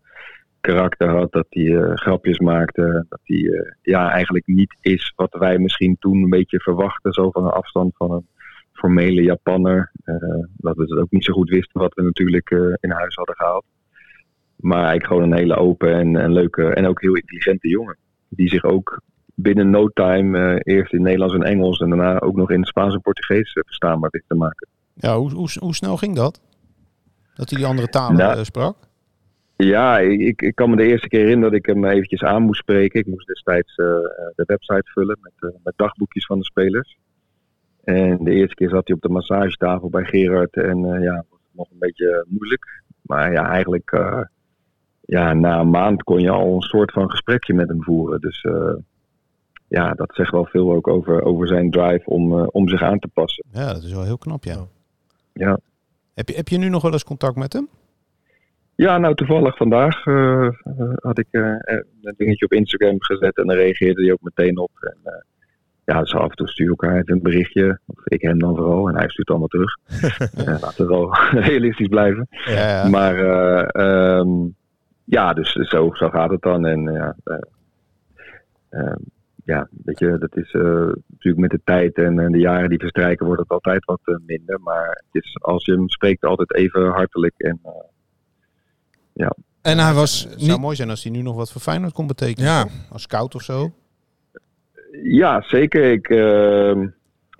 karakter 0.64 1.08
had. 1.08 1.32
Dat 1.32 1.46
hij 1.48 1.76
eh, 1.76 1.94
grapjes 1.94 2.38
maakte. 2.38 3.06
Dat 3.08 3.20
hij 3.22 3.38
eh, 3.38 3.72
ja, 3.82 4.10
eigenlijk 4.10 4.46
niet 4.46 4.76
is 4.80 5.12
wat 5.16 5.36
wij 5.38 5.58
misschien 5.58 5.96
toen 5.98 6.22
een 6.22 6.30
beetje 6.38 6.60
verwachten. 6.60 7.12
Zo 7.12 7.30
van 7.30 7.44
een 7.44 7.50
afstand 7.50 7.96
van 7.96 8.10
een 8.12 8.26
formele 8.72 9.22
Japanner. 9.22 9.92
Eh, 10.04 10.14
dat 10.56 10.76
we 10.76 10.82
het 10.82 10.98
ook 10.98 11.10
niet 11.10 11.24
zo 11.24 11.32
goed 11.32 11.50
wisten 11.50 11.80
wat 11.80 11.94
we 11.94 12.02
natuurlijk 12.02 12.50
in 12.80 12.90
huis 12.90 13.14
hadden 13.14 13.36
gehaald. 13.36 13.64
Maar 14.56 14.84
eigenlijk 14.84 15.06
gewoon 15.06 15.22
een 15.22 15.38
hele 15.38 15.56
open 15.56 15.94
en, 15.94 16.16
en 16.16 16.32
leuke 16.32 16.74
en 16.74 16.86
ook 16.86 17.00
heel 17.00 17.14
intelligente 17.14 17.68
jongen. 17.68 17.96
Die 18.28 18.48
zich 18.48 18.64
ook 18.64 19.00
binnen 19.34 19.70
no 19.70 19.88
time 19.88 20.60
eerst 20.62 20.92
in 20.92 21.02
Nederlands 21.02 21.34
en 21.34 21.42
Engels 21.42 21.80
en 21.80 21.88
daarna 21.88 22.20
ook 22.20 22.36
nog 22.36 22.50
in 22.50 22.64
Spaans 22.64 22.94
en 22.94 23.00
Portugees 23.00 23.52
verstaanbaar 23.52 24.10
wist 24.10 24.28
te 24.28 24.34
maken. 24.34 24.68
Ja, 24.94 25.16
hoe, 25.16 25.32
hoe, 25.32 25.48
hoe 25.58 25.74
snel 25.74 25.96
ging 25.96 26.16
dat? 26.16 26.40
Dat 27.34 27.50
hij 27.50 27.58
die 27.58 27.66
andere 27.66 27.88
talen 27.88 28.16
Nou, 28.16 28.44
sprak? 28.44 28.76
Ja, 29.56 29.98
ik, 29.98 30.42
ik, 30.42 30.54
kan 30.54 30.70
me 30.70 30.76
de 30.76 30.86
eerste 30.86 31.08
keer 31.08 31.20
herinneren 31.20 31.50
dat 31.50 31.60
ik 31.60 31.66
hem 31.66 31.84
eventjes 31.84 32.22
aan 32.22 32.42
moest 32.42 32.60
spreken. 32.60 33.00
Ik 33.00 33.06
moest 33.06 33.26
destijds 33.26 33.74
eh, 33.74 33.86
de 34.34 34.44
website 34.46 34.90
vullen 34.92 35.18
met, 35.20 35.32
eh, 35.38 35.58
met 35.62 35.74
dagboekjes 35.76 36.26
van 36.26 36.38
de 36.38 36.44
spelers. 36.44 36.96
En 37.84 38.24
de 38.24 38.30
eerste 38.30 38.54
keer 38.54 38.68
zat 38.68 38.86
hij 38.86 38.96
op 38.96 39.02
de 39.02 39.08
massagetafel 39.08 39.88
bij 39.88 40.04
Gerard 40.04 40.56
en 40.56 40.94
eh, 40.94 41.02
ja, 41.02 41.14
was 41.14 41.40
het 41.42 41.56
nog 41.56 41.70
een 41.70 41.78
beetje 41.78 42.24
moeilijk. 42.28 42.82
Maar 43.06 43.32
ja, 43.32 43.48
eigenlijk 43.48 43.90
eh, 43.92 44.20
ja, 45.00 45.32
na 45.32 45.60
een 45.60 45.70
maand 45.70 46.02
kon 46.02 46.20
je 46.20 46.30
al 46.30 46.54
een 46.54 46.60
soort 46.60 46.92
van 46.92 47.10
gesprekje 47.10 47.54
met 47.54 47.68
hem 47.68 47.82
voeren. 47.82 48.20
Dus 48.20 48.42
eh, 48.42 48.74
ja, 49.68 49.92
dat 49.92 50.14
zegt 50.14 50.30
wel 50.30 50.46
veel 50.46 50.72
ook 50.72 50.88
over, 50.88 51.22
over 51.22 51.46
zijn 51.46 51.70
drive 51.70 52.10
om, 52.10 52.38
eh, 52.38 52.46
om 52.50 52.68
zich 52.68 52.82
aan 52.82 52.98
te 52.98 53.08
passen. 53.08 53.44
Ja, 53.52 53.72
dat 53.72 53.82
is 53.82 53.92
wel 53.92 54.04
heel 54.04 54.18
knap, 54.18 54.44
ja. 54.44 54.66
Ja. 55.32 55.58
Heb 56.14 56.28
je, 56.28 56.34
heb 56.34 56.48
je 56.48 56.58
nu 56.58 56.68
nog 56.68 56.82
wel 56.82 56.92
eens 56.92 57.04
contact 57.04 57.36
met 57.36 57.52
hem? 57.52 57.68
Ja, 58.76 58.98
nou 58.98 59.14
toevallig 59.14 59.56
vandaag 59.56 60.06
eh, 60.06 60.46
eh, 60.46 60.52
had 60.94 61.18
ik 61.18 61.26
eh, 61.30 61.42
een 62.02 62.14
dingetje 62.16 62.44
op 62.44 62.52
Instagram 62.52 63.02
gezet 63.02 63.36
en 63.36 63.46
dan 63.46 63.56
reageerde 63.56 64.02
hij 64.02 64.12
ook 64.12 64.22
meteen 64.22 64.58
op. 64.58 64.70
En, 64.80 64.98
eh, 65.02 65.22
ja, 65.84 66.04
zo 66.04 66.16
af 66.16 66.30
en 66.30 66.36
toe 66.36 66.48
stuur 66.48 66.68
elkaar 66.68 66.96
even 66.96 67.12
een 67.12 67.22
berichtje. 67.22 67.78
Of 67.86 68.06
ik 68.06 68.22
hem 68.22 68.38
dan 68.38 68.56
vooral 68.56 68.88
en 68.88 68.96
hij 68.96 69.08
stuurt 69.08 69.28
allemaal 69.30 69.48
terug. 69.48 69.78
Laten 70.62 70.86
we 70.86 70.92
wel 70.92 71.14
realistisch 71.50 71.88
blijven. 71.88 72.26
Ja, 72.30 72.68
ja. 72.68 72.88
Maar 72.88 73.18
eh, 73.18 73.82
ehm, 73.82 74.28
ja, 75.04 75.32
dus 75.32 75.52
zo, 75.52 75.90
zo 75.92 76.08
gaat 76.08 76.30
het 76.30 76.42
dan. 76.42 76.66
En 76.66 76.92
ja, 76.92 77.16
eh, 77.24 77.36
ehm, 78.68 78.98
ja, 79.44 79.68
weet 79.84 79.98
je, 79.98 80.18
dat 80.18 80.36
is 80.36 80.52
natuurlijk 80.52 81.36
met 81.36 81.50
de 81.50 81.60
tijd 81.64 81.96
en, 81.96 82.18
en 82.18 82.32
de 82.32 82.38
jaren 82.38 82.68
die 82.68 82.78
verstrijken 82.78 83.26
wordt 83.26 83.40
het 83.40 83.50
altijd 83.50 83.84
wat 83.84 84.20
minder. 84.26 84.60
Maar 84.60 84.88
het 84.88 85.22
is, 85.22 85.38
als 85.40 85.64
je 85.64 85.72
hem 85.72 85.88
spreekt 85.88 86.24
altijd 86.24 86.54
even 86.54 86.88
hartelijk 86.88 87.34
en 87.36 87.60
ja. 89.14 89.36
En 89.62 89.78
hij 89.78 89.94
was 89.94 90.26
Het 90.30 90.42
zou 90.42 90.60
mooi 90.60 90.76
zijn 90.76 90.90
als 90.90 91.02
hij 91.02 91.12
nu 91.12 91.22
nog 91.22 91.36
wat 91.36 91.52
voor 91.52 91.60
Feyenoord 91.60 91.92
kon 91.92 92.06
betekenen. 92.06 92.50
Ja. 92.50 92.66
Als 92.90 93.02
scout 93.02 93.34
of 93.34 93.42
zo. 93.42 93.72
Ja, 95.02 95.42
zeker. 95.42 95.92
Ik, 95.92 96.08
ehm, 96.08 96.86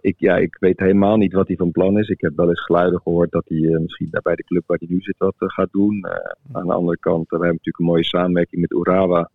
ik, 0.01 0.15
ja, 0.19 0.37
ik 0.37 0.57
weet 0.61 0.79
helemaal 0.79 1.17
niet 1.17 1.33
wat 1.33 1.47
hij 1.47 1.57
van 1.57 1.71
plan 1.71 1.99
is. 1.99 2.09
Ik 2.09 2.21
heb 2.21 2.33
wel 2.37 2.49
eens 2.49 2.65
geluiden 2.65 3.01
gehoord 3.01 3.31
dat 3.31 3.45
hij 3.49 3.59
eh, 3.59 3.81
misschien 3.81 4.09
daar 4.11 4.23
bij 4.23 4.35
de 4.35 4.45
club 4.45 4.63
waar 4.67 4.79
hij 4.79 4.89
nu 4.91 5.01
zit 5.01 5.19
wat 5.19 5.35
eh, 5.39 5.49
gaat 5.49 5.73
doen. 5.73 6.03
Eh, 6.03 6.33
aan 6.53 6.67
de 6.67 6.73
andere 6.73 6.99
kant, 6.99 7.29
we 7.29 7.37
hebben 7.37 7.49
natuurlijk 7.49 7.79
een 7.79 7.85
mooie 7.85 8.05
samenwerking 8.05 8.61
met 8.61 8.73
Urawa. 8.73 9.31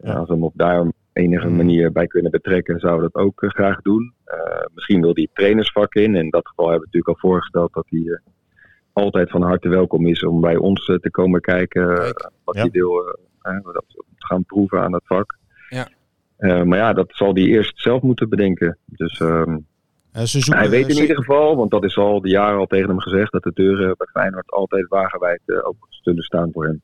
En 0.00 0.14
als 0.14 0.28
we 0.28 0.34
hem 0.34 0.44
op 0.44 0.52
daar 0.56 0.92
enige 1.12 1.48
manier 1.48 1.92
bij 1.92 2.06
kunnen 2.06 2.30
betrekken, 2.30 2.80
zouden 2.80 3.04
we 3.04 3.10
dat 3.12 3.22
ook 3.22 3.44
graag 3.46 3.82
doen. 3.82 4.12
Eh, 4.24 4.66
misschien 4.74 5.00
wil 5.00 5.14
hij 5.14 5.22
het 5.22 5.34
trainersvak 5.34 5.94
in. 5.94 6.14
In 6.14 6.30
dat 6.30 6.48
geval 6.48 6.68
hebben 6.68 6.88
we 6.88 6.90
natuurlijk 6.92 7.22
al 7.22 7.28
voorgesteld 7.28 7.72
dat 7.72 7.86
hij 7.88 8.20
altijd 8.94 9.30
van 9.30 9.42
harte 9.42 9.68
welkom 9.68 10.06
is 10.06 10.24
om 10.24 10.40
bij 10.40 10.56
ons 10.56 10.86
eh, 10.86 10.96
te 10.96 11.10
komen 11.10 11.40
kijken 11.40 11.90
eh, 11.98 12.10
wat 12.44 12.54
Ja. 12.54 12.60
hij 12.60 12.70
wil 12.70 12.98
eh, 13.42 13.56
gaan 14.18 14.44
proeven 14.44 14.80
aan 14.80 14.92
dat 14.92 15.02
vak. 15.04 15.36
Ja. 15.68 15.88
Maar 16.64 16.78
ja, 16.78 16.92
dat 16.92 17.06
zal 17.08 17.34
hij 17.34 17.42
eerst 17.42 17.80
zelf 17.80 18.02
moeten 18.02 18.28
bedenken. 18.28 18.78
Dus 18.86 19.20
ehm, 19.20 19.56
Eh, 20.12 20.22
ze 20.22 20.40
zoeken, 20.40 20.62
hij 20.62 20.70
weet 20.70 20.88
in 20.88 20.94
ze- 20.94 21.00
ieder 21.00 21.16
geval, 21.16 21.56
want 21.56 21.70
dat 21.70 21.84
is 21.84 21.96
al 21.96 22.20
de 22.20 22.28
jaren 22.28 22.58
al 22.58 22.66
tegen 22.66 22.88
hem 22.88 23.00
gezegd, 23.00 23.32
dat 23.32 23.42
de 23.42 23.50
deuren 23.54 23.94
bij 23.98 24.06
Feyenoord 24.12 24.50
altijd 24.50 24.88
wagenwijd 24.88 25.40
open 25.64 25.86
zullen 25.90 26.22
staan 26.22 26.50
voor 26.52 26.64
hem. 26.64 26.82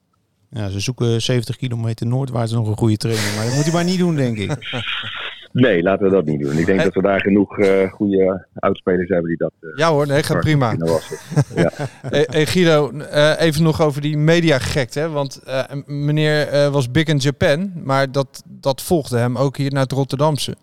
Ja, 0.49 0.69
ze 0.69 0.81
zoeken 0.81 1.23
70 1.23 1.57
kilometer 1.57 2.07
noordwaarts 2.07 2.53
nog 2.53 2.69
een 2.69 2.77
goede 2.77 2.97
trainer. 2.97 3.35
Maar 3.37 3.45
dat 3.45 3.55
moet 3.55 3.65
hij 3.65 3.73
maar 3.73 3.85
niet 3.85 3.99
doen, 3.99 4.15
denk 4.17 4.37
ik. 4.39 4.51
Nee, 5.53 5.83
laten 5.83 6.05
we 6.05 6.11
dat 6.13 6.25
niet 6.25 6.41
doen. 6.41 6.57
Ik 6.59 6.67
denk 6.67 6.83
dat 6.83 6.95
we 6.95 7.03
daar 7.03 7.21
genoeg 7.21 7.59
eh, 7.59 7.93
goede 7.93 8.47
oudspelers 8.55 9.09
hebben 9.09 9.29
die 9.29 9.37
dat... 9.37 9.53
eh, 9.61 9.69
Ja 9.77 9.91
hoor, 9.91 10.07
nee, 10.07 10.23
gaat 10.23 10.41
prima. 10.41 10.77
ja. 11.55 11.71
Hey, 12.03 12.27
hey 12.31 12.47
Guido, 12.47 12.91
eh, 12.91 13.41
even 13.41 13.63
nog 13.63 13.83
over 13.83 14.01
die 14.01 14.17
mediagekte. 14.17 15.09
Want 15.09 15.43
meneer 15.87 16.71
was 16.71 16.91
big 16.91 17.05
in 17.07 17.17
Japan, 17.17 17.73
maar 17.85 18.13
dat, 18.13 18.43
dat 18.47 18.83
volgde 18.83 19.17
hem 19.19 19.37
ook 19.39 19.57
hier 19.57 19.73
naar 19.73 19.83
het 19.83 19.93
Rotterdamse. 19.93 20.55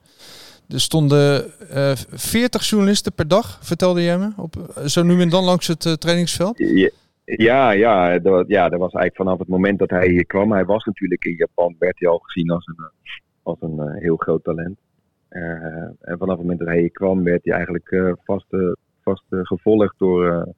Er 0.70 0.80
stonden 0.82 1.46
eh 1.70 1.92
40 2.12 2.70
journalisten 2.70 3.14
per 3.14 3.28
dag, 3.28 3.60
vertelde 3.62 4.04
jij 4.04 4.18
me, 4.18 4.30
op, 4.38 4.56
zo 4.86 5.04
nu 5.04 5.22
en 5.22 5.30
dan 5.30 5.44
langs 5.44 5.68
het 5.68 5.96
trainingsveld. 6.02 6.58
Ja, 6.58 6.90
Ja, 7.26 7.72
ja, 7.72 8.20
dat, 8.20 8.34
was- 8.34 8.46
ja, 8.48 8.62
dat 8.70 8.80
was 8.80 8.92
eigenlijk 8.94 9.16
vanaf 9.16 9.40
het 9.40 9.48
moment 9.48 9.80
dat 9.80 9.90
hij 9.90 10.08
hier 10.08 10.26
kwam. 10.26 10.52
Hij 10.52 10.66
was 10.66 10.86
natuurlijk 10.86 11.26
in 11.26 11.36
Japan, 11.38 11.76
werd 11.80 12.00
hij 12.00 12.10
al 12.10 12.18
gezien 12.18 12.50
als 12.52 12.66
een, 12.66 12.90
als 13.48 13.62
een 13.62 13.80
eh, 13.80 14.02
heel 14.02 14.16
groot 14.16 14.44
talent. 14.44 14.78
Eh, 15.30 15.42
en 16.02 16.18
vanaf 16.18 16.38
het 16.38 16.38
moment 16.38 16.60
dat 16.60 16.68
hij 16.68 16.80
hier 16.80 16.92
kwam, 16.92 17.24
werd 17.24 17.44
hij 17.44 17.54
eigenlijk 17.54 17.92
eh, 17.92 18.12
vast, 18.24 18.46
vast 19.02 19.24
gevolgd 19.30 19.94
door, 19.98 20.54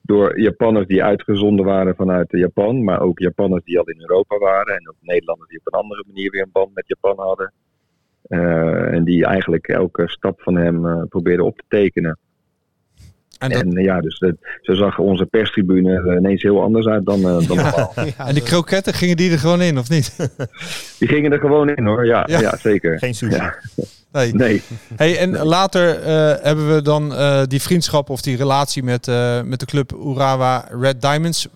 door 0.00 0.40
Japanners 0.40 0.86
die 0.86 1.04
uitgezonden 1.04 1.64
waren 1.64 1.94
vanuit 1.94 2.30
Japan. 2.30 2.84
Maar 2.84 3.00
ook 3.00 3.18
Japanners 3.18 3.64
die 3.64 3.78
al 3.78 3.84
in 3.84 4.00
Europa 4.00 4.38
waren. 4.38 4.76
En 4.76 4.88
ook 4.88 4.96
Nederlanders 5.00 5.48
die 5.48 5.58
op 5.58 5.72
een 5.72 5.80
andere 5.80 6.04
manier 6.06 6.30
weer 6.30 6.42
een 6.42 6.52
band 6.52 6.74
met 6.74 6.88
Japan 6.88 7.18
hadden. 7.18 7.52
En 8.92 9.04
die 9.04 9.24
eigenlijk 9.24 9.68
elke 9.68 10.08
stap 10.08 10.40
van 10.40 10.56
hem 10.56 11.08
probeerden 11.08 11.46
op 11.46 11.56
te 11.56 11.64
tekenen. 11.68 12.18
En, 13.40 13.50
dat, 13.50 13.74
eh, 13.74 13.84
ja, 13.84 14.00
dus 14.00 14.18
de, 14.18 14.36
zo 14.60 14.74
zag 14.74 14.98
onze 14.98 15.26
perstribune 15.26 15.92
er 15.92 16.16
ineens 16.16 16.42
heel 16.42 16.62
anders 16.62 16.86
uit 16.86 17.04
dan, 17.06 17.18
eh, 17.18 17.46
dan 17.46 17.56
normaal. 17.56 17.92
en 18.28 18.34
die 18.34 18.42
kroketten, 18.42 18.94
gingen 18.94 19.16
die 19.16 19.32
er 19.32 19.38
gewoon 19.38 19.62
in, 19.62 19.78
of 19.78 19.88
niet? 19.90 20.16
Die 20.98 21.08
gingen 21.08 21.32
er 21.32 21.38
gewoon 21.38 21.68
in 21.68 21.86
hoor, 21.86 22.06
ja, 22.06 22.24
Ja. 22.26 22.40
ja. 22.40 22.56
zeker. 22.56 22.98
Geen 22.98 23.14
sushi. 23.14 23.34
Ja. 23.34 23.54
Nee. 24.12 24.32
Nee, 24.42 24.62
Hey, 24.96 25.18
en 25.18 25.38
later 25.38 26.00
eh, 26.00 26.44
hebben 26.44 26.74
we 26.74 26.82
dan 26.82 27.14
eh, 27.14 27.42
die 27.44 27.62
vriendschap 27.62 28.10
of 28.10 28.20
die 28.22 28.36
relatie 28.36 28.82
met, 28.82 29.08
eh, 29.08 29.42
met 29.42 29.60
de 29.60 29.66
club 29.66 29.92
Urawa 29.92 30.64
Red 30.80 31.00
Diamonds. 31.00 31.48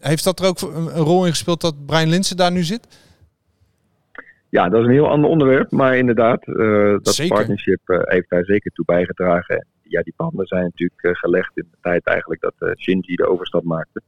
Heeft 0.00 0.24
dat 0.24 0.40
er 0.40 0.46
ook 0.46 0.60
een, 0.60 0.96
een 0.96 1.04
rol 1.04 1.24
in 1.24 1.30
gespeeld 1.30 1.60
dat 1.60 1.86
Brian 1.86 2.08
Linsen 2.08 2.36
daar 2.36 2.52
nu 2.52 2.62
zit? 2.62 2.86
ja, 4.54 4.68
dat 4.68 4.80
is 4.80 4.86
een 4.86 4.92
heel 4.92 5.08
ander 5.08 5.30
onderwerp, 5.30 5.70
maar 5.70 5.96
inderdaad, 5.96 6.46
eh, 6.46 6.96
dat 7.02 7.14
Zeker. 7.14 7.34
partnership 7.34 7.80
eh, 7.84 7.98
heeft 8.02 8.30
daar 8.30 8.44
zeker 8.44 8.70
toe 8.70 8.84
bijgedragen. 8.84 9.66
Ja, 9.88 10.02
die 10.02 10.14
banden 10.16 10.46
zijn 10.46 10.62
natuurlijk 10.62 11.02
eh, 11.02 11.14
gelegd 11.14 11.50
in 11.54 11.66
de 11.70 11.76
tijd 11.80 12.06
eigenlijk 12.06 12.40
dat 12.40 12.54
eh, 12.58 12.70
Shinji 12.76 13.14
de 13.14 13.28
overstap 13.28 13.64
maakte. 13.64 14.00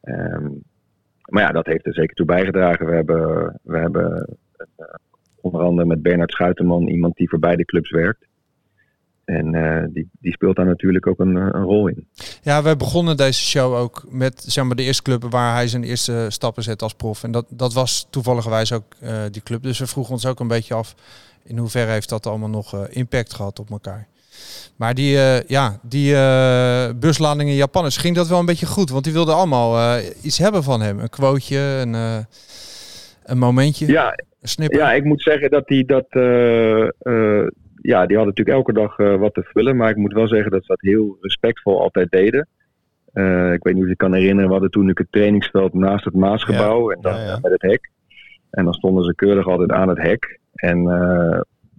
Ehm, 0.00 0.48
maar 1.24 1.42
ja, 1.42 1.52
dat 1.52 1.66
heeft 1.66 1.86
er 1.86 1.94
zeker 1.94 2.14
toe 2.14 2.26
bijgedragen. 2.26 2.86
We 2.86 2.94
hebben, 2.94 3.60
we 3.62 3.78
hebben 3.78 4.36
eh, 4.56 4.86
onder 5.40 5.60
andere 5.60 5.88
met 5.88 6.02
Bernard 6.02 6.32
Schuiterman 6.32 6.88
iemand 6.88 7.16
die 7.16 7.28
voor 7.28 7.38
beide 7.38 7.64
clubs 7.64 7.90
werkt. 7.90 8.28
En 9.24 9.90
die, 9.92 10.08
die 10.20 10.32
speelt 10.32 10.56
daar 10.56 10.66
natuurlijk 10.66 11.06
ook 11.06 11.18
een, 11.18 11.36
een 11.36 11.62
rol 11.62 11.88
in. 11.88 12.06
Ja, 12.42 12.62
we 12.62 12.76
begonnen 12.76 13.16
deze 13.16 13.44
show 13.44 13.74
ook 13.74 14.04
met 14.08 14.42
zeg 14.42 14.64
maar, 14.64 14.76
de 14.76 14.82
eerste 14.82 15.02
club 15.02 15.22
waar 15.22 15.54
hij 15.54 15.68
zijn 15.68 15.84
eerste 15.84 16.26
stappen 16.28 16.62
zette 16.62 16.84
als 16.84 16.94
prof. 16.94 17.22
En 17.22 17.30
dat, 17.30 17.46
dat 17.48 17.72
was 17.72 18.06
toevalligerwijs 18.10 18.72
ook 18.72 18.96
die 19.30 19.42
club. 19.42 19.62
Dus 19.62 19.78
we 19.78 19.86
vroegen 19.86 20.12
ons 20.12 20.26
ook 20.26 20.40
een 20.40 20.48
beetje 20.48 20.74
af 20.74 20.94
in 21.42 21.58
hoeverre 21.58 21.90
heeft 21.90 22.08
dat 22.08 22.26
allemaal 22.26 22.48
nog 22.48 22.88
impact 22.88 23.34
gehad 23.34 23.58
op 23.58 23.70
elkaar. 23.70 24.08
Maar 24.80 24.94
die, 24.94 25.16
eh, 25.16 25.40
ja, 25.46 25.78
die 25.82 26.14
eh, 26.14 26.88
buslading 27.00 27.48
in 27.48 27.56
Japanners 27.56 27.96
ging 27.96 28.16
dat 28.16 28.28
wel 28.28 28.38
een 28.38 28.46
beetje 28.46 28.66
goed. 28.66 28.90
Want 28.90 29.04
die 29.04 29.12
wilden 29.12 29.34
allemaal 29.34 29.76
eh, 29.76 30.04
iets 30.22 30.38
hebben 30.38 30.62
van 30.62 30.80
hem. 30.80 30.98
Een 30.98 31.08
quoteje, 31.08 31.58
een, 31.58 31.94
een 33.24 33.38
momentje, 33.38 33.86
Ja, 33.86 34.10
een 34.40 34.48
snipper. 34.48 34.78
Ja, 34.78 34.92
ik 34.92 35.04
moet 35.04 35.22
zeggen 35.22 35.50
dat 35.50 35.66
die 35.66 35.84
dat. 35.84 36.06
ja, 37.82 38.06
die 38.06 38.16
hadden 38.16 38.34
natuurlijk 38.34 38.56
elke 38.56 38.72
dag 38.72 38.96
wat 38.96 39.34
te 39.34 39.42
vullen. 39.42 39.76
Maar 39.76 39.90
ik 39.90 39.96
moet 39.96 40.12
wel 40.12 40.28
zeggen 40.28 40.50
dat 40.50 40.60
ze 40.60 40.66
dat 40.66 40.80
heel 40.80 41.18
respectvol 41.20 41.80
altijd 41.80 42.10
deden. 42.10 42.48
Ik 43.52 43.62
weet 43.62 43.74
niet 43.74 43.82
of 43.82 43.88
je 43.88 43.96
kan 43.96 44.14
herinneren, 44.14 44.46
we 44.46 44.52
hadden 44.52 44.70
toen 44.70 44.88
het 44.88 45.06
trainingsveld 45.10 45.74
naast 45.74 46.04
het 46.04 46.14
Maasgebouw. 46.14 46.90
En 46.90 47.00
dan 47.00 47.20
Ja, 47.20 47.38
met 47.42 47.52
het 47.52 47.62
hek. 47.62 47.90
En 48.50 48.64
dan 48.64 48.74
stonden 48.74 49.04
ze 49.04 49.14
keurig 49.14 49.46
altijd 49.46 49.70
aan 49.70 49.88
het 49.88 49.98
hek. 49.98 50.38
En 50.54 50.84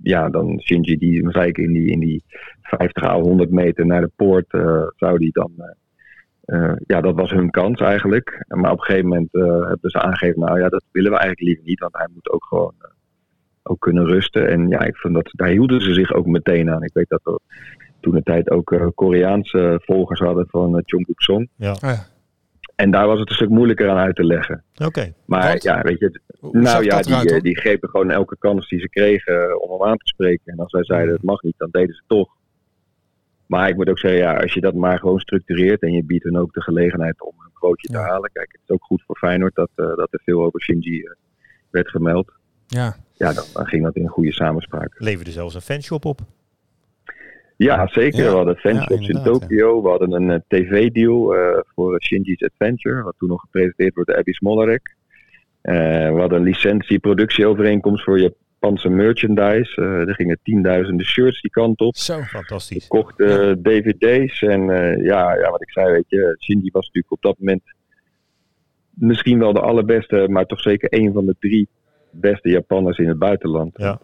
ja, 0.03 0.29
dan 0.29 0.59
Shinji, 0.59 0.97
die 0.97 1.31
zei 1.31 1.47
ik 1.47 1.57
in 1.57 1.73
die, 1.73 1.91
in 1.91 1.99
die 1.99 2.23
50 2.61 3.03
à 3.03 3.19
100 3.19 3.51
meter 3.51 3.85
naar 3.85 4.01
de 4.01 4.11
poort, 4.15 4.53
eh, 4.53 4.83
zou 4.95 5.17
die 5.17 5.31
dan. 5.31 5.51
eh, 5.57 5.65
eh, 6.45 6.75
ja, 6.87 7.01
dat 7.01 7.15
was 7.15 7.31
hun 7.31 7.49
kans 7.49 7.79
eigenlijk. 7.79 8.45
Maar 8.47 8.71
op 8.71 8.77
een 8.77 8.83
gegeven 8.83 9.07
moment 9.09 9.33
eh, 9.33 9.67
hebben 9.67 9.89
ze 9.89 9.99
aangegeven, 10.01 10.39
nou 10.39 10.59
ja, 10.59 10.69
dat 10.69 10.83
willen 10.91 11.11
we 11.11 11.17
eigenlijk 11.17 11.47
liever 11.47 11.65
niet, 11.65 11.79
want 11.79 11.97
hij 11.97 12.07
moet 12.13 12.29
ook 12.31 12.45
gewoon 12.45 12.73
ook 13.63 13.79
kunnen 13.79 14.05
rusten. 14.05 14.49
En 14.49 14.67
ja, 14.67 14.79
ik 14.79 14.95
vond 14.97 15.13
dat 15.13 15.29
daar 15.31 15.47
hielden 15.47 15.81
ze 15.81 15.93
zich 15.93 16.13
ook 16.13 16.25
meteen 16.25 16.69
aan. 16.69 16.83
Ik 16.83 16.93
weet 16.93 17.09
dat 17.09 17.21
we 17.23 17.39
toen 17.99 18.13
de 18.13 18.23
tijd 18.23 18.49
ook 18.49 18.91
Koreaanse 18.95 19.81
volgers 19.83 20.19
hadden 20.19 20.47
van 20.47 20.75
uh, 20.75 20.81
Jungkook 20.85 21.21
Song. 21.21 21.47
Ja. 21.55 21.75
Ja. 21.79 22.05
En 22.81 22.91
daar 22.91 23.07
was 23.07 23.19
het 23.19 23.29
een 23.29 23.35
stuk 23.35 23.49
moeilijker 23.49 23.89
aan 23.89 23.97
uit 23.97 24.15
te 24.15 24.23
leggen. 24.23 24.63
Oké. 24.85 25.13
Maar 25.25 25.57
ja, 25.59 25.81
weet 25.81 25.99
je, 25.99 26.19
nou 26.51 26.83
ja, 26.83 27.01
die, 27.01 27.11
eruit 27.11 27.31
eh, 27.31 27.41
die 27.41 27.57
grepen 27.59 27.89
gewoon 27.89 28.11
elke 28.11 28.37
kans 28.39 28.69
die 28.69 28.79
ze 28.79 28.89
kregen 28.89 29.61
om 29.61 29.71
hem 29.71 29.89
aan 29.89 29.97
te 29.97 30.07
spreken. 30.07 30.51
En 30.53 30.57
als 30.59 30.71
wij 30.71 30.83
zeiden 30.83 31.13
het 31.13 31.23
mag 31.23 31.41
niet, 31.41 31.53
dan 31.57 31.69
deden 31.71 31.93
ze 31.95 32.01
het 32.07 32.17
toch. 32.17 32.29
Maar 33.45 33.69
ik 33.69 33.75
moet 33.75 33.89
ook 33.89 33.99
zeggen, 33.99 34.19
ja, 34.19 34.37
als 34.37 34.53
je 34.53 34.61
dat 34.61 34.73
maar 34.73 34.99
gewoon 34.99 35.19
structureert 35.19 35.81
en 35.81 35.91
je 35.91 36.03
biedt 36.03 36.23
hen 36.23 36.35
ook 36.35 36.53
de 36.53 36.61
gelegenheid 36.61 37.21
om 37.21 37.33
een 37.37 37.51
quoteje 37.53 37.93
te 37.93 37.99
Ja. 37.99 38.07
halen. 38.07 38.29
Kijk, 38.33 38.51
het 38.51 38.61
is 38.63 38.69
ook 38.69 38.83
goed 38.83 39.03
voor 39.05 39.17
Feyenoord 39.17 39.55
dat, 39.55 39.69
eh, 39.75 39.85
dat 39.85 40.07
er 40.11 40.21
veel 40.23 40.43
over 40.43 40.61
Shinji 40.61 41.01
eh, 41.01 41.11
werd 41.69 41.89
gemeld. 41.89 42.31
Ja. 42.67 42.95
Ja, 43.13 43.33
dan, 43.33 43.43
dan 43.53 43.65
ging 43.65 43.83
dat 43.83 43.95
in 43.95 44.07
goede 44.07 44.33
samenspraak. 44.33 44.95
Leverde 44.97 45.31
zelfs 45.31 45.55
een 45.55 45.61
fanshop 45.61 46.05
op. 46.05 46.21
Ja, 47.63 47.87
zeker. 47.87 48.23
Ja, 48.23 48.29
We 48.29 48.35
hadden 48.35 48.53
ja, 48.53 48.59
fanshops 48.59 49.07
in 49.07 49.15
inderdaad, 49.15 49.41
Tokio. 49.41 49.81
We 49.81 49.89
hadden 49.89 50.11
een 50.11 50.31
eh, 50.31 50.39
tv-deal 50.47 51.35
eh, 51.35 51.59
voor 51.75 52.01
Shinji's 52.03 52.43
Adventure, 52.43 53.03
wat 53.03 53.13
toen 53.17 53.29
nog 53.29 53.41
gepresenteerd 53.41 53.93
wordt 53.93 54.09
door 54.09 54.19
Abby 54.19 54.31
Smolarek. 54.31 54.95
Eh, 55.61 55.73
we 56.13 56.19
hadden 56.19 56.37
een 56.37 56.43
licentie-productieovereenkomst 56.43 58.03
voor 58.03 58.19
Japanse 58.19 58.89
merchandise. 58.89 59.81
Er 59.81 60.15
gingen 60.15 60.39
tienduizenden 60.43 61.05
shirts 61.05 61.41
die 61.41 61.51
kant 61.51 61.79
op. 61.79 61.95
Zo. 61.95 62.21
Fantastisch. 62.21 62.87
kochten 62.87 63.61
dvd's 63.63 64.41
en 64.41 64.61
ja, 65.03 65.35
ja, 65.35 65.49
wat 65.49 65.61
ik 65.61 65.71
zei, 65.71 65.91
weet 65.91 66.09
je, 66.09 66.35
Shindy 66.39 66.69
was 66.71 66.85
natuurlijk 66.85 67.13
op 67.13 67.21
dat 67.21 67.39
moment 67.39 67.63
misschien 68.89 69.39
wel 69.39 69.53
de 69.53 69.61
allerbeste, 69.61 70.27
maar 70.29 70.45
toch 70.45 70.59
zeker 70.59 70.93
een 70.93 71.13
van 71.13 71.25
de 71.25 71.35
drie 71.39 71.67
beste 72.11 72.49
Japanners 72.49 72.97
in 72.97 73.07
het 73.07 73.19
buitenland. 73.19 73.71
Ja. 73.77 73.99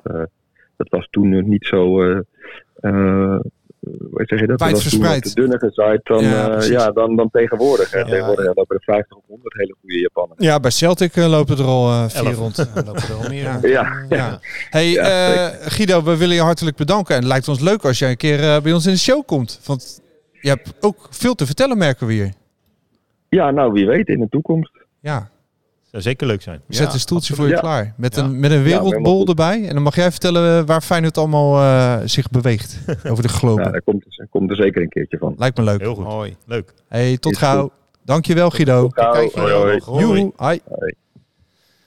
Dat 0.78 0.90
was 0.90 1.08
toen 1.10 1.30
nog 1.30 1.44
niet 1.44 1.66
zo, 1.66 2.02
eh 2.04 2.20
eh, 2.78 3.40
hoe 4.12 4.24
zeg 4.26 4.40
je 4.40 4.48
dat? 4.48 4.60
Dat 4.60 4.72
was 4.72 4.90
toen 4.90 5.02
Wijdverspreid. 5.02 5.24
wat 5.24 5.34
dunner 5.36 5.60
gezaaid 5.60 6.00
dan, 6.04 6.24
Ja, 6.24 6.30
ja, 6.30 6.50
precies. 6.50 6.72
ja, 6.72 6.92
dan, 6.92 7.16
dan 7.16 7.30
tegenwoordig. 7.32 7.92
Hè. 7.92 8.00
Ja. 8.00 8.06
Tegenwoordig 8.06 8.46
ja, 8.46 8.52
lopen 8.56 8.76
er 8.76 8.84
50 8.84 9.18
of 9.18 9.24
100 9.28 9.54
hele 9.54 9.76
goede 9.82 10.00
Japanners. 10.00 10.44
Ja, 10.46 10.60
bij 10.60 10.72
Celtic 10.72 11.16
eh, 11.16 11.30
lopen 11.30 11.58
er 11.58 11.64
al 11.64 11.90
eh, 11.90 12.10
vier 12.10 12.26
Elf. 12.26 12.38
rond. 12.38 12.58
Lopen 12.76 13.02
er 13.02 13.14
al 13.14 13.30
meer. 13.30 13.44
Ja. 13.62 13.62
Ja, 13.62 14.06
Ja. 14.10 14.40
Hey 14.70 14.90
Ja, 14.90 15.50
eh, 15.50 15.68
Guido, 15.72 16.04
we 16.04 16.18
willen 16.18 16.36
je 16.36 16.42
hartelijk 16.42 16.76
bedanken. 16.78 17.16
En 17.16 17.20
het 17.22 17.30
lijkt 17.30 17.48
ons 17.48 17.60
leuk 17.60 17.84
als 17.86 18.00
jij 18.00 18.10
een 18.10 18.18
keer 18.18 18.40
eh, 18.44 18.62
bij 18.62 18.74
ons 18.74 18.86
in 18.86 18.92
de 18.92 18.98
show 19.00 19.26
komt. 19.26 19.60
Want 19.66 20.02
je 20.42 20.50
hebt 20.50 20.74
ook 20.80 21.08
veel 21.10 21.36
te 21.36 21.46
vertellen, 21.46 21.78
merken 21.78 22.08
we 22.08 22.14
hier. 22.14 22.34
ja, 23.30 23.52
nou 23.52 23.72
wie 23.72 23.86
weet 23.88 24.08
in 24.08 24.20
de 24.20 24.30
toekomst. 24.30 24.72
Ja, 25.00 25.30
Zou 25.98 26.10
zeker 26.10 26.28
leuk 26.28 26.42
zijn. 26.42 26.62
zet 26.68 26.88
Ja, 26.88 26.94
een 26.94 27.00
stoeltje 27.00 27.36
voor 27.36 27.48
je 27.48 27.60
klaar. 27.60 27.94
Met 27.98 28.16
Ja. 28.16 28.24
een, 28.24 28.40
met 28.40 28.52
een 28.52 28.64
wereldbol 28.64 29.26
erbij. 29.28 29.68
En 29.68 29.74
dan 29.74 29.84
mag 29.84 29.96
jij 29.96 30.12
vertellen 30.12 30.60
eh, 30.62 30.66
waar 30.68 30.82
Feyenoord 30.82 31.18
allemaal 31.18 31.58
eh, 31.62 32.08
zich 32.08 32.30
beweegt. 32.30 32.80
Over 33.12 33.24
de 33.24 33.30
globe. 33.30 33.60
Nou, 33.62 33.72
daar 33.72 33.82
komt, 33.82 34.06
er- 34.18 34.28
komt 34.30 34.50
er 34.50 34.56
zeker 34.56 34.82
een 34.82 34.90
keertje 34.90 35.18
van. 35.18 35.34
Lijkt 35.38 35.58
me 35.58 35.64
leuk. 35.64 35.80
Heel 35.80 35.96
goed. 35.96 36.04
Mooi. 36.04 36.36
Leuk. 36.46 36.74
Hey, 36.88 37.18
tot 37.18 37.32
Is 37.32 37.38
gauw. 37.38 37.62
goed. 37.62 37.72
Dankjewel 38.06 38.50
Guido. 38.50 38.90
Ciao, 38.94 39.12
Kijk, 39.12 39.34
hoi, 39.34 39.54
hoi. 39.54 39.80
hoi. 39.86 40.32
Hoi. 40.36 40.60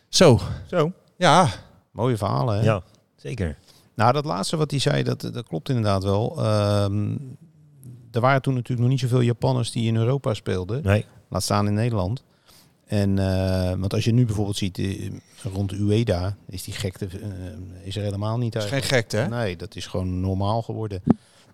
Zo, 0.09 0.38
Zo. 0.66 0.92
ja. 1.16 1.46
Mooie 1.92 2.16
verhalen, 2.16 2.59
hè? 2.59 2.64
Ja, 2.64 2.83
zeker. 3.16 3.57
Nou, 3.94 4.12
dat 4.12 4.25
laatste 4.25 4.57
wat 4.57 4.70
hij 4.70 4.81
zei, 4.81 5.03
dat, 5.03 5.20
dat 5.20 5.46
klopt 5.49 5.68
inderdaad 5.68 6.05
wel. 6.05 6.35
Ehm, 6.38 7.11
er 8.12 8.20
waren 8.20 8.42
toen 8.42 8.55
natuurlijk 8.55 8.81
nog 8.81 8.88
niet 8.88 9.01
zoveel 9.01 9.20
Japanners 9.20 9.70
die 9.73 9.87
in 9.87 9.96
Europa 9.96 10.35
speelden. 10.35 10.83
Nee. 10.83 11.05
Laat 11.29 11.42
staan 11.42 11.66
in 11.66 11.75
Nederland. 11.75 12.25
En, 12.90 13.18
eh, 13.18 13.70
want 13.79 13.94
als 13.94 14.05
je 14.05 14.12
nu 14.12 14.24
bijvoorbeeld 14.26 14.57
ziet, 14.57 14.79
eh, 14.79 15.11
rond 15.53 15.72
Ueda, 15.72 16.37
is 16.48 16.62
die 16.64 16.74
gekte 16.74 17.07
eh, 17.07 17.29
is 17.85 17.96
er 17.96 18.03
helemaal 18.03 18.38
niet 18.38 18.57
uit. 18.57 18.64
geen 18.64 18.83
gekte, 18.83 19.16
hè? 19.16 19.29
Nee, 19.29 19.57
dat 19.57 19.76
is 19.76 19.87
gewoon 19.87 20.20
normaal 20.20 20.62
geworden. 20.62 21.03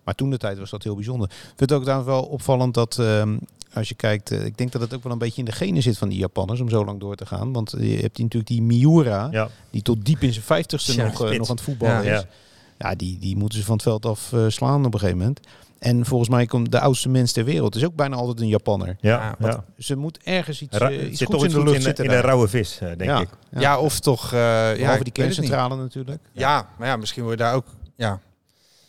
Maar 0.03 0.15
toen 0.15 0.29
de 0.29 0.37
tijd 0.37 0.57
was 0.59 0.69
dat 0.69 0.83
heel 0.83 0.95
bijzonder. 0.95 1.29
Ik 1.29 1.35
vind 1.45 1.59
het 1.59 1.71
ook 1.73 1.81
trouwens 1.81 2.09
wel 2.09 2.23
opvallend 2.23 2.73
dat 2.73 2.99
ehm, 2.99 3.37
als 3.73 3.89
je 3.89 3.95
kijkt, 3.95 4.31
ik 4.31 4.57
denk 4.57 4.71
dat 4.71 4.81
het 4.81 4.93
ook 4.93 5.03
wel 5.03 5.11
een 5.11 5.17
beetje 5.17 5.39
in 5.39 5.45
de 5.45 5.51
genen 5.51 5.81
zit 5.81 5.97
van 5.97 6.09
die 6.09 6.17
Japanners 6.17 6.59
om 6.59 6.69
zo 6.69 6.85
lang 6.85 6.99
door 6.99 7.15
te 7.15 7.25
gaan. 7.25 7.53
Want 7.53 7.71
je 7.79 7.97
hebt 7.97 8.15
die 8.15 8.23
natuurlijk 8.23 8.47
die 8.51 8.61
Miura, 8.61 9.27
Ja. 9.31 9.49
die 9.69 9.81
tot 9.81 10.05
diep 10.05 10.21
in 10.21 10.33
zijn 10.33 10.45
vijftigste 10.45 10.95
Ja, 10.95 11.03
nog, 11.03 11.19
nog 11.19 11.49
aan 11.49 11.55
het 11.55 11.61
voetballen 11.61 12.03
Ja. 12.05 12.13
is. 12.15 12.19
Ja. 12.21 12.27
Ja, 12.89 12.95
die, 12.95 13.19
die 13.19 13.37
moeten 13.37 13.59
ze 13.59 13.65
van 13.65 13.73
het 13.73 13.83
veld 13.83 14.05
af 14.05 14.33
slaan 14.47 14.85
op 14.85 14.93
een 14.93 14.99
gegeven 14.99 15.19
moment. 15.19 15.39
En 15.79 16.05
volgens 16.05 16.29
mij 16.29 16.45
komt 16.45 16.71
de 16.71 16.79
oudste 16.79 17.09
mens 17.09 17.31
ter 17.31 17.43
wereld. 17.45 17.75
is 17.75 17.85
ook 17.85 17.95
bijna 17.95 18.15
altijd 18.15 18.39
een 18.39 18.47
Japanner. 18.47 18.95
Ja, 18.99 19.35
Ja, 19.39 19.47
ja. 19.47 19.63
Ze 19.77 19.95
moet 19.95 20.19
ergens 20.23 20.61
iets, 20.61 20.77
Ra- 20.77 20.89
eh, 20.91 21.07
iets 21.09 21.17
zit 21.17 21.27
goeds 21.27 21.41
toch 21.41 21.49
in 21.51 21.57
de 21.57 21.63
lucht 21.63 21.75
in, 21.75 21.81
zitten. 21.81 22.05
in 22.05 22.11
rauwe 22.11 22.47
vis, 22.47 22.73
eh, 22.81 22.87
denk 22.87 23.01
ja. 23.01 23.19
ik. 23.19 23.29
Ja. 23.51 23.59
Ja, 23.59 23.79
of 23.79 23.99
toch... 23.99 24.33
eh 24.33 24.39
ja, 24.39 24.73
Behalve 24.75 24.97
ik 24.97 25.03
die 25.03 25.13
kerncentrale 25.13 25.75
natuurlijk. 25.75 26.21
Ja, 26.31 26.67
maar 26.77 26.87
ja, 26.87 26.95
misschien 26.95 27.23
word 27.23 27.37
je 27.37 27.43
daar 27.43 27.53
ook... 27.53 27.65
Ja. 27.95 28.19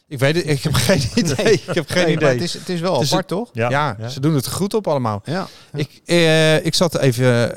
Ik 0.09 0.19
weet 0.19 0.35
het, 0.37 0.47
ik 0.49 0.63
heb 0.63 0.73
geen 0.75 1.03
idee. 1.25 1.53
Ik 1.53 1.75
heb 1.75 1.89
geen 1.91 2.05
Nee, 2.05 2.13
idee. 2.17 2.29
Het 2.29 2.41
is, 2.43 2.53
het 2.55 2.69
is 2.69 2.81
wel 2.81 2.93
Het 2.95 3.03
is 3.03 3.11
apart, 3.13 3.29
toch? 3.29 3.51
Ja. 3.53 3.71
ja, 3.71 3.97
ja. 3.99 4.09
ze 4.09 4.21
doen 4.21 4.35
het 4.35 4.49
goed 4.49 4.75
op 4.75 4.87
allemaal. 4.87 5.23
Ja. 5.25 5.47
Ik, 5.75 6.01
eh, 6.05 6.65
ik 6.67 6.75
zat 6.75 6.99
even 6.99 7.57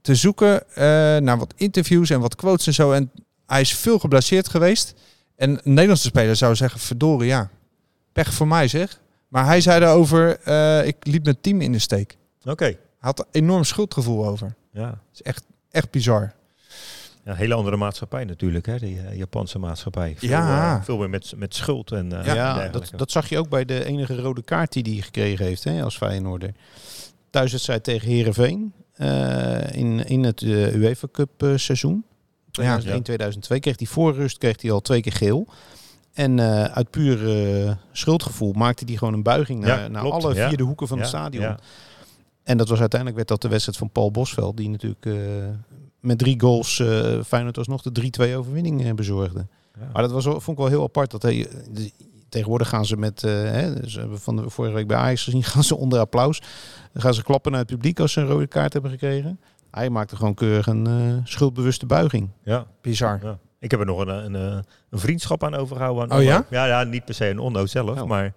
te 0.00 0.14
zoeken 0.14 0.62
eh, 0.74 0.82
naar 1.16 1.38
wat 1.38 1.54
interviews 1.56 2.10
en 2.10 2.20
wat 2.20 2.34
quotes 2.36 2.66
en 2.66 2.74
zo. 2.74 2.92
En 2.92 3.10
hij 3.46 3.60
is 3.60 3.74
veel 3.74 3.98
geblesseerd 3.98 4.48
geweest. 4.48 4.94
En 5.36 5.50
een 5.50 5.60
Nederlandse 5.64 6.06
speler 6.06 6.36
zou 6.36 6.54
zeggen, 6.56 6.80
verdorie, 6.80 7.28
ja. 7.28 7.50
Pech 8.12 8.32
voor 8.32 8.48
mij 8.48 8.68
zeg. 8.68 9.00
Maar 9.28 9.44
hij 9.44 9.60
zei 9.60 9.80
daarover, 9.80 10.40
eh, 10.40 10.86
ik 10.86 10.96
liep 11.00 11.24
mijn 11.24 11.40
team 11.40 11.60
in 11.60 11.72
de 11.72 11.78
steek. 11.78 12.16
Oké. 12.44 12.64
Hij 12.64 12.76
had 12.98 13.18
er 13.18 13.24
enorm 13.30 13.64
schuldgevoel 13.64 14.26
over. 14.26 14.54
Ja. 14.72 14.86
Dat 14.86 14.98
is 15.12 15.22
echt, 15.22 15.44
echt 15.70 15.90
bizar. 15.90 16.32
Ja, 17.24 17.30
een 17.30 17.36
hele 17.36 17.54
andere 17.54 17.76
maatschappij 17.76 18.24
natuurlijk, 18.24 18.66
hè, 18.66 18.78
die 18.78 19.00
eh, 19.00 19.16
Japanse 19.16 19.58
maatschappij. 19.58 20.14
Veel, 20.18 20.28
Ja. 20.28 20.76
eh, 20.76 20.84
veel 20.84 20.98
meer 20.98 21.10
met, 21.10 21.32
met 21.36 21.54
schuld 21.54 21.92
en 21.92 22.12
eh 22.26 22.34
Ja, 22.34 22.68
dat, 22.68 22.90
dat 22.96 23.10
zag 23.10 23.28
je 23.28 23.38
ook 23.38 23.48
bij 23.48 23.64
de 23.64 23.84
enige 23.84 24.16
rode 24.20 24.42
kaart 24.42 24.72
die 24.72 24.82
hij 24.82 25.02
gekregen 25.02 25.44
heeft 25.44 25.64
hè, 25.64 25.82
als 25.82 25.96
Feyenoorder. 25.96 26.50
Thuiswedstrijd 27.30 27.84
tegen 27.84 28.08
Herenveen 28.08 28.72
uh, 28.96 29.72
in, 29.72 30.04
in 30.06 30.24
het 30.24 30.40
uh, 30.40 30.74
UEFA 30.74 31.08
Cup 31.12 31.42
uh, 31.42 31.56
seizoen. 31.56 32.04
2001-2002 32.60 32.62
kreeg 33.60 33.78
hij 33.78 33.86
voor 33.86 34.14
rust 34.14 34.38
kreeg 34.38 34.62
hij 34.62 34.70
al 34.70 34.80
twee 34.80 35.00
keer 35.00 35.12
geel. 35.12 35.46
En 36.12 36.38
uh, 36.38 36.64
uit 36.64 36.90
puur 36.90 37.22
uh, 37.64 37.72
schuldgevoel 37.92 38.52
maakte 38.52 38.84
hij 38.86 38.96
gewoon 38.96 39.14
een 39.14 39.22
buiging 39.22 39.60
naar, 39.60 39.80
Ja, 39.80 39.88
naar 39.88 40.10
alle 40.10 40.34
ja. 40.34 40.48
vier 40.48 40.56
de 40.56 40.62
hoeken 40.62 40.88
van 40.88 40.96
Ja, 40.96 41.02
het 41.02 41.12
stadion. 41.12 41.42
ja. 41.42 41.58
En 42.42 42.56
dat 42.56 42.68
was 42.68 42.78
uiteindelijk 42.80 43.18
werd 43.18 43.28
dat 43.28 43.42
de 43.42 43.48
wedstrijd 43.48 43.78
van 43.78 43.90
Paul 43.90 44.10
Bosveld, 44.10 44.56
die 44.56 44.68
natuurlijk 44.68 45.06
uh, 45.06 45.14
met 46.00 46.18
drie 46.18 46.40
goals 46.40 46.78
uh, 46.78 47.22
Feyenoord 47.22 47.58
alsnog 47.58 47.82
de 47.82 48.10
3-2 48.30 48.36
overwinning 48.36 48.84
uh, 48.84 48.92
bezorgde. 48.92 49.46
Ja. 49.78 49.88
Maar 49.92 50.02
dat 50.02 50.10
was, 50.10 50.24
vond 50.24 50.48
ik 50.48 50.56
wel 50.56 50.66
heel 50.66 50.82
apart. 50.82 51.10
Dat 51.10 51.22
hij, 51.22 51.48
tegenwoordig 52.28 52.68
gaan 52.68 52.86
ze 52.86 52.96
met, 52.96 53.22
uh, 53.22 53.32
hè, 53.32 53.88
ze 53.88 53.98
hebben 54.00 54.20
van 54.20 54.36
de 54.36 54.50
vorige 54.50 54.74
week 54.74 54.86
bij 54.86 54.96
Ajax 54.96 55.24
gezien, 55.24 55.42
gaan 55.52 55.64
ze 55.64 55.76
onder 55.76 55.98
applaus. 55.98 56.40
Dan 56.92 57.02
gaan 57.02 57.14
ze 57.14 57.22
klappen 57.22 57.50
naar 57.52 57.60
het 57.60 57.70
publiek 57.70 58.00
als 58.00 58.12
ze 58.12 58.20
een 58.20 58.26
rode 58.26 58.46
kaart 58.46 58.72
hebben 58.72 58.90
gekregen. 58.90 59.40
Hij 59.70 59.90
maakte 59.90 60.16
gewoon 60.16 60.34
keurig 60.34 60.66
een 60.66 60.88
uh, 60.88 61.14
schuldbewuste 61.24 61.86
buiging. 61.86 62.28
Ja. 62.42 62.66
Bizar. 62.80 63.20
Ja. 63.22 63.38
Ik 63.60 63.70
heb 63.70 63.80
er 63.80 63.86
nog 63.86 63.98
een, 64.00 64.08
een, 64.08 64.34
een, 64.34 64.64
een 64.90 64.98
vriendschap 64.98 65.44
aan 65.44 65.54
overgehouden. 65.54 66.10
Aan 66.10 66.18
Oh 66.18 66.24
ja? 66.24 66.46
Ja? 66.50 66.64
Ja, 66.64 66.84
niet 66.84 67.04
per 67.04 67.14
se 67.14 67.28
een 67.28 67.38
Onno 67.38 67.66
zelf, 67.66 68.00
Oh. 68.00 68.08
maar 68.08 68.32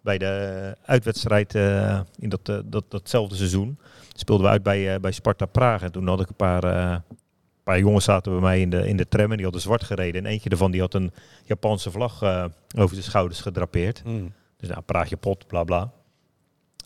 bij 0.00 0.18
de 0.18 0.74
uitwedstrijd 0.84 1.54
eh, 1.54 2.00
in 2.18 2.28
dat, 2.28 2.48
eh, 2.48 2.58
dat, 2.64 2.84
datzelfde 2.88 3.36
seizoen 3.36 3.78
speelden 4.12 4.46
we 4.46 4.52
uit 4.52 4.62
bij, 4.62 4.94
eh, 4.94 5.00
bij 5.00 5.12
Sparta 5.12 5.46
Praag. 5.46 5.82
En 5.82 5.92
toen 5.92 6.06
had 6.08 6.20
ik 6.20 6.28
een 6.28 6.34
paar, 6.36 6.64
eh, 6.64 6.90
een 6.90 7.62
paar 7.62 7.78
jongens 7.78 8.04
zaten 8.04 8.32
bij 8.32 8.40
mij 8.40 8.60
in 8.60 8.70
de, 8.70 8.88
in 8.88 8.96
de 8.96 9.08
tram 9.08 9.30
en 9.30 9.34
die 9.34 9.42
hadden 9.44 9.60
zwart 9.62 9.84
gereden. 9.84 10.24
En 10.24 10.30
eentje 10.30 10.50
ervan 10.50 10.70
die 10.70 10.80
had 10.80 10.94
een 10.94 11.12
Japanse 11.44 11.90
vlag 11.90 12.22
eh, 12.22 12.44
over 12.78 12.94
zijn 12.94 13.06
schouders 13.08 13.40
gedrapeerd. 13.40 14.02
Dus 14.56 14.68
nou, 14.68 14.80
Praagje 14.80 15.16
pot, 15.16 15.46
bla 15.46 15.64
bla. 15.64 15.92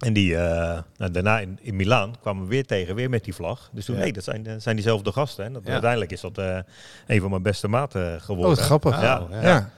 En 0.01 0.13
die, 0.13 0.37
eh, 0.37 0.79
nou, 0.97 1.11
daarna 1.11 1.39
in, 1.41 1.59
in 1.63 1.77
Milaan 1.77 2.15
kwamen 2.21 2.43
we 2.43 2.49
weer 2.49 2.67
tegen, 2.67 2.95
weer 2.95 3.11
met 3.11 3.25
die 3.25 3.35
vlag. 3.35 3.71
Dus 3.73 3.85
toen, 3.85 3.95
Ja. 3.97 4.01
nee, 4.03 4.13
dat 4.13 4.25
zijn, 4.25 4.43
dat 4.43 4.63
zijn 4.63 4.77
diezelfde 4.77 5.13
gasten. 5.13 5.45
En 5.45 5.53
dat, 5.53 5.63
Ja. 5.67 5.73
uiteindelijk 5.73 6.11
is 6.13 6.21
dat 6.21 6.39
eh, 6.39 6.59
een 7.07 7.21
van 7.21 7.31
mijn 7.31 7.43
beste 7.43 7.69
maten 7.69 8.15
Oh, 8.15 8.21
geworden. 8.21 8.57
wat 8.57 8.65
grappig. 8.65 9.01
Ja, 9.01 9.21
Oh, 9.23 9.31
ja. 9.31 9.43
Ja. 9.43 9.71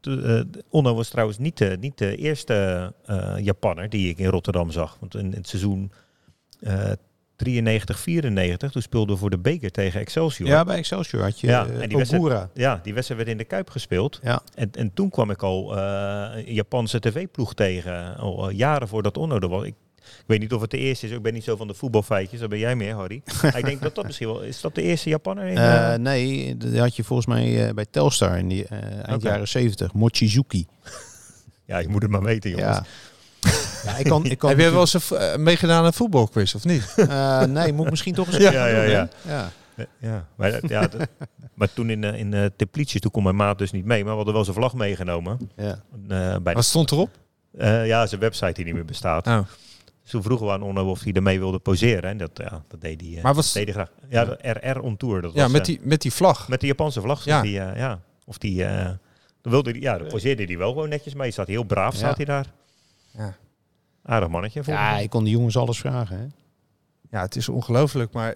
de, 0.00 0.44
uh, 0.54 0.62
Onno 0.68 0.94
was 0.94 1.08
trouwens 1.08 1.38
niet 1.38 1.58
de, 1.58 1.76
niet 1.80 1.98
de 1.98 2.16
eerste 2.16 2.92
uh, 3.10 3.34
Japanner 3.38 3.88
die 3.88 4.08
ik 4.08 4.18
in 4.18 4.28
Rotterdam 4.28 4.70
zag. 4.70 4.96
Want 5.00 5.14
in, 5.14 5.20
in 5.24 5.32
het 5.32 5.48
seizoen 5.48 5.92
uh, 6.60 6.90
93, 7.42 7.98
94, 7.98 8.70
toen 8.70 8.82
speelden 8.82 9.14
we 9.14 9.20
voor 9.20 9.30
de 9.30 9.38
beker 9.38 9.70
tegen 9.70 10.00
Excelsior. 10.00 10.48
Ja, 10.48 10.64
bij 10.64 10.76
Excelsior 10.76 11.22
had 11.22 11.40
je 11.40 11.46
ja, 11.46 11.66
uh, 11.66 11.82
en 11.82 11.88
die 11.88 11.96
wedstrijd, 11.96 12.48
ja, 12.54 12.80
die 12.82 12.94
wedstrijd 12.94 13.20
werd 13.20 13.32
in 13.32 13.38
de 13.38 13.44
Kuip 13.44 13.70
gespeeld. 13.70 14.20
Ja. 14.22 14.42
En, 14.54 14.70
en 14.72 14.94
toen 14.94 15.10
kwam 15.10 15.30
ik 15.30 15.42
al 15.42 15.76
uh, 15.76 16.28
een 16.34 16.54
Japanse 16.54 17.00
tv-ploeg 17.00 17.54
tegen, 17.54 18.16
al 18.16 18.50
uh, 18.50 18.58
jaren 18.58 18.88
voordat 18.88 19.16
Onno 19.16 19.38
er 19.38 19.48
was. 19.48 19.64
Ik, 19.64 19.74
ik 19.96 20.24
weet 20.26 20.40
niet 20.40 20.52
of 20.52 20.60
het 20.60 20.70
de 20.70 20.78
eerste 20.78 21.06
is, 21.06 21.12
ik 21.12 21.22
ben 21.22 21.34
niet 21.34 21.44
zo 21.44 21.56
van 21.56 21.66
de 21.66 21.74
voetbalfeitjes, 21.74 22.40
daar 22.40 22.48
ben 22.48 22.58
jij 22.58 22.76
meer, 22.76 22.94
Harry. 22.94 23.22
ik 23.56 23.64
denk 23.64 23.82
dat 23.82 23.94
dat 23.94 24.04
misschien 24.04 24.26
wel, 24.26 24.42
is 24.42 24.60
dat 24.60 24.74
de 24.74 24.82
eerste? 24.82 25.10
In, 25.10 25.50
uh, 25.52 25.94
nee, 25.94 26.56
die 26.56 26.80
had 26.80 26.96
je 26.96 27.04
volgens 27.04 27.28
mij 27.28 27.74
bij 27.74 27.86
Telstar 27.90 28.38
in 28.38 28.48
die 28.48 28.66
eind 28.66 29.22
okay. 29.22 29.32
jaren 29.32 29.48
70, 29.48 29.92
Mochizuki. 29.92 30.66
ja, 31.64 31.78
je 31.78 31.88
moet 31.88 32.02
het 32.02 32.10
maar 32.10 32.22
weten, 32.22 32.50
jongens. 32.50 32.76
Ja. 32.76 32.84
Ja, 33.84 33.96
ik 33.96 34.04
kan, 34.04 34.24
ik 34.24 34.38
kan 34.38 34.48
Heb 34.48 34.58
jij 34.58 34.70
wel 34.70 34.80
eens 34.80 35.12
uh, 35.12 35.36
meegedaan 35.36 35.78
aan 35.78 35.84
een 35.84 35.92
voetbalquiz, 35.92 36.54
of 36.54 36.64
niet? 36.64 36.94
Uh, 36.96 37.42
nee, 37.42 37.72
moet 37.72 37.84
ik 37.84 37.90
misschien 37.90 38.14
toch 38.14 38.26
eens 38.26 38.36
ja, 38.46 38.50
ja, 38.52 38.66
ja, 38.66 38.82
ja. 38.82 39.08
ja. 39.26 39.50
Ja, 39.98 40.26
maar, 40.36 40.60
ja, 40.66 40.86
dat, 40.86 41.08
maar 41.54 41.72
toen 41.72 41.90
in, 41.90 42.02
uh, 42.02 42.18
in 42.18 42.32
uh, 42.32 42.44
Teplice, 42.56 42.98
toen 42.98 43.10
kon 43.10 43.22
mijn 43.22 43.36
maat 43.36 43.58
dus 43.58 43.70
niet 43.70 43.84
mee, 43.84 44.02
maar 44.02 44.10
we 44.10 44.16
hadden 44.16 44.34
wel 44.34 44.44
zijn 44.44 44.56
vlag 44.56 44.74
meegenomen. 44.74 45.50
Ja. 45.56 45.82
Uh, 46.08 46.36
bij 46.42 46.54
Wat 46.54 46.64
stond 46.64 46.90
erop? 46.90 47.10
ja, 47.84 48.06
zijn 48.06 48.20
website 48.20 48.52
die 48.52 48.64
niet 48.64 48.74
meer 48.74 48.84
bestaat. 48.84 49.26
Oh. 49.26 49.38
Dus 50.02 50.10
toen 50.10 50.22
vroegen 50.22 50.46
we 50.46 50.52
aan 50.52 50.62
Onno 50.62 50.90
of 50.90 51.02
hij 51.02 51.12
ermee 51.12 51.38
wilde 51.38 51.58
poseren. 51.58 52.10
En 52.10 52.16
dat, 52.16 52.30
ja, 52.34 52.64
dat 52.68 52.80
deed 52.80 53.00
hij, 53.00 53.18
maar 53.22 53.34
wat... 53.34 53.50
deed 53.54 53.64
hij 53.64 53.72
graag. 53.72 53.90
Ja, 54.08 54.24
de 54.24 54.36
RR 54.50 54.80
on 54.80 54.96
Tour. 54.96 55.22
Dat 55.22 55.34
ja, 55.34 55.42
was, 55.42 55.52
met, 55.52 55.64
die, 55.64 55.80
met 55.82 56.02
die 56.02 56.12
vlag. 56.12 56.48
Met 56.48 56.60
de 56.60 56.66
Japanse 56.66 57.00
vlag. 57.00 57.24
Ja. 57.24 57.42
Die, 57.42 57.52
ja. 57.52 58.00
Of 58.24 58.38
die... 58.38 58.56
dan 58.56 58.98
wilde 59.52 59.72
die, 59.72 59.82
ja, 59.82 59.98
dan 59.98 60.06
poseerde 60.08 60.44
hij 60.44 60.58
wel 60.58 60.72
gewoon 60.72 60.88
netjes 60.88 61.14
mee. 61.14 61.30
Staat 61.30 61.46
heel 61.46 61.64
braaf, 61.64 61.94
staat 61.94 62.16
hij 62.16 62.24
daar. 62.24 62.46
Ja. 63.10 63.36
Aardig 64.02 64.28
mannetje. 64.28 64.62
Ja, 64.64 64.98
ik 64.98 65.10
kon 65.10 65.24
die 65.24 65.32
jongens 65.32 65.56
alles 65.56 65.78
vragen. 65.78 66.18
Hè? 66.18 66.26
Ja, 67.10 67.22
het 67.22 67.36
is 67.36 67.48
ongelooflijk, 67.48 68.12
maar 68.12 68.34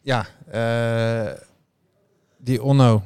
ja, 0.00 0.26
uh, 0.54 1.32
die 2.38 2.62
Onno. 2.62 3.02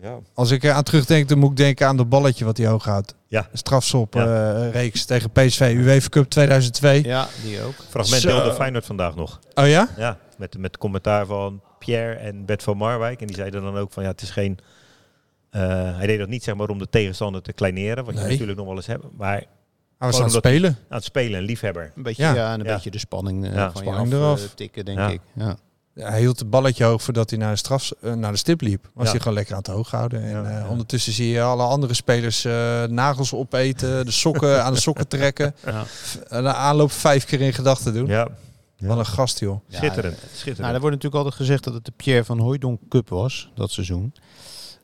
Ja. 0.00 0.18
Als 0.34 0.50
ik 0.50 0.64
er 0.64 0.72
aan 0.72 0.82
terugdenk, 0.82 1.28
dan 1.28 1.38
moet 1.38 1.50
ik 1.50 1.56
denken 1.56 1.86
aan 1.86 1.96
dat 1.96 2.08
balletje 2.08 2.44
wat 2.44 2.56
hij 2.56 2.66
hoog 2.66 2.84
houdt. 2.84 3.14
Ja. 3.26 3.48
Strafsop 3.52 4.14
ja. 4.14 4.54
uh, 4.54 4.70
reeks 4.70 5.04
tegen 5.04 5.30
PSV, 5.30 5.72
UEFA 5.76 6.08
Cup 6.08 6.28
2002. 6.28 7.04
Ja, 7.04 7.28
die 7.42 7.62
ook. 7.62 7.74
Fragment 7.88 8.22
Zo. 8.22 8.28
deelde 8.28 8.52
Feyenoord 8.54 8.86
vandaag 8.86 9.16
nog. 9.16 9.40
Oh 9.54 9.68
ja? 9.68 9.88
Ja, 9.96 10.18
met, 10.38 10.58
met 10.58 10.78
commentaar 10.78 11.26
van 11.26 11.60
Pierre 11.78 12.14
en 12.14 12.44
Bert 12.44 12.62
van 12.62 12.76
Marwijk. 12.76 13.20
En 13.20 13.26
die 13.26 13.36
zeiden 13.36 13.62
dan 13.62 13.76
ook 13.76 13.92
van 13.92 14.02
ja, 14.02 14.08
het 14.08 14.22
is 14.22 14.30
geen... 14.30 14.58
Uh, 15.50 15.62
hij 15.96 16.06
deed 16.06 16.18
dat 16.18 16.28
niet 16.28 16.44
zeg 16.44 16.54
maar 16.54 16.68
om 16.68 16.78
de 16.78 16.88
tegenstander 16.88 17.42
te 17.42 17.52
kleineren, 17.52 18.04
wat 18.04 18.14
Nee. 18.14 18.22
je 18.22 18.30
natuurlijk 18.30 18.58
nog 18.58 18.66
wel 18.66 18.76
eens 18.76 18.86
hebt. 18.86 19.04
Maar 19.16 19.44
Hij 19.98 20.08
was 20.08 20.16
aan 20.18 20.22
het 20.24 20.32
spelen. 20.32 20.70
aan 20.88 20.96
het 20.96 21.04
spelen, 21.04 21.38
een 21.38 21.44
liefhebber. 21.44 21.92
Een 21.96 22.02
beetje, 22.02 22.22
Ja. 22.22 22.34
ja. 22.34 22.52
en 22.52 22.60
een 22.60 22.66
Ja. 22.66 22.74
beetje 22.74 22.90
de 22.90 22.98
spanning, 22.98 23.44
uh, 23.46 23.54
Ja, 23.54 23.70
van 23.72 23.82
spanning 23.82 24.08
je 24.08 24.14
af, 24.16 24.20
eraf. 24.22 24.42
uh, 24.42 24.48
tikken, 24.54 24.84
denk 24.84 24.98
Ja. 24.98 25.08
ik. 25.08 25.20
Ja. 25.34 25.56
Ja, 25.94 26.08
hij 26.10 26.20
hield 26.20 26.38
het 26.38 26.50
balletje 26.50 26.84
hoog 26.84 27.02
voordat 27.02 27.30
hij 27.30 27.38
naar 27.38 27.50
de, 27.50 27.56
straf, 27.56 27.90
eh, 28.00 28.12
naar 28.12 28.32
de 28.32 28.38
stip 28.38 28.60
liep. 28.60 28.90
Was 28.94 29.04
Ja. 29.04 29.10
hij 29.10 29.20
gewoon 29.20 29.34
lekker 29.34 29.52
aan 29.54 29.58
het 29.60 29.70
hoog 29.70 29.90
houden. 29.90 30.22
En 30.22 30.58
eh, 30.62 30.70
ondertussen 30.70 31.12
zie 31.12 31.28
je 31.28 31.42
alle 31.42 31.62
andere 31.62 31.94
spelers 31.94 32.44
eh, 32.44 32.84
nagels 32.84 33.34
opeten, 33.34 34.04
de 34.04 34.10
sokken 34.10 34.62
aan 34.64 34.72
de 34.72 34.80
sokken 34.80 35.08
trekken. 35.08 35.54
De 36.28 36.52
aanloop 36.54 36.90
vijf 36.92 37.24
keer 37.24 37.40
in 37.40 37.52
gedachten 37.52 37.94
doen. 37.94 38.06
Ja, 38.06 38.28
Wat 38.78 38.98
een 38.98 39.06
gast, 39.06 39.40
joh. 39.40 39.60
Ja, 39.68 39.76
schitterend. 39.78 40.16
Nou, 40.16 40.26
schitterend. 40.34 40.74
er 40.74 40.80
wordt 40.80 40.94
natuurlijk 40.96 41.14
altijd 41.24 41.34
gezegd 41.34 41.64
dat 41.64 41.74
het 41.74 41.84
de 41.84 41.92
Pierre 41.96 42.24
van 42.24 42.38
Hooijdonk 42.38 42.80
Cup 42.88 43.08
was, 43.08 43.50
dat 43.54 43.70
seizoen. 43.70 44.12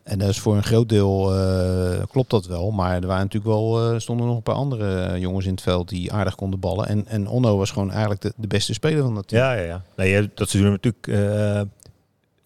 En 0.02 0.18
dat 0.18 0.28
is 0.28 0.40
voor 0.40 0.56
een 0.56 0.62
groot 0.62 0.88
deel 0.88 1.34
eh, 1.34 2.02
klopt 2.10 2.30
dat 2.30 2.46
wel. 2.46 2.70
Maar 2.70 2.94
er 2.94 3.06
waren 3.06 3.22
natuurlijk 3.22 3.52
wel, 3.52 3.92
eh, 3.92 3.98
stonden 3.98 4.26
nog 4.26 4.36
een 4.36 4.42
paar 4.42 4.54
andere 4.54 5.18
jongens 5.18 5.46
in 5.46 5.52
het 5.52 5.62
veld 5.62 5.88
die 5.88 6.12
aardig 6.12 6.34
konden 6.34 6.60
ballen. 6.60 6.86
En, 6.86 7.06
en 7.06 7.26
Onno 7.26 7.56
was 7.56 7.70
gewoon 7.70 7.90
eigenlijk 7.90 8.20
de, 8.20 8.32
de 8.36 8.46
beste 8.46 8.72
speler 8.72 9.02
van 9.02 9.14
dat 9.14 9.28
team. 9.28 9.42
ja, 9.42 9.52
ja, 9.52 9.62
ja. 9.62 9.84
Nee, 9.96 10.30
dat 10.34 10.48
seizoen 10.48 10.72
natuurlijk 10.72 11.06
eh, 11.06 11.60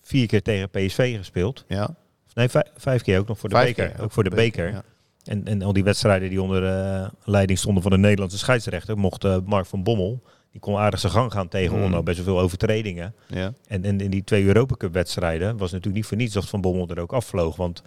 vier 0.02 0.26
keer 0.26 0.42
tegen 0.42 0.70
PSV 0.70 1.16
gespeeld. 1.16 1.64
Ja. 1.68 1.94
Nee, 2.34 2.48
vijf, 2.48 2.64
vijf 2.76 3.02
keer 3.02 3.18
ook 3.18 3.28
nog 3.28 3.38
voor 3.38 3.48
de 3.48 3.54
Vijf 3.54 3.74
beker. 3.74 3.90
keer, 3.90 4.04
ook 4.04 4.12
voor 4.12 4.24
de 4.24 4.30
beker. 4.30 4.70
ja. 4.70 4.82
En, 5.24 5.46
en 5.46 5.62
al 5.62 5.72
die 5.72 5.84
wedstrijden 5.84 6.28
die 6.28 6.42
onder 6.42 7.12
leiding 7.24 7.58
stonden 7.58 7.82
van 7.82 7.92
de 7.92 7.98
Nederlandse 7.98 8.38
scheidsrechter, 8.38 8.98
mocht 8.98 9.44
Mark 9.44 9.66
van 9.66 9.82
Bommel, 9.82 10.22
die 10.56 10.64
kon 10.64 10.76
aardig 10.76 11.00
zijn 11.00 11.12
gang 11.12 11.32
gaan 11.32 11.48
tegen 11.48 11.76
Mm. 11.76 11.84
Onno, 11.84 12.02
best 12.02 12.16
wel 12.16 12.26
veel 12.26 12.40
overtredingen. 12.40 13.14
Ja. 13.26 13.52
En, 13.66 13.84
en 13.84 14.00
in 14.00 14.10
die 14.10 14.24
twee 14.24 14.44
Europa 14.44 14.74
Cup 14.76 14.92
wedstrijden 14.92 15.56
was 15.56 15.70
natuurlijk 15.70 15.96
niet 15.96 16.06
voor 16.06 16.16
niets 16.16 16.34
dat 16.34 16.48
Van 16.48 16.60
Bommel 16.60 16.88
er 16.88 17.00
ook 17.00 17.12
afvloog. 17.12 17.56
Want 17.56 17.82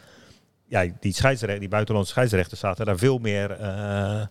ja, 0.68 0.86
die, 1.00 1.14
scheidsrechter, 1.14 1.60
die 1.60 1.70
buitenlandse 1.70 2.12
scheidsrechters 2.12 2.60
zaten 2.60 2.86
daar 2.86 2.98
veel 2.98 3.18
meer, 3.18 3.52
eh, 3.52 4.22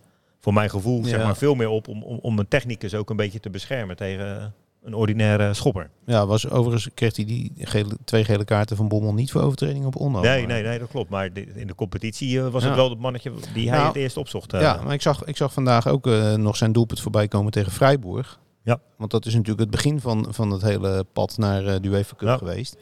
voor 0.40 0.52
mijn 0.52 0.70
gevoel, 0.70 1.04
zeg 1.04 1.22
maar, 1.22 1.36
veel 1.36 1.54
meer 1.54 1.68
op 1.68 1.88
om, 1.88 2.02
om, 2.02 2.18
om 2.18 2.38
een 2.38 2.48
technicus 2.48 2.94
ook 2.94 3.10
een 3.10 3.16
beetje 3.16 3.40
te 3.40 3.50
beschermen 3.50 3.96
tegen 3.96 4.54
een 4.88 4.94
ordinaire 4.94 5.54
schopper. 5.54 5.90
Ja, 6.06 6.26
was, 6.26 6.50
overigens 6.50 6.88
kreeg 6.94 7.16
hij 7.16 7.24
die 7.24 7.52
gele, 7.58 7.96
twee 8.04 8.24
gele 8.24 8.44
kaarten 8.44 8.76
van 8.76 8.88
Bommel 8.88 9.14
niet 9.14 9.30
voor 9.30 9.42
overtreding 9.42 9.84
op 9.84 9.96
Onno. 9.96 10.20
nee, 10.20 10.46
nee, 10.46 10.62
nee, 10.62 10.78
dat 10.78 10.88
klopt. 10.88 11.10
Maar 11.10 11.30
in 11.54 11.66
de 11.66 11.74
competitie 11.74 12.38
eh, 12.40 12.48
was 12.48 12.62
Ja. 12.62 12.68
het 12.68 12.76
wel 12.76 12.90
het 12.90 12.98
mannetje 12.98 13.32
die 13.54 13.68
hij 13.68 13.76
Nou, 13.76 13.88
het 13.88 13.96
eerst 13.96 14.16
opzocht. 14.16 14.52
eh. 14.52 14.60
Ja, 14.60 14.80
maar 14.84 14.94
ik 14.94 15.02
zag, 15.02 15.24
ik 15.24 15.36
zag 15.36 15.52
vandaag 15.52 15.86
ook 15.88 16.06
eh, 16.06 16.34
nog 16.34 16.56
zijn 16.56 16.72
doelpunt 16.72 17.00
voorbij 17.00 17.28
komen 17.28 17.52
tegen 17.52 17.72
Freiburg. 17.72 18.38
Ja. 18.64 18.80
Want 18.96 19.10
dat 19.10 19.26
is 19.26 19.32
natuurlijk 19.32 19.60
het 19.60 19.70
begin 19.70 20.00
van, 20.00 20.26
van 20.30 20.50
het 20.50 20.62
hele 20.62 21.04
pad 21.12 21.36
naar 21.38 21.66
eh, 21.66 21.74
de 21.80 21.88
UEFA 21.88 22.14
Cup 22.16 22.28
Ja. 22.28 22.36
geweest. 22.36 22.76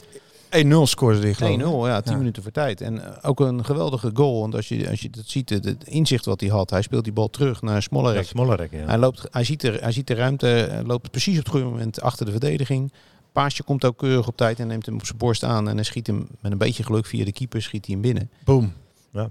1-0 0.50 0.68
scoorde 0.82 1.18
hij 1.20 1.32
1-0, 1.32 1.36
geloof 1.36 1.84
ik. 1.84 1.90
ja, 1.90 2.00
10 2.00 2.12
Ja. 2.12 2.18
minuten 2.18 2.42
voor 2.42 2.52
tijd. 2.52 2.80
En 2.80 3.04
eh, 3.04 3.28
ook 3.28 3.40
een 3.40 3.64
geweldige 3.64 4.10
goal. 4.14 4.40
Want 4.40 4.54
als 4.54 4.68
je, 4.68 4.90
als 4.90 5.00
je 5.00 5.10
dat 5.10 5.24
ziet, 5.26 5.48
het, 5.50 5.76
inzicht 5.84 6.24
wat 6.24 6.40
hij 6.40 6.50
had. 6.50 6.70
Hij 6.70 6.82
speelt 6.82 7.04
die 7.04 7.12
bal 7.12 7.28
terug 7.30 7.62
naar 7.62 7.74
Ja, 7.74 7.80
Smollerek. 7.80 8.26
Smollerek, 8.26 8.72
ja. 8.72 8.86
Hij, 8.86 8.98
loopt, 8.98 9.28
hij, 9.30 9.44
ziet 9.44 9.62
er, 9.62 9.80
hij 9.82 9.92
ziet 9.92 10.06
de 10.06 10.14
ruimte, 10.14 10.46
hij 10.46 10.82
loopt 10.82 11.10
precies 11.10 11.38
op 11.38 11.44
het 11.44 11.48
goede 11.52 11.66
moment 11.66 12.00
achter 12.00 12.24
de 12.26 12.30
verdediging. 12.32 12.92
Paasje 13.32 13.62
komt 13.62 13.84
ook 13.84 13.98
keurig 13.98 14.26
op 14.28 14.36
tijd 14.36 14.60
en 14.60 14.66
neemt 14.66 14.86
hem 14.86 14.94
op 14.94 15.06
zijn 15.06 15.18
borst 15.18 15.44
aan. 15.44 15.68
En 15.68 15.74
hij 15.74 15.84
schiet 15.84 16.06
hem 16.06 16.28
met 16.40 16.52
een 16.52 16.58
beetje 16.58 16.82
geluk 16.82 17.06
via 17.06 17.24
de 17.24 17.32
keeper, 17.32 17.62
schiet 17.62 17.84
hij 17.86 17.94
hem 17.94 18.02
binnen. 18.02 18.30
Boom. 18.44 18.72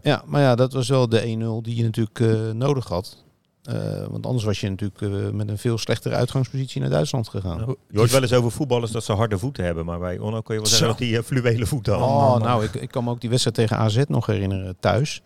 Ja, 0.02 0.24
maar 0.26 0.42
ja, 0.42 0.56
dat 0.56 0.74
was 0.74 0.88
wel 0.90 1.10
de 1.10 1.22
1-0 1.22 1.62
die 1.64 1.76
je 1.76 1.84
natuurlijk 1.84 2.20
eh, 2.20 2.52
nodig 2.52 2.88
had. 2.88 3.24
Eh, 3.66 4.06
want 4.10 4.26
anders 4.26 4.44
was 4.44 4.60
je 4.60 4.70
natuurlijk 4.70 5.02
eh, 5.02 5.30
met 5.32 5.50
een 5.50 5.58
veel 5.58 5.78
slechtere 5.78 6.16
uitgangspositie 6.16 6.82
naar 6.82 6.90
Duitsland 6.90 7.28
gegaan. 7.30 7.58
Ja. 7.60 7.76
Je 7.90 7.98
hoort 7.98 8.12
wel 8.12 8.22
eens 8.22 8.34
over 8.34 8.52
voetballers 8.52 8.92
dat 8.92 9.04
ze 9.04 9.12
harde 9.14 9.38
voeten 9.38 9.64
hebben, 9.66 9.86
maar 9.86 10.00
bij 10.00 10.20
Onno 10.20 10.42
kun 10.42 10.54
je 10.56 10.60
wel 10.62 10.70
zeggen 10.70 10.88
Zo. 10.88 10.94
dat 10.98 11.08
hij 11.10 11.18
eh, 11.18 11.24
fluwelen 11.24 11.68
voeten 11.68 11.94
had. 11.94 12.02
Oh, 12.10 12.38
nou, 12.38 12.64
ik, 12.64 12.74
ik 12.76 12.90
kan 12.92 13.04
me 13.04 13.10
ook 13.10 13.22
die 13.22 13.30
wedstrijd 13.30 13.56
tegen 13.58 13.78
AZ 13.78 14.02
nog 14.08 14.26
herinneren 14.26 14.76
thuis. 14.80 15.22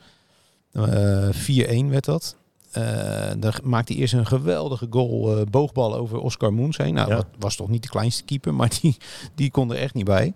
Eh 0.72 1.30
4-1 1.30 1.90
werd 1.90 2.06
dat. 2.06 2.36
Eh 2.72 3.32
dan 3.38 3.54
maakte 3.64 3.94
hij 3.94 4.02
eerst 4.02 4.14
een 4.14 4.28
geweldige 4.28 4.88
goal, 4.90 5.38
eh, 5.38 5.46
boogbal 5.50 5.96
over 5.96 6.18
Oscar 6.20 6.54
Moens 6.54 6.78
heen. 6.78 6.94
Nou, 6.94 7.10
Ja. 7.10 7.16
dat 7.16 7.26
was 7.40 7.56
toch 7.56 7.70
niet 7.70 7.84
de 7.84 7.90
kleinste 7.90 8.24
keeper, 8.24 8.54
maar 8.60 8.78
die, 8.82 8.98
die 9.36 9.52
kon 9.52 9.72
er 9.72 9.78
echt 9.78 9.94
niet 9.94 10.06
bij. 10.06 10.34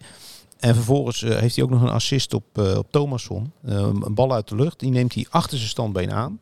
En 0.60 0.76
vervolgens 0.76 1.22
heeft 1.22 1.56
hij 1.56 1.64
ook 1.64 1.70
nog 1.72 1.82
een 1.82 1.90
assist 1.90 2.34
op, 2.34 2.44
eh 2.54 2.78
op 2.78 2.92
Thomasson. 2.92 3.52
Een 3.64 4.14
bal 4.14 4.34
uit 4.34 4.48
de 4.48 4.56
lucht, 4.56 4.80
die 4.80 4.90
neemt 4.92 5.14
hij 5.14 5.26
achter 5.30 5.58
zijn 5.58 5.70
standbeen 5.70 6.12
aan. 6.12 6.40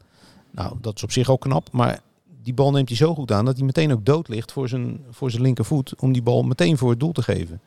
Nou, 0.52 0.76
dat 0.82 0.96
is 0.96 1.04
op 1.04 1.12
zich 1.12 1.30
ook 1.30 1.42
knap, 1.42 1.72
maar 1.72 2.00
die 2.44 2.54
bal 2.54 2.72
neemt 2.72 2.88
hij 2.88 2.98
zo 2.98 3.14
goed 3.16 3.32
aan 3.32 3.46
dat 3.46 3.56
hij 3.58 3.66
meteen 3.66 3.92
ook 3.92 4.06
dood 4.06 4.28
ligt 4.28 4.52
voor 4.52 4.70
zijn, 4.70 5.00
voor 5.12 5.32
zijn 5.32 5.42
linkervoet. 5.44 5.94
Om 6.00 6.12
die 6.14 6.22
bal 6.22 6.44
meteen 6.44 6.78
voor 6.78 6.90
het 6.90 7.00
doel 7.00 7.12
te 7.12 7.22
geven. 7.24 7.62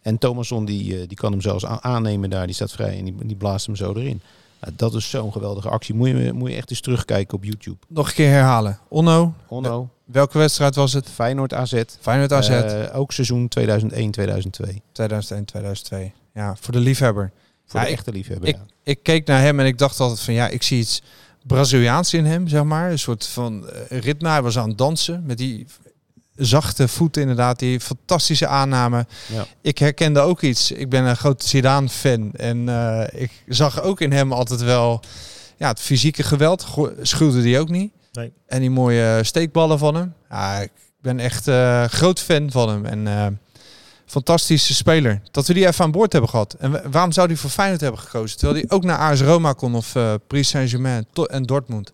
En 0.00 0.18
Thomasson 0.18 0.64
die, 0.64 1.00
eh, 1.00 1.08
die 1.08 1.16
kan 1.16 1.32
hem 1.32 1.40
zelfs 1.40 1.64
aannemen 1.66 2.30
daar, 2.30 2.46
die 2.46 2.54
staat 2.54 2.72
vrij 2.72 2.98
en 2.98 3.04
die, 3.04 3.14
die 3.26 3.36
blaast 3.36 3.66
hem 3.66 3.76
zo 3.76 3.92
erin. 3.94 4.20
Nou, 4.60 4.72
dat 4.76 4.94
is 4.94 5.10
zo'n 5.10 5.32
geweldige 5.32 5.68
actie. 5.68 5.94
Moet 5.94 6.08
je, 6.08 6.32
moet 6.32 6.50
je 6.50 6.56
echt 6.56 6.70
eens 6.70 6.80
terugkijken 6.80 7.36
op 7.36 7.44
YouTube. 7.44 7.76
Nog 7.88 8.08
een 8.08 8.14
keer 8.14 8.30
herhalen. 8.30 8.78
Onno, 8.88 9.34
Onno, 9.48 9.88
welke 10.04 10.38
wedstrijd 10.38 10.74
was 10.74 10.92
het? 10.92 11.08
Feyenoord 11.08 11.54
AZ. 11.54 11.82
Feyenoord 12.00 12.32
AZ, 12.32 12.48
Eh, 12.48 12.98
ook 12.98 13.12
seizoen 13.12 13.48
2001-2002. 13.48 14.82
2001, 14.92 15.44
2002. 15.44 16.12
Ja, 16.34 16.56
voor 16.60 16.72
de 16.72 16.80
liefhebber. 16.80 17.32
Voor 17.66 17.80
Ja, 17.80 17.86
de 17.86 17.92
echte 17.92 18.12
liefhebber. 18.12 18.48
Ik, 18.48 18.54
ja. 18.56 18.62
ik 18.82 19.02
keek 19.02 19.26
naar 19.26 19.40
hem 19.40 19.60
en 19.60 19.66
ik 19.66 19.78
dacht 19.78 20.00
altijd 20.00 20.20
van 20.20 20.34
ja, 20.34 20.48
ik 20.48 20.62
zie 20.62 20.78
iets 20.78 21.02
Braziliaans 21.46 22.14
in 22.14 22.24
hem, 22.24 22.48
zeg 22.48 22.64
maar. 22.64 22.90
Een 22.90 22.98
soort 22.98 23.26
van 23.26 23.68
eh, 23.68 23.98
ritme. 24.00 24.28
Hij 24.28 24.42
was 24.42 24.58
aan 24.58 24.68
het 24.68 24.78
dansen 24.78 25.22
met 25.26 25.38
die 25.38 25.66
zachte 26.36 26.88
voeten 26.88 27.22
inderdaad, 27.22 27.58
die 27.58 27.80
fantastische 27.80 28.46
aanname. 28.46 29.06
Ja. 29.32 29.46
Ik 29.60 29.78
herkende 29.78 30.20
ook 30.20 30.42
iets. 30.42 30.70
Ik 30.70 30.88
ben 30.88 31.04
een 31.04 31.16
groot 31.16 31.44
Zidane-fan 31.44 32.32
en 32.32 32.68
eh, 32.68 33.22
ik 33.22 33.30
zag 33.48 33.82
ook 33.82 34.00
in 34.00 34.12
hem 34.12 34.32
altijd 34.32 34.62
wel 34.62 35.00
ja, 35.56 35.68
het 35.68 35.80
fysieke 35.80 36.22
geweld. 36.22 36.66
Schuwde 37.02 37.42
die 37.42 37.58
ook 37.58 37.68
niet. 37.68 37.92
Nee. 38.12 38.32
En 38.46 38.60
die 38.60 38.70
mooie 38.70 39.20
steekballen 39.22 39.78
van 39.78 39.94
hem. 39.94 40.14
Ja, 40.30 40.58
ik 40.60 40.72
ben 41.00 41.18
echt 41.20 41.48
eh, 41.48 41.84
groot 41.84 42.20
fan 42.20 42.50
van 42.50 42.68
hem. 42.68 42.84
En 42.84 43.38
fantastische 44.14 44.74
speler. 44.74 45.20
Dat 45.30 45.46
we 45.46 45.54
die 45.54 45.66
even 45.66 45.84
aan 45.84 45.90
boord 45.90 46.12
hebben 46.12 46.30
gehad. 46.30 46.52
En 46.58 46.70
wa- 46.70 46.82
waarom 46.90 47.12
zou 47.12 47.26
hij 47.26 47.36
voor 47.36 47.50
Feyenoord 47.50 47.80
hebben 47.80 48.00
gekozen? 48.00 48.38
Terwijl 48.38 48.60
hij 48.60 48.76
ook 48.76 48.84
naar 48.84 48.98
AS 48.98 49.20
Roma 49.20 49.52
kon 49.52 49.74
of 49.74 49.94
eh 49.94 50.14
Paris 50.26 50.48
Saint-Germain 50.48 51.06
en 51.26 51.42
Dortmund. 51.42 51.92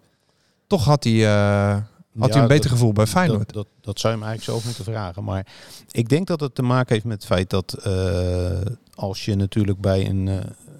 Toch 0.66 0.84
had 0.84 1.04
hij, 1.04 1.12
eh, 1.26 1.72
had 2.18 2.28
Ja, 2.28 2.32
hij 2.34 2.42
een 2.42 2.48
beter 2.48 2.62
dat- 2.62 2.72
gevoel 2.72 2.92
bij 2.92 3.06
Feyenoord. 3.06 3.52
Dat, 3.52 3.54
dat, 3.54 3.66
dat 3.80 4.00
zou 4.00 4.12
je 4.14 4.18
hem 4.20 4.28
eigenlijk 4.28 4.58
zelf 4.58 4.64
moeten 4.76 4.92
vragen. 4.94 5.24
Maar 5.24 5.46
ik 5.90 6.08
denk 6.08 6.26
dat 6.26 6.40
het 6.40 6.54
te 6.54 6.62
maken 6.62 6.92
heeft 6.94 7.04
met 7.04 7.16
het 7.16 7.26
feit 7.26 7.50
dat 7.50 7.72
eh, 7.72 8.50
als 8.94 9.24
je 9.24 9.34
natuurlijk 9.34 9.80
bij 9.80 10.06
een, 10.08 10.26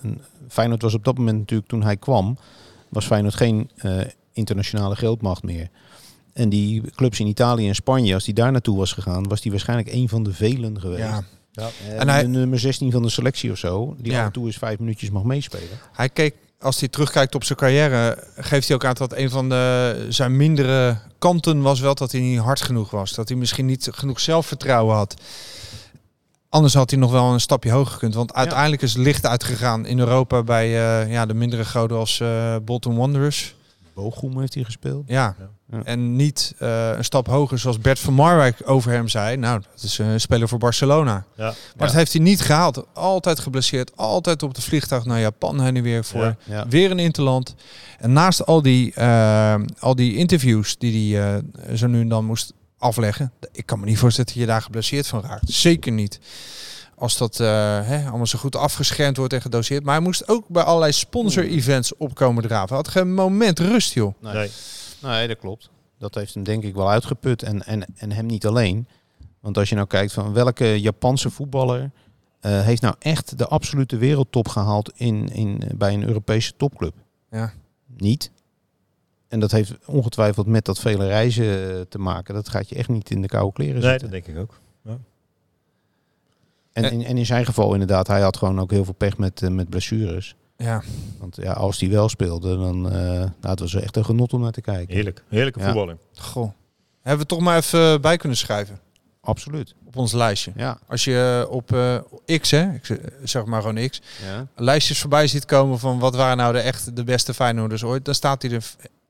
een, 0.03 0.21
Feyenoord 0.49 0.83
was 0.83 0.95
op 0.95 1.05
dat 1.05 1.19
moment 1.19 1.39
natuurlijk 1.39 1.69
toen 1.69 1.83
hij 1.83 1.97
kwam, 1.97 2.39
was 2.89 3.07
Feyenoord 3.07 3.35
geen 3.35 3.71
internationale 4.33 4.95
grootmacht 4.95 5.43
meer. 5.43 5.69
En 6.33 6.49
die 6.49 6.83
clubs 6.95 7.21
in 7.21 7.27
Italië 7.27 7.69
en 7.69 7.75
Spanje, 7.75 8.15
als 8.15 8.25
die 8.25 8.35
daar 8.35 8.53
naartoe 8.53 8.77
was 8.77 8.93
gegaan, 8.93 9.29
was 9.29 9.41
die 9.41 9.51
waarschijnlijk 9.51 9.93
een 9.93 10.09
van 10.09 10.23
de 10.23 10.33
velen 10.33 10.81
geweest. 10.81 11.01
Ja. 11.03 11.23
Ja. 11.53 11.69
En 11.99 12.09
hij- 12.09 12.23
de 12.23 12.29
nummer 12.29 12.59
16 12.59 12.91
van 12.91 13.03
de 13.03 13.09
selectie 13.09 13.51
of 13.51 13.59
zo, 13.59 13.95
die 13.99 14.13
Ja. 14.13 14.21
af 14.21 14.27
en 14.27 14.33
toe 14.33 14.47
eens 14.47 14.57
vijf 14.57 14.79
minuutjes 14.79 15.11
mag 15.11 15.23
meespelen. 15.23 15.69
Hij 15.93 16.09
keek, 16.09 16.35
als 16.61 16.81
hij 16.81 16.89
terugkijkt 16.89 17.35
op 17.35 17.45
zijn 17.45 17.59
carrière, 17.59 18.25
geeft 18.37 18.67
hij 18.69 18.77
ook 18.77 18.85
aan 18.85 18.95
dat 18.95 19.13
een 19.17 19.31
van 19.31 19.49
de, 19.49 20.07
zijn 20.09 20.37
mindere 20.37 20.97
kanten 21.19 21.63
was 21.63 21.81
wel 21.81 21.95
dat 21.95 22.13
hij 22.13 22.21
niet 22.21 22.39
hard 22.39 22.63
genoeg 22.63 22.91
was. 22.91 23.13
Dat 23.15 23.29
hij 23.29 23.39
misschien 23.39 23.67
niet 23.67 23.89
genoeg 23.93 24.21
zelfvertrouwen 24.21 24.95
had. 24.97 25.15
Anders 26.49 26.75
had 26.75 26.91
hij 26.91 26.99
nog 26.99 27.11
wel 27.11 27.33
een 27.33 27.41
stapje 27.41 27.71
hoger 27.71 27.93
gekund. 27.93 28.15
Want 28.15 28.35
uiteindelijk 28.35 28.83
is 28.83 28.93
het 28.95 29.03
licht 29.03 29.27
uitgegaan 29.27 29.87
in 29.87 29.99
Europa 29.99 30.43
bij 30.43 30.67
eh, 30.67 31.11
ja, 31.13 31.27
de 31.27 31.35
mindere 31.35 31.65
goden 31.65 31.97
als 31.99 32.21
eh 32.21 32.57
Bolton 32.65 32.97
Wanderers. 32.97 33.55
Bochum 33.95 34.41
heeft 34.41 34.55
hij 34.55 34.65
gespeeld. 34.65 35.05
Ja. 35.07 35.35
Ja. 35.39 35.51
En 35.85 36.17
niet 36.17 36.55
eh, 36.59 36.91
een 36.97 37.05
stap 37.05 37.27
hoger 37.27 37.59
zoals 37.59 37.79
Bert 37.79 37.99
van 37.99 38.15
Marwijk 38.15 38.57
over 38.65 38.91
hem 38.91 39.09
zei. 39.09 39.37
Nou, 39.37 39.61
dat 39.75 39.83
is 39.83 39.99
een 39.99 40.21
speler 40.21 40.49
voor 40.49 40.59
Barcelona. 40.59 41.13
Ja. 41.37 41.45
Maar 41.45 41.55
Ja. 41.77 41.85
dat 41.85 41.93
heeft 41.93 42.13
hij 42.13 42.23
niet 42.23 42.41
gehaald. 42.41 42.85
Altijd 42.95 43.39
geblesseerd. 43.39 43.97
Altijd 43.97 44.43
op 44.43 44.55
de 44.55 44.63
vliegtuig 44.63 45.05
naar 45.05 45.21
Japan 45.21 45.61
heen 45.61 45.77
en 45.77 45.83
weer 45.83 46.05
voor 46.05 46.23
Ja, 46.23 46.37
ja. 46.45 46.69
weer 46.69 46.91
een 46.91 46.99
interland. 46.99 47.55
En 47.99 48.13
naast 48.13 48.47
al 48.47 48.63
die, 48.63 48.95
eh, 48.95 49.55
al 49.79 49.95
die 49.95 50.17
interviews 50.17 50.79
die 50.79 51.17
hij 51.17 51.39
eh, 51.67 51.75
zo 51.77 51.87
nu 51.87 52.01
en 52.01 52.09
dan 52.09 52.25
moest 52.25 52.53
afleggen. 52.79 53.33
Ik 53.53 53.67
kan 53.67 53.81
me 53.81 53.87
niet 53.87 53.99
voorstellen 53.99 54.31
dat 54.33 54.41
je 54.41 54.47
daar 54.47 54.63
geblesseerd 54.63 55.07
van 55.07 55.23
raakt. 55.23 55.51
Zeker 55.53 55.93
niet. 55.93 56.21
Als 56.97 57.17
dat 57.17 57.41
eh, 57.41 57.47
hè, 57.83 58.07
allemaal 58.09 58.27
zo 58.27 58.39
goed 58.39 58.57
afgeschermd 58.57 59.17
wordt 59.17 59.33
en 59.33 59.41
gedoseerd. 59.41 59.85
Maar 59.85 59.95
hij 59.95 60.03
moest 60.05 60.29
ook 60.29 60.49
bij 60.49 60.63
allerlei 60.63 60.93
sponsor-events 60.93 61.97
opkomen 61.97 62.43
draven. 62.43 62.69
Hij 62.69 62.77
had 62.77 62.89
geen 62.89 63.15
moment 63.15 63.59
rust, 63.59 63.95
joh. 63.95 64.15
Nee. 64.21 64.51
Nee. 65.03 65.13
Nee, 65.13 65.29
dat 65.29 65.39
klopt. 65.39 65.71
Dat 65.99 66.15
heeft 66.15 66.35
hem 66.35 66.43
denk 66.43 66.65
ik 66.65 66.75
wel 66.75 66.91
uitgeput. 66.91 67.43
En, 67.43 67.63
en, 67.67 67.85
en 67.97 68.13
hem 68.13 68.27
niet 68.27 68.47
alleen. 68.47 68.89
Want 69.41 69.59
als 69.59 69.69
je 69.69 69.75
nou 69.75 69.87
kijkt 69.87 70.13
van 70.13 70.33
welke 70.33 70.81
Japanse 70.81 71.31
voetballer 71.31 71.91
eh, 72.41 72.61
heeft 72.63 72.83
nou 72.83 72.95
echt 72.99 73.39
de 73.39 73.47
absolute 73.47 73.97
wereldtop 73.97 74.49
gehaald 74.49 74.93
in, 74.97 75.29
in, 75.33 75.63
bij 75.77 75.95
een 75.95 76.07
Europese 76.07 76.57
topclub? 76.57 76.95
Ja. 77.31 77.53
Niet. 77.97 78.31
En 79.29 79.41
dat 79.41 79.51
heeft 79.51 79.75
ongetwijfeld 79.87 80.47
met 80.47 80.65
dat 80.65 80.79
vele 80.79 81.07
reizen 81.07 81.75
eh, 81.75 81.81
te 81.89 81.99
maken. 81.99 82.35
Dat 82.35 82.49
gaat 82.49 82.69
je 82.69 82.75
echt 82.75 82.89
niet 82.89 83.11
in 83.11 83.23
de 83.23 83.29
koude 83.29 83.53
kleren 83.53 83.81
Nee, 83.81 83.91
zitten. 83.91 84.11
dat 84.11 84.25
denk 84.25 84.37
ik 84.37 84.43
ook. 84.43 84.61
En, 86.73 86.85
Eh. 86.85 86.93
in, 86.93 87.05
en 87.05 87.17
in 87.19 87.27
zijn 87.27 87.45
geval 87.45 87.73
inderdaad, 87.73 88.07
hij 88.07 88.21
had 88.21 88.37
gewoon 88.37 88.61
ook 88.61 88.71
heel 88.71 88.85
veel 88.85 88.95
pech 88.95 89.19
met, 89.19 89.41
met 89.51 89.69
blessures. 89.69 90.35
Ja. 90.63 90.83
Want 91.19 91.37
ja, 91.37 91.53
als 91.53 91.81
hij 91.81 91.89
wel 91.91 92.09
speelde, 92.09 92.57
dan 92.57 92.91
eh 92.93 93.01
nou, 93.19 93.29
het 93.41 93.61
was 93.61 93.75
echt 93.75 93.97
een 93.97 94.05
genot 94.05 94.33
om 94.33 94.41
naar 94.41 94.53
te 94.53 94.61
kijken. 94.61 94.95
Heerlijk. 94.95 95.25
Heerlijke 95.29 95.59
Ja. 95.59 95.65
voetballer. 95.65 95.97
Goh. 96.15 96.51
Hebben 97.01 97.23
we 97.23 97.29
toch 97.29 97.41
maar 97.41 97.57
even 97.57 98.01
bij 98.01 98.17
kunnen 98.17 98.39
schrijven 98.39 98.79
Absoluut. 99.21 99.75
op 99.87 99.97
ons 99.97 100.13
lijstje. 100.13 100.53
Ja. 100.57 100.79
Als 100.89 101.05
je 101.05 101.47
op 101.51 101.73
eh, 101.73 101.97
X, 102.41 102.51
hè, 102.51 102.73
ik 102.75 102.99
zeg- 103.25 103.45
maar 103.45 103.61
gewoon 103.63 103.89
X, 103.89 104.01
ja. 104.27 104.47
lijstjes 104.57 105.01
voorbij 105.01 105.27
ziet 105.27 105.45
komen 105.45 105.79
van 105.79 105.99
wat 105.99 106.15
waren 106.17 106.37
nou 106.37 106.53
de 106.53 106.59
echt 106.61 106.97
de 106.97 107.05
beste 107.05 107.35
Feyenoorders 107.35 107.85
ooit, 107.85 108.05
dan 108.05 108.15
staat 108.15 108.43
hij 108.43 108.51
er 108.51 108.65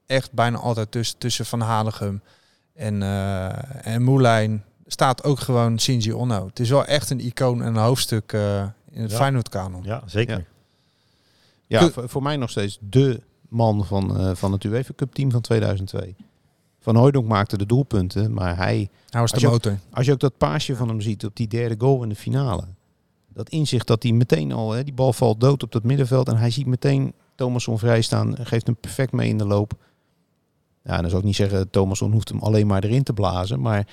echt 0.07 0.32
bijna 0.32 0.59
altijd 0.59 0.90
tussen, 0.90 1.18
tussen 1.18 1.46
Van 1.46 1.61
Hanegem 1.61 2.22
en, 2.74 3.03
eh 3.03 3.86
en 3.94 4.03
Moulijn. 4.03 4.64
Staat 4.86 5.24
ook 5.24 5.40
gewoon 5.40 5.80
Shinji 5.80 6.12
Onno. 6.12 6.46
Het 6.46 6.59
is 6.61 6.70
wel 6.70 6.84
echt 6.84 7.11
een 7.11 7.20
icoon 7.20 7.62
en 7.62 7.66
een 7.68 7.82
hoofdstuk 7.82 8.32
eh, 8.32 8.62
in 8.90 9.03
het 9.03 9.11
Ja. 9.11 9.16
Feyenoord-kanon. 9.16 9.82
Ja, 9.84 10.03
zeker. 10.07 10.44
Ja. 11.79 11.91
Voor, 11.91 12.09
voor 12.09 12.23
mij 12.23 12.37
nog 12.37 12.51
steeds 12.51 12.79
de 12.81 13.21
man 13.49 13.85
van, 13.85 14.16
eh, 14.18 14.35
van 14.35 14.53
het 14.53 14.64
UEFA 14.64 14.93
Cup 14.97 15.14
team 15.14 15.31
van 15.31 15.41
2002. 15.41 16.16
Van 16.81 16.97
Hooijdonk 16.97 17.27
maakte 17.29 17.57
de 17.59 17.66
doelpunten, 17.66 18.33
maar 18.33 18.57
hij, 18.57 18.89
Hij 19.09 19.21
was 19.21 19.33
Als 19.33 19.41
de 19.41 19.47
je- 19.47 19.53
motor. 19.53 19.79
als 19.93 20.07
je 20.07 20.12
ook 20.12 20.21
dat 20.21 20.37
paasje 20.39 20.77
van 20.77 20.89
hem 20.89 21.01
ziet 21.01 21.25
op 21.25 21.37
die 21.37 21.49
derde 21.49 21.75
goal 21.79 22.03
in 22.03 22.09
de 22.09 22.14
finale. 22.14 22.64
Dat 23.29 23.49
inzicht 23.49 23.87
dat 23.87 24.03
hij 24.03 24.12
meteen 24.12 24.53
al, 24.53 24.71
hè, 24.73 24.85
die 24.85 24.93
bal 24.95 25.12
valt 25.12 25.41
dood 25.41 25.62
op 25.62 25.73
dat 25.73 25.83
middenveld 25.83 26.29
en 26.29 26.37
hij 26.37 26.51
ziet 26.51 26.66
meteen 26.66 27.12
Thomasson 27.35 27.79
vrij 27.79 28.01
staan, 28.03 28.35
geeft 28.47 28.66
hem 28.66 28.77
perfect 28.77 29.12
mee 29.12 29.29
in 29.29 29.39
de 29.39 29.47
loop. 29.47 29.73
Ja, 30.85 30.95
en 30.95 31.01
dan 31.01 31.09
zou 31.11 31.21
ik 31.21 31.27
niet 31.27 31.37
zeggen, 31.37 31.71
Thomasson 31.71 32.12
hoeft 32.12 32.29
hem 32.29 32.39
alleen 32.41 32.66
maar 32.66 32.85
erin 32.85 33.03
te 33.03 33.12
blazen, 33.12 33.61
maar 33.61 33.87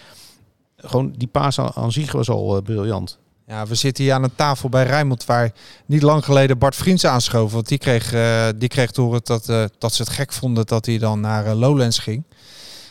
gewoon 0.76 1.12
die 1.12 1.28
paas 1.28 1.60
aan, 1.60 1.72
aan 1.74 1.92
zich 1.92 2.12
was 2.12 2.30
al 2.30 2.56
eh, 2.58 2.62
briljant. 2.64 3.20
Ja, 3.48 3.66
we 3.68 3.76
zitten 3.76 4.04
hier 4.04 4.14
aan 4.14 4.24
een 4.24 4.36
tafel 4.36 4.70
bij 4.70 4.84
Rijnmond 4.84 5.26
waar 5.26 5.52
niet 5.86 6.02
lang 6.02 6.26
geleden 6.26 6.58
Bart 6.58 6.76
Vriends 6.76 7.06
aanschoof. 7.06 7.52
Want 7.52 7.68
die 7.68 7.78
kreeg, 7.78 8.14
eh, 8.14 8.48
die 8.56 8.70
kreeg 8.70 8.92
te 8.92 9.02
horen 9.02 9.22
dat, 9.24 9.50
eh, 9.50 9.64
dat 9.78 9.94
ze 9.94 10.02
het 10.02 10.12
gek 10.12 10.34
vonden 10.34 10.66
dat 10.66 10.86
hij 10.86 10.98
dan 10.98 11.20
naar 11.20 11.46
eh, 11.46 11.54
Lowlands 11.60 12.00
ging. 12.00 12.24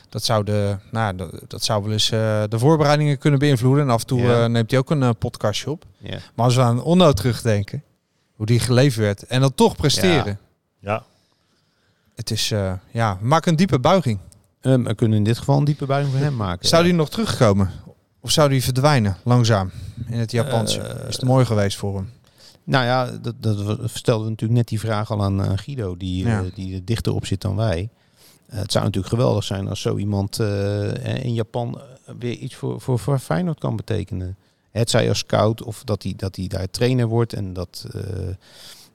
Dat 0.08 0.24
zou, 0.24 0.44
de, 0.44 0.76
nou, 0.90 1.16
dat, 1.16 1.30
dat 1.48 1.64
zou 1.64 1.82
wel 1.82 1.92
eens 1.92 2.08
de 2.08 2.48
voorbereidingen 2.58 3.18
kunnen 3.18 3.38
beïnvloeden. 3.38 3.84
En 3.84 3.90
af 3.90 4.00
en 4.00 4.06
toe 4.06 4.20
Ja. 4.20 4.46
neemt 4.46 4.70
hij 4.70 4.80
ook 4.80 4.90
een 4.90 5.16
podcastje 5.16 5.70
op. 5.70 5.84
Ja. 5.98 6.18
Maar 6.34 6.44
als 6.44 6.54
we 6.54 6.60
aan 6.62 6.82
Onno 6.82 7.12
terugdenken, 7.12 7.82
hoe 8.34 8.46
die 8.46 8.60
geleefd 8.60 8.96
werd 8.96 9.22
en 9.22 9.40
dan 9.40 9.54
toch 9.54 9.76
presteren. 9.76 10.38
Ja. 10.78 11.02
Het 12.14 12.30
is, 12.30 12.52
ja, 12.90 13.18
maak 13.20 13.46
een 13.46 13.56
diepe 13.56 13.78
buiging. 13.78 14.18
We 14.60 14.94
kunnen 14.94 15.18
in 15.18 15.24
dit 15.24 15.38
geval 15.38 15.58
een 15.58 15.64
diepe 15.64 15.86
buiging 15.86 16.14
voor 16.14 16.24
hem 16.24 16.36
maken. 16.36 16.68
Zou 16.68 16.84
die 16.84 16.92
nog 16.94 17.10
terugkomen? 17.10 17.70
Of 18.26 18.32
zou 18.32 18.48
die 18.48 18.62
verdwijnen, 18.62 19.16
langzaam, 19.24 19.70
in 20.06 20.18
het 20.18 20.30
Japanse? 20.30 20.80
Eh, 20.80 21.08
is 21.08 21.14
het 21.16 21.24
mooi 21.24 21.44
geweest 21.44 21.76
voor 21.76 21.94
hem? 21.96 22.10
Nou 22.64 22.84
ja, 22.84 23.10
dat, 23.22 23.34
dat 23.38 23.56
we- 23.62 23.88
stelden 23.88 24.24
we 24.24 24.30
natuurlijk 24.30 24.58
net 24.58 24.68
die 24.68 24.80
vraag 24.80 25.10
al 25.10 25.22
aan, 25.22 25.42
aan 25.42 25.58
Guido, 25.58 25.96
die, 25.96 26.24
Ja. 26.26 26.40
eh, 26.42 26.46
die 26.54 26.74
er 26.74 26.84
dichter 26.84 27.14
op 27.14 27.26
zit 27.26 27.40
dan 27.40 27.56
wij. 27.56 27.88
Eh, 28.46 28.58
het 28.58 28.72
zou 28.72 28.84
natuurlijk 28.84 29.14
geweldig 29.14 29.44
zijn 29.44 29.68
als 29.68 29.80
zo 29.80 29.96
iemand 29.96 30.38
eh, 30.40 31.24
in 31.24 31.34
Japan 31.34 31.78
eh, 31.80 32.14
weer 32.18 32.32
iets 32.36 32.54
voor, 32.54 32.80
voor, 32.80 32.98
voor 32.98 33.18
Feyenoord 33.18 33.58
kan 33.58 33.76
betekenen. 33.76 34.36
Het 34.70 34.90
zij 34.90 35.08
als 35.08 35.18
scout 35.18 35.62
of 35.62 35.82
dat 35.84 36.02
hij, 36.02 36.12
dat 36.16 36.36
hij 36.36 36.46
daar 36.46 36.70
trainer 36.70 37.06
wordt 37.06 37.32
en 37.32 37.52
dat, 37.52 37.86
eh, 37.94 38.00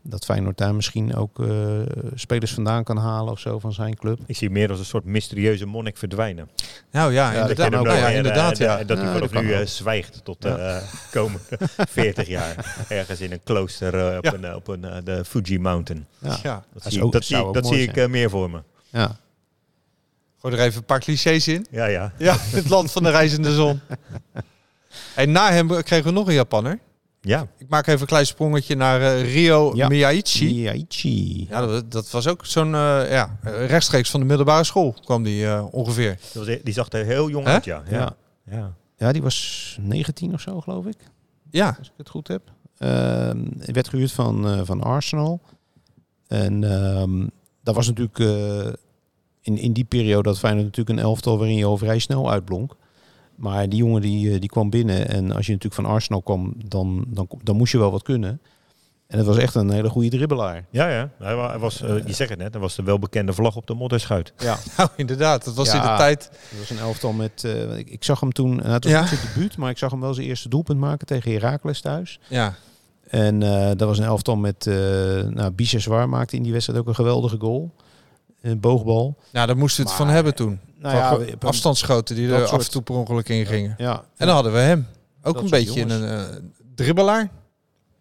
dat 0.04 0.26
Feyenoord 0.26 0.58
daar 0.58 0.76
misschien 0.76 1.16
ook 1.16 1.40
eh, 1.40 1.80
spelers 2.16 2.54
vandaan 2.54 2.84
kan 2.84 2.98
halen 2.98 3.32
of 3.32 3.40
zo 3.40 3.60
van 3.60 3.74
zijn 3.74 3.96
club. 3.96 4.20
Ik 4.26 4.36
zie 4.36 4.50
meer 4.50 4.70
als 4.70 4.80
een 4.80 4.86
soort 4.86 5.06
mysterieuze 5.06 5.66
monnik 5.66 5.98
verdwijnen. 5.98 6.50
Nou 6.92 7.14
ja, 7.14 7.32
dat 7.32 7.50
inderdaad. 7.50 7.72
Nou 7.72 7.98
ja, 7.98 8.10
En, 8.10 8.16
inderdaad 8.16 8.56
de- 8.56 8.64
ja. 8.64 8.80
en 8.80 8.88
dat 8.88 8.98
hij 8.98 9.12
vanaf 9.12 9.32
nu 9.34 9.54
eh, 9.54 9.60
ook. 9.60 9.68
zwijgt 9.68 10.22
tot 10.24 10.42
de 10.42 10.50
eh, 10.50 10.78
komende 11.16 11.40
40 11.90 12.28
jaar. 12.28 12.76
Ergens 12.90 13.22
in 13.22 13.32
een 13.32 13.44
klooster 13.44 14.18
op, 14.18 14.24
Ja. 14.26 14.34
een, 14.34 14.56
op 14.56 14.68
een, 14.68 14.82
de 15.04 15.26
Fuji 15.26 15.60
Mountain. 15.60 16.06
Ja, 16.20 16.38
ja. 16.44 16.64
Dat 16.74 16.84
zie, 16.94 17.04
ook- 17.04 17.12
dat 17.12 17.26
zie, 17.26 17.52
dat 17.52 17.72
ik 17.72 18.08
meer 18.10 18.30
voor 18.30 18.50
me. 18.50 18.62
ja. 18.90 19.20
Gooi 20.42 20.54
er 20.56 20.60
even 20.62 20.78
een 20.80 20.86
paar 20.86 21.00
clichés 21.00 21.48
in. 21.48 21.66
Ja, 21.72 21.86
ja. 21.86 22.14
Ja, 22.18 22.36
het 22.40 22.70
land 22.70 22.92
van 22.92 23.04
de 23.04 23.10
reizende 23.10 23.54
zon. 23.54 23.80
En 25.16 25.32
na 25.32 25.52
hem 25.52 25.68
kregen 25.68 26.04
we 26.06 26.12
nog 26.12 26.28
een 26.28 26.34
Japanner. 26.34 26.80
Ja, 27.22 27.48
Ik 27.58 27.70
maak 27.70 27.88
even 27.88 28.02
een 28.02 28.08
klein 28.08 28.26
sprongetje 28.26 28.76
naar 28.76 29.02
eh, 29.02 29.34
Rio 29.34 29.76
Ja. 29.76 29.88
Miyaichi. 29.88 30.46
Miyaichi. 30.46 31.48
Ja, 31.50 31.66
dat, 31.66 31.92
dat 31.92 32.12
was 32.12 32.28
ook 32.28 32.46
zo'n 32.46 32.76
eh, 32.76 33.12
ja, 33.12 33.38
rechtstreeks 33.44 34.10
van 34.10 34.20
de 34.20 34.26
middelbare 34.26 34.64
school 34.64 34.96
kwam 35.04 35.24
die 35.24 35.48
eh, 35.48 35.66
ongeveer. 35.72 36.20
dat 36.34 36.46
was, 36.46 36.58
die 36.64 36.74
zag 36.74 36.92
er 36.92 37.06
heel 37.06 37.30
jong 37.30 37.46
uit, 37.46 37.66
ja. 37.66 37.84
ja. 37.90 37.98
Ja. 37.98 38.16
ja. 38.56 38.74
Ja, 38.98 39.12
die 39.12 39.22
was 39.22 39.78
19 39.82 40.34
of 40.34 40.42
zo, 40.42 40.62
geloof 40.62 40.86
ik. 40.86 40.98
Ja, 41.50 41.76
als 41.80 41.88
ik 41.88 41.94
het 41.98 42.10
goed 42.10 42.28
heb. 42.28 42.42
Ehm 42.78 43.38
werd 43.58 43.88
gehuurd 43.90 44.12
van, 44.12 44.48
eh, 44.48 44.62
van 44.64 44.82
Arsenal. 44.84 45.42
En 46.28 46.64
ehm, 46.64 47.28
dat 47.64 47.76
was 47.76 47.88
natuurlijk 47.88 48.20
eh, 48.20 48.74
in, 49.42 49.58
in 49.58 49.74
die 49.74 49.84
periode 49.84 50.24
dat 50.24 50.40
Feyenoord 50.40 50.66
natuurlijk 50.66 50.98
een 50.98 51.06
elftal 51.06 51.38
waarin 51.38 51.56
je 51.56 51.66
al 51.66 51.78
vrij 51.78 52.00
snel 52.00 52.32
uitblonk. 52.32 52.76
Maar 53.42 53.70
die 53.70 53.80
jongen 53.80 54.02
die, 54.02 54.34
eh, 54.34 54.40
die 54.40 54.50
kwam 54.50 54.70
binnen 54.70 55.08
en 55.10 55.32
als 55.32 55.46
je 55.46 55.52
natuurlijk 55.54 55.82
van 55.82 55.92
Arsenal 55.92 56.22
kwam, 56.22 56.54
dan, 56.66 57.06
dan, 57.08 57.28
dan 57.44 57.56
moest 57.56 57.72
je 57.72 57.78
wel 57.78 57.92
wat 57.92 58.04
kunnen. 58.04 58.42
En 59.08 59.18
het 59.18 59.28
was 59.28 59.38
echt 59.38 59.56
een 59.56 59.70
hele 59.72 59.90
goede 59.90 60.10
dribbelaar. 60.10 60.66
Ja, 60.70 60.90
ja. 60.90 61.10
Hij 61.20 61.36
wa- 61.36 61.50
hij 61.50 61.60
was, 61.60 61.82
eh, 61.82 62.06
je 62.06 62.14
zegt 62.14 62.30
het 62.30 62.40
net, 62.40 62.52
hij 62.54 62.62
was 62.62 62.76
de 62.76 62.84
welbekende 62.84 63.34
vlag 63.34 63.56
op 63.56 63.68
de 63.68 63.74
modderschuit. 63.74 64.34
Ja, 64.38 64.58
nou 64.78 64.90
inderdaad. 64.96 65.46
Dat 65.46 65.56
was 65.56 65.74
in 65.74 65.82
de 65.82 65.94
tijd. 65.98 66.30
dat 66.50 66.60
was 66.60 66.70
een 66.70 66.78
elftal 66.80 67.12
met... 67.14 67.44
eh, 67.44 67.78
ik, 67.78 67.90
ik 67.90 68.04
zag 68.04 68.20
hem 68.20 68.32
toen, 68.32 68.56
nou, 68.56 68.70
het 68.70 68.84
was 68.84 68.94
Ja. 68.94 69.00
niet 69.00 69.10
zijn 69.10 69.22
debuut, 69.34 69.58
maar 69.58 69.70
ik 69.70 69.78
zag 69.78 69.92
hem 69.92 70.00
wel 70.00 70.14
zijn 70.14 70.28
eerste 70.28 70.50
doelpunt 70.50 70.80
maken 70.80 71.08
tegen 71.08 71.32
Heracles 71.32 71.82
thuis. 71.82 72.20
Ja, 72.28 72.56
En 73.10 73.44
eh, 73.44 73.66
dat 73.68 73.88
was 73.88 73.98
een 73.98 74.06
elftal 74.06 74.36
met, 74.36 74.66
uh, 74.66 74.76
nou, 75.28 75.52
Biseswar 75.52 76.10
maakte 76.10 76.36
in 76.36 76.44
die 76.44 76.52
wedstrijd 76.52 76.80
ook 76.80 76.88
een 76.88 76.96
geweldige 76.96 77.38
goal. 77.40 77.72
Een 78.42 78.60
boogbal. 78.60 79.18
ja 79.32 79.46
daar 79.46 79.58
moesten 79.58 79.84
we 79.84 79.90
het 79.90 79.98
van 80.00 80.08
hebben 80.10 80.36
toen. 80.36 80.60
Nou 80.80 81.16
Van 81.18 81.26
ja, 81.28 81.34
afstandsschoten 81.40 82.16
die 82.16 82.34
er 82.34 82.46
af 82.48 82.66
en 82.66 82.72
toe 82.72 82.82
per 82.82 82.96
ongeluk 82.96 83.30
in 83.30 83.46
gingen. 83.46 83.76
Ja, 83.78 84.04
En 84.18 84.26
dan 84.26 84.36
hadden 84.36 84.54
we 84.54 84.58
hem. 84.60 84.88
Ook 85.24 85.34
Dat 85.34 85.44
een 85.44 85.50
beetje 85.50 85.80
jongens. 85.80 85.94
een 86.02 86.08
eh, 86.10 86.26
dribbelaar. 86.76 87.30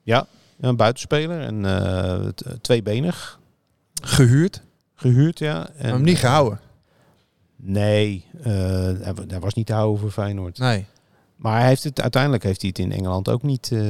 ja, 0.03 0.27
een 0.61 0.77
buitenspeler 0.77 1.41
en 1.41 1.65
eh, 1.65 2.27
t- 2.29 2.45
tweebenig 2.61 3.39
Gehuurd. 4.03 4.63
gehuurd, 4.95 5.39
ja. 5.39 5.69
En, 5.69 5.83
Maar 5.83 5.93
hem 5.93 6.03
niet 6.03 6.19
gehouden. 6.19 6.61
Nee, 7.57 8.25
eh, 8.43 8.53
hij, 9.01 9.15
wa- 9.15 9.25
hij 9.29 9.41
was 9.41 9.55
niet 9.55 9.67
te 9.67 9.73
houden 9.73 10.01
voor 10.01 10.11
Feyenoord. 10.11 10.59
Nee. 10.59 10.87
Maar 11.37 11.59
hij 11.59 11.69
heeft 11.69 11.85
het, 11.85 12.01
uiteindelijk 12.01 12.43
heeft 12.43 12.61
hij 12.61 12.71
het 12.71 12.79
in 12.79 12.93
Engeland 12.93 13.29
ook 13.29 13.43
niet, 13.43 13.71
eh, 13.73 13.81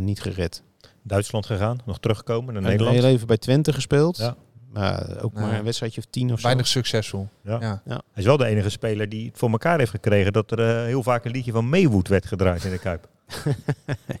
niet 0.00 0.20
gered. 0.20 0.62
Duitsland 1.02 1.46
gegaan, 1.46 1.78
nog 1.84 1.98
teruggekomen 2.00 2.52
naar 2.54 2.62
Hij 2.62 2.70
Nederland. 2.70 2.94
heeft 2.96 3.06
heel 3.06 3.14
even 3.14 3.26
bij 3.26 3.36
Twente 3.38 3.72
gespeeld. 3.72 4.16
Ja. 4.16 4.36
Maar 4.72 5.22
ook 5.22 5.32
maar 5.32 5.58
een 5.58 5.64
wedstrijdje 5.64 6.00
of 6.00 6.06
tien 6.10 6.32
of 6.32 6.38
zo. 6.40 6.44
Weinig 6.46 6.66
succesvol. 6.66 7.28
Ja. 7.44 7.56
Ja. 7.60 7.82
Ja. 7.84 7.94
Hij 7.94 8.02
is 8.14 8.24
wel 8.24 8.36
de 8.36 8.46
enige 8.46 8.70
speler 8.70 9.08
die 9.08 9.26
het 9.26 9.38
voor 9.38 9.50
elkaar 9.50 9.78
heeft 9.78 9.90
gekregen 9.90 10.32
dat 10.32 10.50
er 10.50 10.60
eh, 10.60 10.84
heel 10.84 11.02
vaak 11.02 11.24
een 11.24 11.30
liedje 11.30 11.52
van 11.52 11.68
Maywood 11.68 12.08
werd 12.08 12.26
gedraaid 12.26 12.64
in 12.64 12.70
de 12.70 12.78
Kuip. 12.78 13.08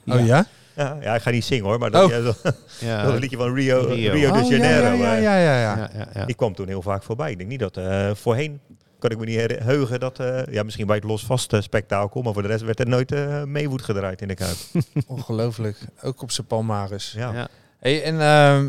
Oh 0.06 0.26
ja? 0.26 0.46
Ja, 0.76 0.96
ja 1.00 1.14
ik 1.14 1.22
ga 1.22 1.30
niet 1.30 1.44
zingen 1.44 1.64
hoor, 1.64 1.78
maar 1.78 1.90
dat, 1.90 2.04
Oh. 2.04 2.10
ja, 2.10 2.20
dat, 2.20 2.40
Ja. 2.80 3.02
dat 3.02 3.12
een 3.14 3.20
liedje 3.20 3.36
van 3.36 3.54
Rio, 3.54 3.80
Rio. 3.86 4.12
Rio, 4.12 4.32
de 4.32 4.38
Oh, 4.38 4.50
Janeiro. 4.50 4.86
Ja, 4.86 4.92
ja, 4.92 5.16
eh, 5.16 5.22
ja, 5.22 5.36
ja, 5.38 5.60
ja. 5.60 5.76
Ja, 5.76 5.90
ja, 5.94 6.08
ja. 6.14 6.24
Die 6.24 6.34
kwam 6.34 6.54
toen 6.54 6.68
heel 6.68 6.82
vaak 6.82 7.02
voorbij. 7.02 7.30
Ik 7.30 7.38
denk 7.38 7.50
niet 7.50 7.60
dat 7.60 7.76
eh, 7.76 8.10
voorheen, 8.14 8.60
kan 8.98 9.10
ik 9.10 9.18
me 9.18 9.24
niet 9.24 9.62
heugen, 9.62 10.00
dat, 10.00 10.18
eh, 10.20 10.42
ja 10.50 10.62
misschien 10.62 10.86
bij 10.86 10.96
het 10.96 11.04
losvast 11.04 11.52
eh, 11.52 11.60
spektakel, 11.60 12.22
maar 12.22 12.32
voor 12.32 12.42
de 12.42 12.48
rest 12.48 12.64
werd 12.64 12.80
er 12.80 12.88
nooit 12.88 13.12
eh 13.12 13.44
Maywood 13.44 13.82
gedraaid 13.82 14.20
in 14.22 14.28
de 14.28 14.34
Kuip. 14.34 14.56
Ongelooflijk. 15.06 15.78
Ook 16.02 16.22
op 16.22 16.30
zijn 16.30 16.46
palmaris. 16.46 17.12
Ja. 17.16 17.32
Ja. 17.32 17.48
Hey, 17.78 18.02
en 18.02 18.20
ehm, 18.20 18.68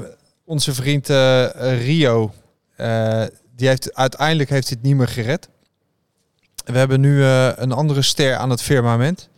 onze 0.52 0.74
vriend 0.74 1.10
eh, 1.10 1.44
eh, 1.74 1.86
Rio, 1.86 2.34
eh, 2.76 3.24
die 3.56 3.68
heeft 3.68 3.94
uiteindelijk 3.94 4.50
heeft 4.50 4.70
het 4.70 4.82
niet 4.82 4.96
meer 4.96 5.08
gered. 5.08 5.50
We 6.66 6.78
hebben 6.78 7.00
nu 7.00 7.24
eh, 7.24 7.52
een 7.56 7.72
andere 7.72 8.02
ster 8.02 8.36
aan 8.36 8.50
het 8.50 8.62
firmament. 8.62 9.30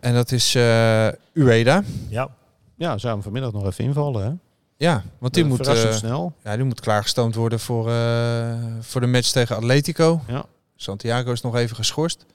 En 0.00 0.14
dat 0.14 0.32
is 0.32 0.54
eh 0.54 1.08
Ueda. 1.34 1.82
ja. 2.08 2.28
Ja, 2.76 2.98
zou 2.98 3.12
hem 3.12 3.22
vanmiddag 3.22 3.52
nog 3.52 3.66
even 3.66 3.84
invallen. 3.84 4.24
Hè? 4.24 4.32
Ja, 4.76 5.02
want 5.18 5.34
die 5.34 5.44
moet, 5.44 5.66
eh, 5.66 5.92
snel. 5.92 6.32
ja, 6.44 6.56
die 6.56 6.64
moet 6.64 6.80
klaargestoomd 6.80 7.34
worden 7.34 7.60
voor, 7.60 7.90
eh, 7.90 8.54
voor 8.80 9.00
de 9.00 9.06
match 9.06 9.30
tegen 9.30 9.56
Atletico. 9.56 10.20
Ja. 10.28 10.44
Santiago 10.76 11.32
is 11.32 11.40
nog 11.40 11.56
even 11.56 11.76
geschorst. 11.76 12.26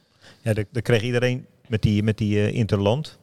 Ja, 0.42 0.54
daar 0.54 0.82
kreeg 0.82 1.02
iedereen 1.02 1.46
met 1.68 1.82
die, 1.82 2.04
met 2.04 2.18
die 2.18 2.38
eh, 2.40 2.54
Interland. 2.54 3.18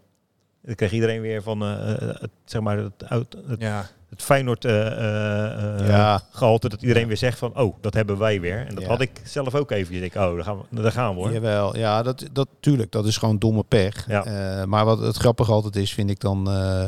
Dan 0.63 0.75
kreeg 0.75 0.93
iedereen 0.93 1.21
weer 1.21 1.43
van, 1.43 1.61
het, 1.61 2.31
zeg 2.45 2.61
maar, 2.61 2.79
het, 2.79 3.09
oud- 3.09 3.37
het, 3.49 3.61
Ja, 3.61 3.91
het 4.15 4.23
Feyenoord 4.25 4.65
eh, 4.65 4.87
eh, 4.87 5.81
eh, 5.81 5.89
Ja. 5.89 6.21
gehalte. 6.31 6.69
Dat 6.69 6.83
iedereen 6.83 7.07
weer 7.07 7.17
zegt 7.17 7.39
van, 7.39 7.59
oh, 7.59 7.77
dat 7.81 7.95
hebben 7.95 8.19
wij 8.19 8.41
weer. 8.41 8.67
En 8.67 8.75
dat 8.75 8.83
Ja. 8.85 8.89
had 8.89 9.01
ik 9.01 9.11
zelf 9.25 9.55
ook 9.55 9.71
even. 9.71 10.03
Ik, 10.03 10.15
oh, 10.15 10.35
daar 10.35 10.45
gaan 10.45 10.59
we, 10.71 10.83
daar 10.83 10.93
gaan 10.93 11.15
we 11.15 11.21
hoor. 11.21 11.33
Jawel, 11.33 11.77
ja, 11.77 12.03
dat, 12.03 12.25
dat, 12.33 12.49
tuurlijk, 12.61 12.93
dat 12.93 13.07
is 13.07 13.17
gewoon 13.17 13.39
domme 13.39 13.65
pech. 13.69 14.05
Ja. 14.09 14.25
Eh, 14.25 14.65
maar 14.65 14.85
wat 14.85 14.99
het 14.99 15.17
grappige 15.17 15.53
altijd 15.53 15.77
is, 15.77 15.93
vind 15.93 16.11
ik 16.11 16.21
dan... 16.21 16.51
eh, 16.51 16.85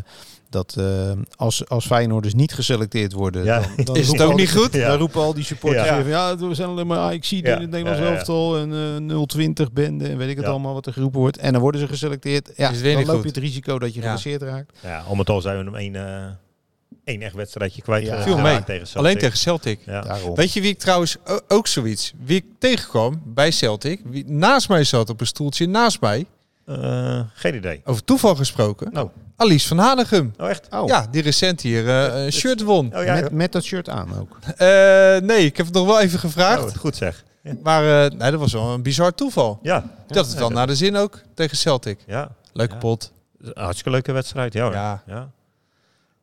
dat 0.51 0.75
eh, 0.79 1.11
als, 1.37 1.69
als 1.69 1.87
Feyenoorders 1.87 2.35
niet 2.35 2.53
geselecteerd 2.55 3.13
worden, 3.13 3.45
Ja. 3.45 3.61
dan, 3.77 3.85
dan 3.85 3.97
Is 4.03 4.09
het 4.09 4.23
ook 4.23 4.35
niet 4.37 4.53
goed? 4.53 4.73
Ja. 4.73 4.89
Dan 4.89 4.99
roepen 4.99 5.21
al 5.21 5.35
die 5.35 5.45
supporters 5.45 5.89
Ja. 5.89 6.37
we 6.37 6.55
zijn 6.55 6.69
alleen 6.69 6.87
maar 6.87 7.13
ik 7.13 7.25
zie 7.25 7.45
Ja. 7.47 7.55
in 7.55 7.61
het 7.61 7.71
Nederlands 7.71 7.99
Ja, 8.01 8.05
ja, 8.07 8.11
ja. 8.13 8.17
elftal 8.17 8.57
en 8.59 8.73
eh 9.11 9.23
020 9.23 9.73
bende 9.73 10.09
en 10.09 10.17
weet 10.19 10.29
ik 10.29 10.37
het 10.37 10.45
Ja. 10.45 10.51
allemaal 10.51 10.75
wat 10.75 10.87
er 10.87 10.93
geroepen 10.93 11.21
wordt. 11.21 11.37
En 11.39 11.53
dan 11.53 11.61
worden 11.63 11.81
ze 11.81 11.87
geselecteerd. 11.87 12.51
Ja, 12.57 12.71
dan 12.71 12.95
loop 12.95 13.07
goed. 13.09 13.23
je 13.23 13.29
het 13.29 13.37
risico 13.37 13.79
dat 13.79 13.95
je 13.95 14.01
Ja. 14.01 14.05
geblesseerd 14.07 14.43
raakt. 14.43 14.79
Ja, 14.83 15.03
om 15.09 15.19
het 15.19 15.29
al 15.31 15.41
zijn 15.41 15.59
we 15.59 15.65
hem 15.65 15.75
één, 15.75 15.97
eh, 15.97 16.25
één 17.07 17.23
echt 17.23 17.35
wedstrijdje 17.35 17.83
kwijt. 17.83 18.07
Ja. 18.07 18.15
eh, 18.17 18.23
Viel 18.23 18.39
mee. 18.39 18.65
Tegen 18.65 18.87
alleen 18.99 19.19
tegen 19.19 19.39
Celtic. 19.39 19.81
Ja. 19.87 20.01
Daarom. 20.01 20.35
Weet 20.35 20.53
je 20.53 20.61
wie 20.61 20.71
ik 20.71 20.79
trouwens 20.79 21.17
ook 21.49 21.67
zoiets, 21.67 22.13
wie 22.25 22.37
ik 22.37 22.45
tegenkwam 22.59 23.23
bij 23.25 23.51
Celtic, 23.51 24.01
wie 24.05 24.25
naast 24.31 24.69
mij 24.69 24.85
zat 24.85 25.11
op 25.11 25.21
een 25.21 25.27
stoeltje 25.27 25.67
naast 25.69 26.01
mij, 26.01 26.27
Eh, 26.67 27.21
geen 27.35 27.55
idee. 27.55 27.81
over 27.85 28.05
toeval 28.05 28.35
gesproken, 28.35 28.93
Nou. 28.93 29.09
Alice 29.37 29.69
van 29.69 29.79
Hanegem. 29.79 30.35
Oh, 30.39 30.49
echt? 30.49 30.67
Oh, 30.71 30.87
Ja, 30.87 31.07
die 31.11 31.23
recent 31.23 31.61
hier 31.61 31.89
eh, 31.89 32.25
een 32.25 32.33
shirt 32.33 32.63
won. 32.63 32.97
Oh 32.97 33.05
ja, 33.05 33.15
met, 33.15 33.31
met 33.33 33.53
dat 33.53 33.65
shirt 33.65 33.89
aan 33.89 34.19
ook. 34.21 34.39
Eh, 34.57 34.67
nee, 35.29 35.45
ik 35.45 35.57
heb 35.57 35.67
het 35.67 35.75
nog 35.75 35.87
wel 35.87 36.01
even 36.01 36.19
gevraagd. 36.19 36.63
Oh, 36.65 36.75
goed 36.75 36.97
zeg. 36.97 37.25
Ja. 37.43 37.53
Maar 37.63 38.05
eh, 38.05 38.19
nee, 38.19 38.31
dat 38.31 38.41
was 38.41 38.53
wel 38.53 38.73
een 38.73 38.83
bizar 38.83 39.15
toeval. 39.15 39.59
Ja. 39.63 39.85
Dat 40.07 40.27
het 40.27 40.39
wel 40.39 40.51
naar 40.51 40.67
de 40.67 40.77
zin 40.77 40.97
ook 40.97 41.21
tegen 41.35 41.57
Celtic. 41.57 41.99
Ja. 42.07 42.31
Leuke 42.53 42.73
Ja. 42.73 42.79
pot. 42.79 43.13
Hartstikke 43.55 43.91
leuke 43.91 44.13
wedstrijd. 44.13 44.53
Ja. 44.53 44.63
hoor. 44.63 44.73
Ja. 44.73 45.31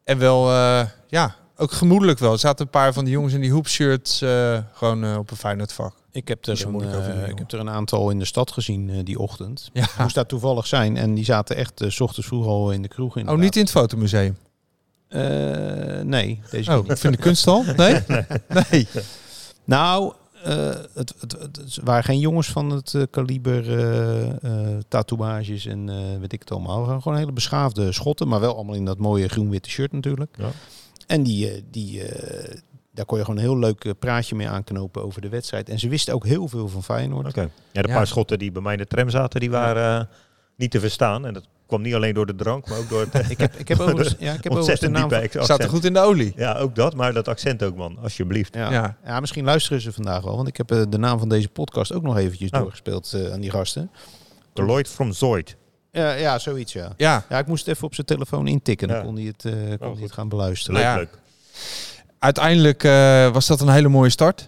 En 0.03 0.17
wel, 0.17 0.49
eh, 0.49 0.87
ja, 1.07 1.35
ook 1.55 1.71
gemoedelijk 1.71 2.19
wel. 2.19 2.31
Er 2.31 2.39
zaten 2.39 2.65
een 2.65 2.71
paar 2.71 2.93
van 2.93 3.03
die 3.03 3.13
jongens 3.13 3.33
in 3.33 3.41
die 3.41 3.51
hoepshirts 3.51 4.21
eh, 4.21 4.57
gewoon 4.73 5.03
eh, 5.03 5.17
op 5.17 5.31
een 5.31 5.37
Feyenoord 5.37 5.73
vak. 5.73 5.95
Ik 6.11 6.27
heb, 6.27 6.45
er 6.45 6.65
een, 6.65 6.71
doen, 6.71 7.29
ik 7.29 7.37
heb 7.37 7.51
er 7.51 7.59
een 7.59 7.69
aantal 7.69 8.09
in 8.09 8.19
de 8.19 8.25
stad 8.25 8.51
gezien 8.51 9.03
die 9.03 9.19
ochtend. 9.19 9.69
Ja. 9.73 9.87
Moest 9.97 10.15
daar 10.15 10.25
toevallig 10.25 10.67
zijn. 10.67 10.97
En 10.97 11.13
die 11.13 11.25
zaten 11.25 11.55
echt 11.55 11.83
s 11.87 11.99
ochtends 11.99 12.27
vroeg 12.27 12.45
al 12.45 12.71
in 12.71 12.81
de 12.81 12.87
kroeg. 12.87 13.17
Oh, 13.17 13.37
niet 13.37 13.55
in 13.55 13.61
het 13.61 13.71
fotomuseum? 13.71 14.37
Nee, 16.03 16.41
deze 16.51 16.71
Oh, 16.71 16.87
niet. 16.87 16.99
vind 16.99 17.15
de 17.15 17.21
kunsthal? 17.21 17.63
Nee? 17.75 17.99
Nee. 18.69 18.87
Nou, 19.63 20.13
het, 20.43 21.13
het, 21.19 21.31
het, 21.39 21.55
het 21.57 21.79
waren 21.83 22.03
geen 22.03 22.19
jongens 22.19 22.47
van 22.51 22.69
het 22.69 22.93
eh, 22.93 23.01
kaliber 23.09 23.79
eh, 23.79 24.29
eh, 24.73 24.77
tatoeages 24.87 25.65
en 25.65 25.89
eh, 25.89 25.95
weet 26.19 26.33
ik 26.33 26.39
het 26.39 26.51
allemaal. 26.51 26.79
We 26.81 26.85
waren 26.87 27.01
Gewoon 27.01 27.17
hele 27.17 27.31
beschaafde 27.31 27.91
schotten, 27.91 28.27
maar 28.27 28.39
wel 28.39 28.55
allemaal 28.55 28.75
in 28.75 28.85
dat 28.85 28.97
mooie 28.97 29.27
groen-witte 29.27 29.69
shirt 29.69 29.91
natuurlijk. 29.91 30.35
Ja. 30.37 30.49
En 31.07 31.23
die, 31.23 31.49
eh, 31.49 31.61
die, 31.71 32.03
eh, 32.03 32.55
daar 32.93 33.05
kon 33.05 33.17
je 33.17 33.23
gewoon 33.25 33.39
een 33.39 33.45
heel 33.45 33.57
leuk 33.59 33.85
eh, 33.85 33.91
praatje 33.99 34.35
mee 34.35 34.49
aanknopen 34.49 35.03
over 35.03 35.21
de 35.21 35.29
wedstrijd. 35.29 35.69
En 35.69 35.79
ze 35.79 35.87
wisten 35.89 36.13
ook 36.13 36.25
heel 36.25 36.47
veel 36.47 36.67
van 36.67 36.83
Feyenoord. 36.83 37.27
Oké. 37.27 37.49
Ja, 37.71 37.81
de 37.81 37.87
Ja. 37.87 37.93
paar 37.95 38.07
schotten 38.07 38.39
die 38.39 38.51
bij 38.51 38.61
mij 38.61 38.73
in 38.73 38.79
de 38.79 38.87
tram 38.87 39.09
zaten, 39.09 39.39
die 39.39 39.51
waren 39.51 39.99
eh, 39.99 40.05
niet 40.57 40.71
te 40.71 40.79
verstaan. 40.79 41.25
En 41.25 41.33
dat 41.33 41.43
kwam 41.73 41.85
niet 41.85 41.93
alleen 41.95 42.13
door 42.13 42.25
de 42.25 42.35
drank, 42.35 42.69
maar 42.69 42.77
ook 42.77 42.89
door 42.89 43.07
het 43.11 43.29
Ik 43.31 43.39
heb, 43.39 43.53
ik 43.55 43.67
heb 43.67 43.79
overigens, 43.83 44.15
ja, 44.19 44.33
ik 44.33 44.43
heb 44.43 44.51
overigens 44.51 44.79
de 44.79 44.85
ontzettend 44.87 44.91
naam 44.91 45.29
van. 45.31 45.43
Staat 45.43 45.63
er 45.63 45.69
goed 45.69 45.85
in 45.85 45.93
de 45.93 45.99
olie? 45.99 46.33
Ja, 46.35 46.57
ook 46.57 46.75
dat, 46.75 46.95
maar 46.95 47.13
dat 47.13 47.27
accent 47.27 47.63
ook, 47.63 47.75
man. 47.75 47.97
Alsjeblieft. 48.01 48.55
ja. 48.55 48.71
Ja. 48.71 48.97
Ja. 49.05 49.19
misschien 49.19 49.43
luisteren 49.45 49.81
ze 49.81 49.91
vandaag 49.93 50.23
wel, 50.23 50.35
want 50.35 50.47
ik 50.47 50.57
heb 50.57 50.71
eh, 50.71 50.81
de 50.89 50.97
naam 50.97 51.19
van 51.19 51.29
deze 51.29 51.49
podcast 51.49 51.93
ook 51.93 52.03
nog 52.03 52.17
eventjes 52.17 52.49
Oh. 52.51 52.59
doorgespeeld 52.59 53.13
eh, 53.13 53.31
aan 53.31 53.39
die 53.39 53.49
gasten. 53.49 53.91
Lloyd 54.53 54.87
from 54.87 55.11
Zoid. 55.13 55.55
Ja, 55.91 56.11
ja, 56.13 56.39
zoiets 56.39 56.73
ja. 56.73 56.93
Ja, 56.97 57.25
Ja, 57.29 57.37
ik 57.39 57.47
moest 57.47 57.67
even 57.67 57.83
op 57.85 57.93
zijn 57.93 58.07
telefoon 58.07 58.47
intikken. 58.47 58.87
Dan 58.87 58.97
Ja. 58.97 59.03
kon 59.03 59.15
hij 59.15 59.23
het, 59.25 59.45
eh, 59.45 59.51
kon 59.53 59.61
hij 59.79 59.89
goed. 59.89 59.99
het 59.99 60.11
gaan 60.11 60.29
beluisteren. 60.29 60.75
Leuk, 60.79 60.83
ja. 60.89 60.95
leuk. 60.95 61.17
uiteindelijk 62.19 62.83
eh, 62.83 63.29
was 63.31 63.47
dat 63.47 63.61
een 63.61 63.69
hele 63.69 63.87
mooie 63.87 64.09
start. 64.09 64.47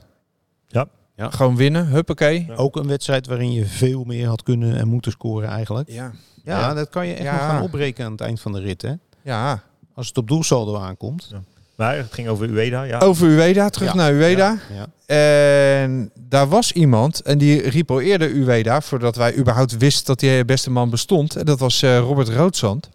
Ja. 1.16 1.30
Gewoon 1.30 1.56
winnen, 1.56 1.88
huppakee. 1.88 2.46
Ja. 2.48 2.56
Ook 2.56 2.76
een 2.76 2.88
wedstrijd 2.88 3.28
waarin 3.28 3.52
je 3.54 3.66
veel 3.66 4.04
meer 4.04 4.28
had 4.28 4.44
kunnen 4.44 4.78
en 4.78 4.88
moeten 4.88 5.12
scoren 5.12 5.50
eigenlijk. 5.50 5.90
Ja. 5.92 6.12
Ja, 6.44 6.60
Ja. 6.60 6.74
dat 6.74 6.90
kan 6.90 7.08
je 7.08 7.14
echt 7.14 7.24
Ja. 7.24 7.32
nog 7.32 7.42
gaan 7.42 7.62
opbreken 7.62 8.06
aan 8.06 8.12
het 8.12 8.22
eind 8.22 8.42
van 8.42 8.52
de 8.52 8.60
rit. 8.60 8.82
Hè? 8.82 8.94
Ja. 9.22 9.62
Als 9.94 10.08
het 10.08 10.18
op 10.18 10.28
doelsaldo 10.28 10.76
aankomt. 10.78 11.32
Maar 11.76 11.96
het 11.98 12.14
ging 12.14 12.28
over 12.28 12.50
Ueda, 12.50 12.84
ja. 12.84 13.00
Over 13.00 13.28
Ueda, 13.28 13.70
terug 13.70 13.88
Ja. 13.90 13.96
naar 13.96 14.12
Ueda. 14.14 14.58
Ja. 14.74 14.88
En 15.16 16.12
daar 16.30 16.48
was 16.48 16.72
iemand, 16.72 17.22
en 17.22 17.38
die 17.38 17.70
riep 17.70 17.92
al 17.92 18.02
eerder 18.02 18.30
Ueda, 18.32 18.82
voordat 18.82 19.16
wij 19.16 19.36
überhaupt 19.38 19.78
wisten 19.78 20.06
dat 20.06 20.20
die 20.20 20.46
beste 20.46 20.70
man 20.72 20.90
bestond. 20.90 21.36
En 21.36 21.46
dat 21.46 21.60
was 21.60 21.82
eh, 21.82 21.98
Robert 22.00 22.30
Roodzand. 22.30 22.90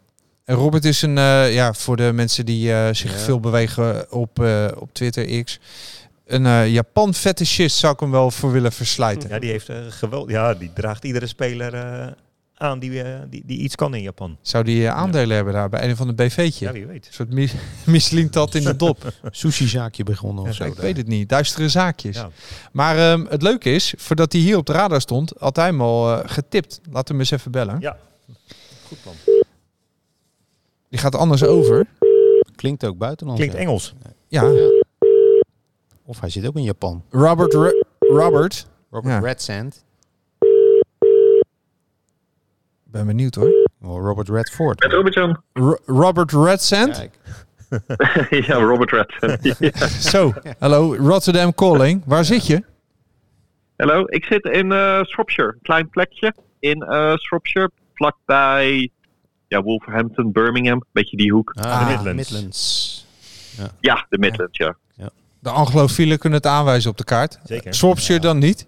En 0.45 0.55
Robert 0.57 0.85
is 0.85 1.03
een, 1.03 1.19
eh, 1.19 1.55
ja, 1.55 1.73
voor 1.75 1.97
de 1.97 2.11
mensen 2.15 2.47
die 2.47 2.73
eh, 2.73 2.89
zich 2.95 3.13
Ja. 3.13 3.19
veel 3.19 3.41
bewegen 3.41 4.13
op, 4.13 4.43
eh, 4.43 4.67
op 4.79 4.93
Twitter 4.93 5.43
X, 5.45 5.59
een 6.33 6.47
eh, 6.47 6.69
Japan 6.73 7.15
fetishist 7.15 7.77
zou 7.77 7.93
ik 7.93 8.01
hem 8.01 8.11
wel 8.11 8.31
voor 8.31 8.53
willen 8.53 8.73
verslijten. 8.73 9.29
Ja, 9.29 9.39
die 9.39 9.51
heeft 9.51 9.69
eh, 9.69 9.77
geweld. 9.89 10.31
Ja, 10.31 10.55
die 10.55 10.73
draagt 10.73 11.05
iedere 11.05 11.27
speler 11.27 11.75
eh, 11.75 12.07
aan 12.55 12.79
die, 12.79 13.03
die, 13.29 13.43
die 13.47 13.59
iets 13.59 13.75
kan 13.75 13.95
in 13.95 14.03
Japan. 14.03 14.37
Zou 14.43 14.65
die 14.65 14.91
aandelen 14.91 15.37
hebben 15.37 15.55
daar 15.55 15.69
bij 15.69 15.89
een 15.89 15.97
van 15.97 16.07
de 16.07 16.15
BV'tje? 16.15 16.67
Ja, 16.67 16.73
wie 16.73 16.87
weet. 16.87 17.07
Een 17.07 17.13
soort 17.13 17.31
mi- 17.33 17.51
Michelin-tat 17.85 18.55
in 18.55 18.63
de 18.65 18.77
dop. 18.77 19.13
Sushi-zaakje 19.31 20.03
begonnen 20.05 20.45
of 20.45 20.55
zo. 20.55 20.65
ik 20.65 20.75
daar. 20.75 20.85
weet 20.85 20.97
het 20.97 21.07
niet. 21.07 21.29
Duistere 21.29 21.69
zaakjes. 21.69 22.17
Ja. 22.17 22.31
Maar 22.73 22.99
ehm, 22.99 23.27
het 23.29 23.43
leuke 23.43 23.73
is, 23.73 23.95
voordat 23.97 24.33
hij 24.33 24.41
hier 24.41 24.57
op 24.57 24.67
de 24.67 24.73
radar 24.73 25.01
stond, 25.01 25.33
had 25.39 25.57
hij 25.57 25.67
hem 25.67 25.81
al 25.81 26.13
eh, 26.23 26.31
getipt. 26.31 26.81
Laten 26.85 27.05
we 27.05 27.11
hem 27.11 27.21
eens 27.21 27.31
even 27.31 27.51
bellen. 27.51 27.77
Ja. 27.81 27.97
Goed 28.87 28.99
man. 29.05 29.15
Die 30.89 30.99
gaat 30.99 31.15
anders 31.15 31.43
over. 31.45 31.87
Klinkt 32.55 32.85
ook 32.85 32.99
buitenland. 32.99 33.39
Klinkt 33.39 33.55
ja. 33.57 33.61
Engels. 33.61 33.95
Ja, 34.29 34.43
Of 36.11 36.21
hij 36.21 36.31
zit 36.31 36.47
ook 36.47 36.55
in 36.57 36.63
Japan. 36.63 37.05
Robert. 37.11 37.53
Re- 37.55 37.85
Robert. 37.99 38.67
Robert 38.91 39.15
Ja. 39.15 39.21
Redsand. 39.21 39.85
Ik 42.87 42.93
ben 42.93 43.07
benieuwd 43.07 43.35
hoor. 43.35 43.69
Oh, 43.83 44.05
Robert 44.05 44.29
Redford. 44.29 44.81
Met 44.83 44.93
Robert-Jan. 44.93 45.43
Ro- 45.53 45.79
Robert 45.87 46.33
Redsand. 46.33 47.09
Ja, 48.31 48.55
Robert 48.55 48.91
Red. 48.91 49.39
Ja. 49.59 49.87
Zo, 50.11 50.33
hallo, 50.59 50.95
Rotterdam 50.97 51.55
Calling. 51.55 52.03
Waar 52.07 52.25
zit 52.25 52.47
je? 52.47 52.65
Hallo, 53.77 54.03
ik 54.07 54.25
zit 54.25 54.45
in 54.45 54.73
eh 54.73 55.03
Shropshire. 55.05 55.49
Een 55.53 55.59
klein 55.63 55.89
plekje 55.89 56.35
in 56.59 56.83
eh 56.83 57.17
Shropshire. 57.17 57.71
Vlakbij 57.95 58.91
ja, 59.49 59.63
Wolverhampton, 59.63 60.33
Birmingham. 60.33 60.85
Beetje 60.93 61.17
die 61.17 61.33
hoek. 61.33 61.53
Ah, 61.55 61.89
de 61.89 61.95
Midlands. 61.95 62.31
Midlands. 62.31 63.07
Ja, 63.81 64.07
de 64.09 64.19
Midlands, 64.19 64.59
ja. 64.59 64.77
De 65.41 65.51
Anglofielen 65.51 66.19
kunnen 66.19 66.39
het 66.39 66.47
aanwijzen 66.47 66.91
op 66.91 66.97
de 66.97 67.05
kaart. 67.05 67.39
Zeker. 67.45 67.75
Shropshire 67.75 68.21
dan 68.21 68.39
niet. 68.39 68.67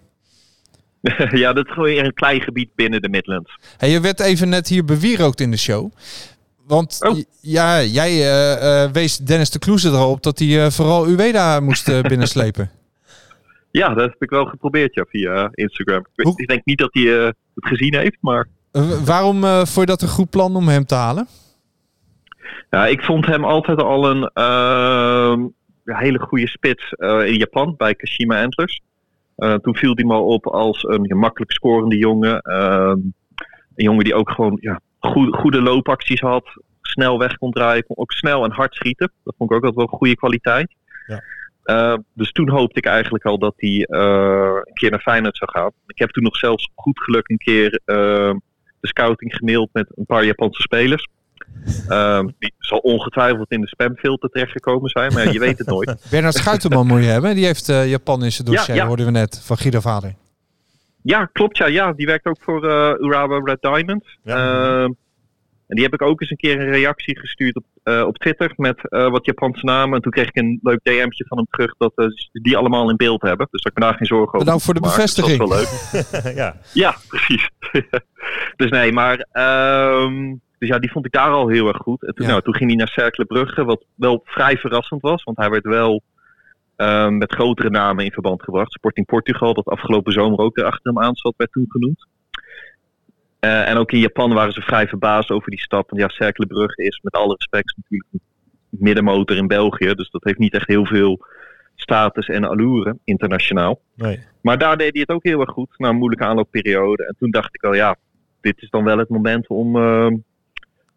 ja, 1.43 1.53
dat 1.53 1.67
is 1.67 1.73
gewoon 1.73 1.89
weer 1.89 2.05
een 2.05 2.15
klein 2.15 2.41
gebied 2.41 2.75
binnen 2.75 3.03
de 3.03 3.09
Midlands. 3.09 3.59
Hey, 3.77 3.91
je 3.91 4.01
werd 4.01 4.21
even 4.21 4.49
net 4.49 4.69
hier 4.69 4.85
bewierookt 4.85 5.41
in 5.41 5.51
de 5.51 5.57
show. 5.57 5.93
Want 6.67 6.99
Oh. 7.09 7.19
ja, 7.41 7.83
jij 7.83 8.11
eh, 8.11 8.83
eh, 8.85 8.91
wees 8.93 9.17
Dennis 9.17 9.51
de 9.51 9.59
Kloeze 9.59 9.89
erop 9.89 10.23
dat 10.23 10.39
hij 10.39 10.65
eh, 10.65 10.71
vooral 10.71 11.07
Ueda 11.07 11.61
moest 11.61 11.85
binnenslepen. 12.09 12.71
Ja, 13.71 13.89
dat 13.95 14.11
heb 14.11 14.23
ik 14.23 14.31
wel 14.31 14.45
geprobeerd 14.45 14.95
ja, 14.95 15.05
via 15.09 15.49
Instagram. 15.53 15.99
Ik, 15.99 16.07
weet- 16.15 16.27
Hoe- 16.27 16.41
ik 16.43 16.49
denk 16.49 16.65
niet 16.65 16.79
dat 16.79 16.91
hij 16.93 17.03
het 17.03 17.35
gezien 17.55 17.97
heeft, 17.97 18.17
maar 18.21 18.49
waarom 19.05 19.45
eh 19.45 19.57
vond 19.57 19.75
je 19.75 19.87
dat 19.87 20.03
een 20.03 20.09
goed 20.09 20.31
plan 20.31 20.57
om 20.57 20.69
hem 20.69 20.85
te 20.87 20.95
halen? 20.95 21.27
Ja, 22.71 22.87
ik 22.87 23.03
vond 23.03 23.27
hem 23.27 23.45
altijd 23.45 23.79
al 23.83 24.11
een 24.11 24.31
ehm, 25.85 25.97
ja, 25.97 26.05
hele 26.05 26.19
goede 26.19 26.49
spits 26.49 26.93
eh, 26.93 27.27
in 27.27 27.37
Japan 27.37 27.75
bij 27.77 27.95
Kashima 27.95 28.43
Antlers. 28.43 28.81
Eh, 29.37 29.55
toen 29.55 29.77
viel 29.77 29.95
hij 29.95 30.05
me 30.05 30.13
al 30.13 30.27
op 30.27 30.47
als 30.47 30.83
een 30.83 31.05
ja, 31.05 31.17
makkelijk 31.17 31.53
scorende 31.53 31.97
jongen. 31.97 32.41
Ehm, 32.41 32.99
een 33.75 33.85
jongen 33.85 34.05
die 34.05 34.15
ook 34.15 34.31
gewoon 34.31 34.59
ja, 34.61 34.81
goede, 34.99 35.37
goede 35.37 35.63
loopacties 35.63 36.21
had. 36.21 36.45
Snel 36.83 37.19
weg 37.19 37.37
kon 37.37 37.51
draaien. 37.51 37.87
Kon 37.87 37.97
ook 37.97 38.13
snel 38.13 38.45
en 38.45 38.51
hard 38.51 38.75
schieten. 38.75 39.13
Dat 39.25 39.35
vond 39.39 39.51
ik 39.51 39.57
ook 39.57 39.65
altijd 39.65 39.81
wel 39.81 39.93
een 39.93 39.99
goede 39.99 40.17
kwaliteit. 40.17 40.75
Ja. 41.07 41.23
Uh, 41.65 41.99
dus 42.13 42.33
toen 42.33 42.49
hoopte 42.49 42.79
ik 42.79 42.87
eigenlijk 42.87 43.25
al 43.25 43.39
dat 43.39 43.55
hij 43.57 43.87
uh, 43.91 44.57
een 44.65 44.75
keer 44.75 44.91
naar 44.91 45.01
Feyenoord 45.01 45.37
zou 45.37 45.51
gaan. 45.51 45.71
Ik 45.87 45.99
heb 45.99 46.11
toen 46.11 46.23
nog 46.23 46.37
zelfs 46.37 46.71
goed 46.75 47.01
geluk 47.01 47.29
een 47.29 47.39
keer 47.39 47.81
uh, 47.87 48.35
de 48.81 48.89
scouting 48.89 49.35
gemaild 49.35 49.69
met 49.73 49.93
een 49.95 50.07
paar 50.07 50.25
Japanse 50.25 50.63
spelers. 50.63 51.09
Ehm, 51.89 52.29
die 52.39 52.55
zal 52.59 52.79
ongetwijfeld 52.79 53.51
in 53.51 53.61
de 53.61 53.67
spamfilter 53.67 54.29
terechtgekomen 54.29 54.91
zijn, 54.91 55.13
maar 55.13 55.33
je 55.33 55.39
weet 55.39 55.59
het 55.59 55.67
nooit. 55.67 55.97
Bernard 56.11 56.35
Schuiterman 56.35 56.87
moet 56.87 57.03
je 57.03 57.09
hebben. 57.09 57.35
Die 57.35 57.45
heeft 57.45 57.67
Japan 57.67 58.25
in 58.25 58.33
zijn 58.33 58.49
dossier, 58.49 58.75
Ja, 58.75 58.83
ja. 58.83 58.87
hoorden 58.87 59.07
we 59.07 59.13
net, 59.13 59.41
van 59.45 59.57
Guido 59.57 59.81
Vader. 59.81 60.15
Ja, 61.03 61.25
klopt. 61.33 61.57
Ja, 61.57 61.67
ja. 61.67 61.93
Die 61.93 62.07
werkt 62.07 62.27
ook 62.27 62.41
voor 62.41 62.65
uh, 62.65 62.95
Urawa 63.01 63.41
Red 63.45 63.63
Diamond. 63.63 64.05
Ehm, 64.25 64.91
en 65.73 65.79
die 65.79 65.85
heb 65.85 65.95
ik 66.01 66.03
ook 66.03 66.21
eens 66.21 66.31
een 66.31 66.37
keer 66.37 66.61
een 66.61 66.71
reactie 66.71 67.19
gestuurd 67.19 67.57
op, 67.57 67.65
eh, 67.83 68.03
op 68.07 68.19
Twitter 68.19 68.53
met 68.57 68.89
eh, 68.89 69.11
wat 69.11 69.25
Japanse 69.25 69.65
namen. 69.65 69.97
En 69.97 70.03
toen 70.03 70.13
kreeg 70.13 70.29
ik 70.29 70.37
een 70.37 70.59
leuk 70.63 70.81
DM'tje 70.83 71.25
van 71.27 71.39
hem 71.39 71.47
terug 71.51 71.75
dat 71.79 71.93
eh, 71.95 72.07
ze 72.07 72.29
die 72.43 72.57
allemaal 72.57 72.91
in 72.91 72.97
beeld 72.97 73.23
hebben. 73.23 73.49
Dus 73.51 73.63
dat 73.63 73.73
ik 73.73 73.79
me 73.79 73.85
daar 73.85 73.95
geen 73.95 74.07
zorgen 74.07 74.27
over 74.27 74.39
Bedankt 74.39 74.65
voor 74.65 74.75
de. 74.75 74.81
Dus 74.81 74.91
bevestiging. 74.91 75.39
Dat 75.39 75.61
is 75.61 75.91
wel 75.91 76.03
leuk. 76.23 76.35
ja. 76.43 76.57
Ja, 76.73 76.97
precies. 77.09 77.51
dus 78.57 78.71
nee, 78.71 78.93
maar 78.93 79.27
ehm, 79.33 80.35
dus 80.63 80.71
ja, 80.71 80.79
die 80.79 80.91
vond 80.91 81.07
ik 81.07 81.13
daar 81.13 81.31
al 81.31 81.49
heel 81.49 81.69
erg 81.69 81.77
goed. 81.77 82.03
En 82.07 82.15
toen, 82.15 82.27
Ja. 82.27 82.31
nou, 82.33 82.43
toen 82.45 82.55
ging 82.55 82.69
hij 82.71 82.79
naar 82.79 82.89
Cercle 82.89 83.25
Brugge, 83.25 83.65
wat 83.65 83.85
wel 83.95 84.21
vrij 84.25 84.57
verrassend 84.57 85.01
was. 85.01 85.23
Want 85.23 85.37
hij 85.37 85.51
werd 85.51 85.65
wel 85.65 86.03
ehm, 86.77 87.17
met 87.19 87.33
grotere 87.35 87.71
namen 87.71 88.05
in 88.05 88.13
verband 88.13 88.43
gebracht. 88.43 88.73
Sporting 88.73 89.07
Portugal, 89.07 89.55
dat 89.55 89.65
afgelopen 89.65 90.13
zomer 90.13 90.39
ook 90.39 90.57
weer 90.57 90.65
achter 90.65 90.93
hem 90.93 91.03
aan 91.03 91.15
zat, 91.15 91.35
werd 91.37 91.53
toen 91.53 91.67
genoemd. 91.69 92.07
Eh, 93.39 93.69
en 93.69 93.77
ook 93.77 93.93
in 93.93 93.99
Japan 93.99 94.35
waren 94.35 94.53
ze 94.53 94.61
vrij 94.61 94.89
verbaasd 94.89 95.31
over 95.31 95.51
die 95.51 95.61
stap. 95.61 95.91
Want 95.91 96.03
ja, 96.03 96.09
Cercle 96.09 96.47
Brugge 96.47 96.83
is 96.83 97.01
met 97.03 97.13
alle 97.13 97.35
respect 97.35 97.75
natuurlijk 97.77 98.11
een 98.13 98.21
middenmotor 98.71 99.37
in 99.37 99.47
België. 99.47 99.95
Dus 99.95 100.11
dat 100.11 100.25
heeft 100.25 100.39
niet 100.39 100.55
echt 100.55 100.67
heel 100.67 100.87
veel 100.87 101.27
status 101.75 102.27
en 102.29 102.45
allure 102.45 102.97
internationaal. 103.05 103.81
Nee. 103.95 104.21
Maar 104.43 104.59
daar 104.59 104.77
deed 104.77 104.93
hij 104.93 105.01
het 105.01 105.11
ook 105.11 105.25
heel 105.25 105.41
erg 105.41 105.51
goed 105.51 105.75
na 105.77 105.89
een 105.89 105.97
moeilijke 105.97 106.25
aanloopperiode. 106.25 107.07
En 107.07 107.15
toen 107.19 107.31
dacht 107.31 107.55
ik 107.55 107.63
al, 107.65 107.75
ja, 107.75 107.97
dit 108.41 108.63
is 108.63 108.71
dan 108.71 108.85
wel 108.85 108.99
het 108.99 109.09
moment 109.09 109.49
om, 109.49 109.77
eh, 109.77 110.07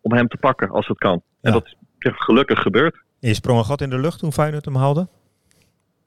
om 0.05 0.13
hem 0.13 0.27
te 0.27 0.37
pakken 0.37 0.69
als 0.69 0.87
het 0.87 0.97
kan. 0.97 1.21
En 1.41 1.51
dat 1.51 1.65
is 1.65 2.11
gelukkig 2.15 2.59
gebeurd. 2.59 3.03
Je 3.19 3.33
sprong 3.33 3.59
een 3.59 3.65
gat 3.65 3.81
in 3.81 3.89
de 3.89 3.99
lucht 3.99 4.19
toen 4.19 4.33
Feyenoord 4.33 4.65
hem 4.65 4.75
haalde? 4.75 5.07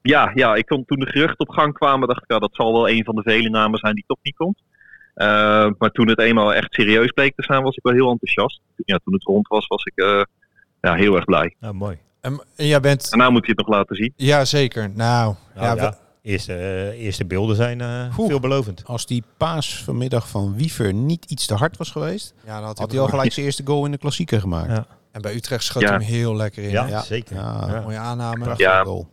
Ja, 0.01 0.31
ja, 0.33 0.55
ik 0.55 0.65
kon, 0.65 0.85
toen 0.85 0.99
de 0.99 1.05
geruchten 1.05 1.47
op 1.47 1.49
gang 1.49 1.73
kwamen, 1.73 2.07
dacht 2.07 2.21
ik, 2.23 2.31
ja, 2.31 2.39
dat 2.39 2.55
zal 2.55 2.73
wel 2.73 2.89
een 2.89 3.03
van 3.03 3.15
de 3.15 3.21
vele 3.21 3.49
namen 3.49 3.79
zijn 3.79 3.95
die 3.95 4.03
toch 4.07 4.17
niet 4.21 4.35
komt. 4.35 4.61
Eh, 5.13 5.27
maar 5.77 5.89
toen 5.91 6.09
het 6.09 6.19
eenmaal 6.19 6.53
echt 6.53 6.73
serieus 6.73 7.11
bleek 7.11 7.35
te 7.35 7.43
zijn, 7.43 7.63
was 7.63 7.75
ik 7.75 7.83
wel 7.83 7.93
heel 7.93 8.09
enthousiast. 8.11 8.61
Ja, 8.75 8.99
toen 9.03 9.13
het 9.13 9.23
rond 9.23 9.47
was, 9.47 9.67
was 9.67 9.83
ik 9.83 9.95
eh, 9.95 10.21
ja, 10.81 10.93
heel 10.93 11.15
erg 11.15 11.25
blij. 11.25 11.55
Ja, 11.59 11.71
mooi. 11.71 11.97
En, 12.21 12.41
en 12.55 12.65
jij 12.67 12.79
bent... 12.79 13.11
En 13.11 13.17
nou 13.17 13.31
moet 13.31 13.45
hij 13.45 13.53
het 13.57 13.67
nog 13.67 13.75
laten 13.77 13.95
zien. 13.95 14.13
Ja, 14.15 14.45
zeker. 14.45 14.89
Nou, 14.89 15.35
Nou, 15.55 15.65
ja, 15.77 15.83
ja, 15.83 15.89
we- 15.89 15.95
Eerste, 16.21 16.53
eh, 16.53 16.87
eerste 17.03 17.25
beelden 17.25 17.55
zijn 17.55 17.81
eh, 17.81 18.05
veelbelovend. 18.13 18.81
Als 18.85 19.05
die 19.05 19.23
paas 19.37 19.83
vanmiddag 19.83 20.29
van 20.29 20.55
Wiever 20.55 20.93
niet 20.93 21.25
iets 21.25 21.45
te 21.45 21.53
hard 21.53 21.77
was 21.77 21.91
geweest, 21.91 22.33
Ja, 22.45 22.55
dan 22.57 22.63
had 22.63 22.77
had, 22.77 22.77
hij 22.77 22.87
hij 22.87 22.99
al 22.99 23.07
gelijk 23.07 23.31
zijn 23.33 23.45
eerste 23.45 23.63
goal 23.65 23.85
in 23.85 23.91
de 23.91 23.97
klassieker 23.97 24.39
gemaakt. 24.39 24.69
Ja. 24.69 24.85
En 25.11 25.21
bij 25.21 25.35
Utrecht 25.35 25.63
schoot 25.63 25.81
Ja. 25.83 25.91
hem 25.91 25.99
heel 26.01 26.35
lekker 26.35 26.63
in. 26.63 26.69
Ja, 26.69 26.87
hè? 26.87 26.99
zeker. 27.01 27.35
Ja, 27.35 27.81
Mooie 27.83 27.97
aanname. 27.97 28.43
prachtige 28.43 28.69
Ja. 28.69 28.83
goal. 28.83 29.07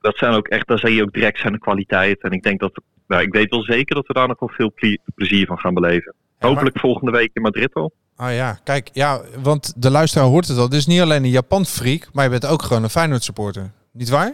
dat 0.00 0.16
zijn 0.16 0.32
ook 0.34 0.48
echt, 0.48 0.66
daar 0.68 0.78
zie 0.78 0.94
je 0.94 1.02
ook 1.02 1.12
direct 1.12 1.38
zijn 1.38 1.58
kwaliteit. 1.58 2.22
En 2.22 2.30
ik 2.30 2.42
denk 2.42 2.60
dat, 2.60 2.80
nou, 3.06 3.22
ik 3.22 3.32
weet 3.32 3.50
wel 3.50 3.62
zeker 3.62 3.94
dat 3.94 4.06
we 4.06 4.12
daar 4.12 4.28
nog 4.28 4.40
wel 4.40 4.48
veel 4.48 4.72
ple- 4.72 4.98
plezier 5.14 5.46
van 5.46 5.58
gaan 5.58 5.74
beleven. 5.74 6.14
maar- 6.38 6.50
Hopelijk 6.50 6.78
volgende 6.78 7.10
week 7.12 7.30
in 7.32 7.42
Madrid 7.42 7.74
al. 7.74 7.92
Ah 8.16 8.34
ja, 8.34 8.58
kijk, 8.64 8.90
ja, 8.92 9.20
want 9.42 9.72
de 9.82 9.90
luisteraar 9.90 10.26
hoort 10.26 10.48
het 10.48 10.58
al. 10.58 10.68
Dit 10.68 10.78
is 10.78 10.86
niet 10.86 11.00
alleen 11.00 11.24
een 11.24 11.30
Japan-freak, 11.30 12.08
maar 12.12 12.24
je 12.24 12.30
bent 12.30 12.46
ook 12.46 12.62
gewoon 12.62 12.82
een 12.82 12.90
Feyenoord-supporter. 12.90 13.70
Niet 13.92 14.08
waar? 14.08 14.32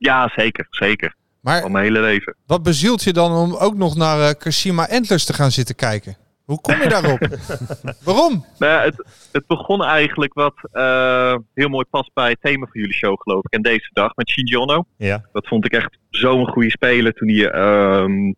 Ja, 0.00 0.32
zeker, 0.36 0.66
zeker. 0.70 1.14
Maar 1.40 1.62
Al 1.62 1.68
mijn 1.68 1.84
hele 1.84 2.00
leven. 2.00 2.36
wat 2.46 2.62
bezielt 2.62 3.02
je 3.02 3.12
dan 3.12 3.32
om 3.32 3.54
ook 3.54 3.74
nog 3.76 3.96
naar 3.96 4.20
eh, 4.28 4.34
Kashima 4.38 4.88
Antlers 4.88 5.24
te 5.24 5.32
gaan 5.32 5.50
zitten 5.50 5.74
kijken? 5.74 6.16
Hoe 6.44 6.60
kom 6.60 6.82
je 6.82 6.88
daarop? 6.88 7.18
Waarom? 8.04 8.44
Nou 8.58 8.72
ja, 8.72 8.82
het, 8.82 9.04
het 9.32 9.46
begon 9.46 9.84
eigenlijk 9.84 10.34
wat 10.34 10.54
eh, 10.72 11.34
heel 11.54 11.68
mooi 11.68 11.84
past 11.90 12.10
bij 12.14 12.30
het 12.30 12.40
thema 12.40 12.66
van 12.66 12.80
jullie 12.80 12.94
show, 12.96 13.20
geloof 13.20 13.44
ik. 13.44 13.52
En 13.52 13.62
deze 13.62 13.90
dag 13.92 14.14
met 14.14 14.28
Shinji 14.30 14.56
Ono. 14.56 14.84
Ja. 14.96 15.24
Dat 15.32 15.48
vond 15.48 15.64
ik 15.64 15.72
echt 15.72 15.98
zo'n 16.10 16.46
goede 16.48 16.70
speler 16.70 17.12
toen 17.12 17.28
hij 17.28 17.50
ehm, 17.50 18.32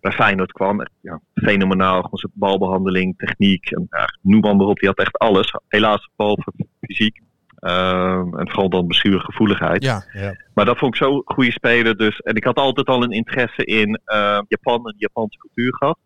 bij 0.00 0.12
Feyenoord 0.12 0.52
kwam. 0.52 0.86
Ja, 1.00 1.20
fenomenaal. 1.34 2.02
Gewoon 2.02 2.18
zijn 2.18 2.32
balbehandeling, 2.34 3.14
techniek. 3.18 3.70
En, 3.70 3.86
ja, 3.90 4.08
noem 4.22 4.40
maar 4.40 4.66
op, 4.66 4.78
die 4.78 4.88
had 4.88 4.98
echt 4.98 5.18
alles. 5.18 5.54
Helaas 5.68 6.08
behalve 6.16 6.52
fysiek. 6.80 7.20
Ehm, 7.62 8.38
en 8.38 8.48
vooral 8.48 8.68
dan 8.68 8.86
bestuurgevoeligheid. 8.86 9.82
Ja, 9.82 10.04
Ja. 10.12 10.36
Maar 10.54 10.64
dat 10.64 10.78
vond 10.78 10.94
ik 10.94 11.02
zo'n 11.02 11.22
goede 11.24 11.50
speler. 11.52 11.96
Dus, 11.96 12.18
en 12.18 12.34
ik 12.34 12.44
had 12.44 12.56
altijd 12.56 12.86
al 12.86 13.02
een 13.02 13.10
interesse 13.10 13.64
in 13.64 14.00
eh, 14.04 14.38
Japan 14.48 14.76
en 14.76 14.82
de 14.92 14.94
Japanse 14.98 15.38
cultuur 15.38 15.76
gehad. 15.76 15.98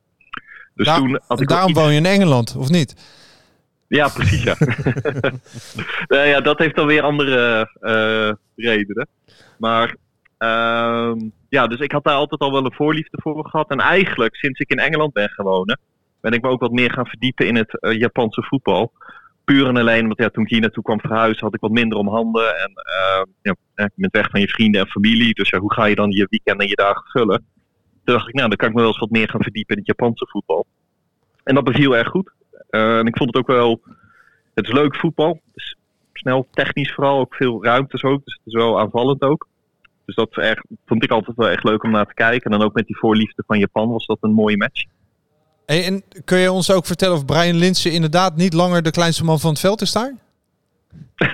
Dus 0.74 0.86
Daar- 0.86 0.96
toen 0.98 1.20
had 1.26 1.40
ik 1.40 1.48
daarom 1.48 1.70
iets- 1.70 1.78
woon 1.78 1.90
je 1.92 1.98
in 1.98 2.07
Engeland, 2.07 2.57
of 2.59 2.68
niet? 2.68 3.14
ja, 3.88 4.09
precies, 4.09 4.42
ja. 4.42 4.54
nou 6.09 6.26
ja, 6.26 6.40
dat 6.40 6.59
heeft 6.59 6.76
dan 6.76 6.86
weer 6.86 7.02
andere 7.02 7.70
eh, 7.80 8.32
redenen. 8.66 9.09
Maar 9.59 9.96
ehm, 10.38 11.18
ja, 11.48 11.66
dus 11.66 11.80
ik 11.80 11.92
had 11.92 12.04
daar 12.04 12.14
altijd 12.14 12.40
al 12.40 12.52
wel 12.52 12.64
een 12.64 12.72
voorliefde 12.74 13.18
voor 13.22 13.48
gehad. 13.48 13.70
En 13.70 13.78
eigenlijk, 13.80 14.34
sinds 14.36 14.61
ik 14.61 14.70
in 14.70 14.78
Engeland 14.78 15.12
ben 15.12 15.28
gaan 15.28 15.44
wonen, 15.46 15.78
ben 16.20 16.32
ik 16.32 16.42
me 16.42 16.48
ook 16.48 16.61
wat 16.61 16.72
meer 16.72 16.92
gaan 16.92 17.07
verdiepen 17.07 17.46
in 17.46 17.57
het 17.57 17.80
eh, 17.80 17.98
Japanse 17.98 18.42
voetbal. 18.42 18.92
Puur 19.47 19.66
en 19.66 19.76
alleen, 19.76 20.07
want 20.07 20.18
ja, 20.18 20.28
toen 20.28 20.44
ik 20.44 20.51
hier 20.51 20.61
naartoe 20.61 20.82
kwam 20.82 21.01
verhuizen, 21.01 21.44
had 21.44 21.55
ik 21.55 21.61
wat 21.61 21.70
minder 21.70 21.99
om 21.99 22.09
handen. 22.09 22.59
En 22.59 22.72
eh, 22.74 23.22
ja, 23.42 23.57
je 23.74 23.90
bent 23.94 24.12
weg 24.12 24.30
van 24.30 24.40
je 24.40 24.49
vrienden 24.49 24.80
en 24.80 24.88
familie. 24.88 25.34
Dus 25.34 25.49
ja, 25.49 25.59
hoe 25.59 25.72
ga 25.72 25.84
je 25.84 25.94
dan 25.94 26.11
je 26.11 26.26
weekend 26.30 26.61
en 26.61 26.68
je 26.68 26.74
dagen 26.74 27.05
vullen? 27.11 27.44
Toen 28.05 28.14
dacht 28.14 28.28
ik, 28.28 28.34
nou, 28.34 28.49
dan 28.49 28.57
kan 28.57 28.68
ik 28.68 28.74
me 28.74 28.80
wel 28.80 28.90
eens 28.90 28.99
wat 28.99 29.11
meer 29.11 29.28
gaan 29.28 29.42
verdiepen 29.42 29.76
in 29.76 29.82
het 29.86 29.97
Japanse 29.97 30.26
voetbal. 30.28 30.66
En 31.44 31.55
dat 31.55 31.64
beviel 31.64 31.97
erg 31.97 32.09
goed. 32.09 32.32
Eh, 32.70 32.99
en 32.99 33.07
ik 33.07 33.16
vond 33.16 33.34
het 33.34 33.42
ook 33.42 33.57
wel, 33.57 33.80
het 34.55 34.66
is 34.66 34.72
leuk 34.72 34.97
voetbal. 34.97 35.40
Snel, 36.12 36.47
technisch 36.51 36.92
vooral, 36.92 37.20
ook 37.20 37.34
veel 37.34 37.64
ruimtes 37.64 38.03
ook. 38.03 38.24
Dus 38.24 38.34
het 38.34 38.47
is 38.47 38.55
wel 38.55 38.80
aanvallend 38.80 39.22
ook. 39.22 39.49
Dus 40.05 40.14
dat 40.14 40.57
vond 40.86 41.05
ik 41.05 41.11
altijd 41.11 41.36
wel 41.36 41.51
echt 41.51 41.64
leuk 41.64 41.82
om 41.82 41.90
naar 41.90 42.07
te 42.07 42.14
kijken. 42.14 42.51
En 42.51 42.59
dan 42.59 42.68
ook 42.68 42.74
met 42.74 42.86
die 42.86 42.99
voorliefde 42.99 43.42
van 43.47 43.59
Japan 43.59 43.88
was 43.88 44.07
dat 44.07 44.18
een 44.20 44.32
mooie 44.32 44.57
match. 44.57 44.84
Hey, 45.66 45.84
en 45.84 46.02
kun 46.24 46.38
je 46.38 46.52
ons 46.52 46.70
ook 46.70 46.86
vertellen 46.86 47.16
of 47.16 47.24
Brian 47.24 47.56
Linsen 47.56 47.92
inderdaad 47.92 48.36
niet 48.36 48.52
langer 48.52 48.82
de 48.82 48.90
kleinste 48.90 49.24
man 49.24 49.40
van 49.40 49.50
het 49.50 49.60
veld 49.60 49.80
is 49.80 49.92
daar? 49.92 50.14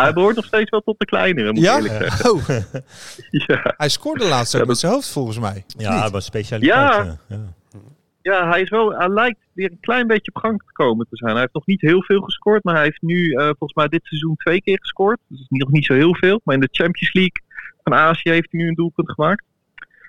Hij 0.00 0.12
behoort 0.12 0.36
nog 0.36 0.44
steeds 0.44 0.70
wel 0.70 0.80
tot 0.80 0.98
de 0.98 1.04
kleinere, 1.04 1.46
moet 1.52 1.56
ik 1.58 1.64
Ja? 1.64 1.74
eerlijk 1.76 1.94
zeggen. 1.94 2.30
Oh, 2.32 2.48
Ja. 3.46 3.74
hij 3.76 3.88
scoorde 3.88 4.24
laatst 4.28 4.56
ook 4.60 4.66
met 4.66 4.78
zijn 4.78 4.92
hoofd 4.92 5.08
volgens 5.08 5.38
mij. 5.38 5.64
Ja, 5.76 6.02
dat 6.02 6.10
was 6.10 6.24
specialiteit. 6.24 6.94
Ja. 6.94 7.04
Ja. 7.04 7.18
Ja. 7.36 7.80
ja, 8.22 8.48
hij, 8.48 8.60
is 8.60 8.68
wel, 8.68 8.90
hij 8.92 9.08
lijkt 9.08 9.38
weer 9.52 9.70
een 9.70 9.80
klein 9.80 10.06
beetje 10.06 10.32
op 10.34 10.40
gang 10.42 10.58
te 10.66 10.72
komen 10.72 11.06
te 11.10 11.16
zijn. 11.16 11.30
Hij 11.32 11.40
heeft 11.40 11.54
nog 11.54 11.66
niet 11.66 11.80
heel 11.80 12.02
veel 12.02 12.20
gescoord, 12.20 12.64
maar 12.64 12.74
hij 12.74 12.84
heeft 12.84 13.02
nu 13.02 13.32
eh, 13.32 13.44
volgens 13.44 13.74
mij 13.74 13.88
dit 13.88 14.04
seizoen 14.04 14.36
twee 14.36 14.60
keer 14.62 14.78
gescoord. 14.80 15.18
Dus 15.28 15.38
dat 15.38 15.46
is 15.50 15.58
nog 15.58 15.70
niet 15.70 15.84
zo 15.84 15.94
heel 15.94 16.14
veel. 16.14 16.40
Maar 16.44 16.54
in 16.54 16.60
de 16.60 16.68
Champions 16.72 17.12
League 17.14 17.42
van 17.82 17.94
Azië 17.94 18.30
heeft 18.30 18.48
hij 18.50 18.60
nu 18.60 18.68
een 18.68 18.74
doelpunt 18.74 19.10
gemaakt. 19.12 19.44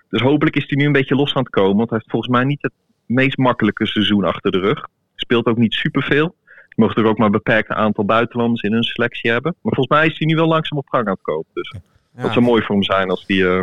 Dus 0.10 0.22
hopelijk 0.22 0.56
is 0.56 0.64
hij 0.68 0.78
nu 0.78 0.86
een 0.86 0.92
beetje 0.92 1.16
los 1.16 1.34
aan 1.34 1.44
het 1.44 1.52
komen. 1.52 1.78
Want 1.78 1.90
hij 1.90 1.98
heeft 2.00 2.12
volgens 2.12 2.32
mij 2.32 2.44
niet 2.44 2.62
het 2.62 2.72
meest 3.10 3.38
makkelijke 3.38 3.88
seizoen 3.88 4.24
achter 4.24 4.52
de 4.52 4.60
rug. 4.60 4.88
Speelt 5.16 5.46
ook 5.46 5.58
niet 5.58 5.74
superveel. 5.74 6.36
Je 6.46 6.86
mocht 6.86 6.98
er 6.98 7.06
ook 7.06 7.18
maar 7.18 7.26
een 7.26 7.32
beperkt 7.32 7.70
aantal 7.70 8.06
buitenlanders 8.06 8.62
in 8.62 8.72
hun 8.72 8.84
selectie 8.84 9.32
hebben. 9.32 9.56
Maar 9.62 9.74
volgens 9.74 9.98
mij 9.98 10.08
is 10.08 10.18
hij 10.18 10.28
nu 10.28 10.36
wel 10.36 10.48
langzaam 10.48 10.78
op 10.78 10.88
gang 10.90 11.06
aan 11.08 11.14
het 11.14 11.22
komen. 11.22 11.46
Dus 11.54 11.74
Ja. 12.16 12.22
dat 12.22 12.32
zou 12.34 12.46
mooi 12.46 12.62
voor 12.62 12.76
hem 12.76 12.84
zijn 12.84 13.10
als 13.10 13.24
hij 13.28 13.46
eh, 13.46 13.62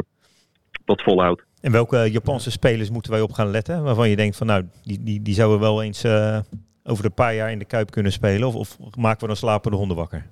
dat 0.85 1.03
volhoudt. 1.03 1.45
En 1.61 1.73
welke 1.73 1.97
Japanse 2.11 2.51
spelers 2.51 2.91
moeten 2.91 3.13
wij 3.13 3.21
op 3.21 3.33
gaan 3.33 3.51
letten? 3.51 3.83
Waarvan 3.83 4.09
je 4.09 4.17
denkt 4.17 4.37
van 4.37 4.47
nou, 4.47 4.65
die, 4.85 5.03
die, 5.03 5.23
die 5.23 5.35
zouden 5.35 5.61
wel 5.61 5.83
eens 5.83 6.05
eh, 6.05 6.39
over 6.85 7.05
een 7.05 7.15
paar 7.15 7.35
jaar 7.35 7.51
in 7.51 7.59
de 7.59 7.65
Kuip 7.65 7.91
kunnen 7.91 8.13
spelen. 8.13 8.49
Of, 8.49 8.57
of 8.81 8.97
maken 8.97 9.21
we 9.21 9.27
dan 9.27 9.37
slapende 9.37 9.77
honden 9.77 9.97
wakker? 9.97 10.27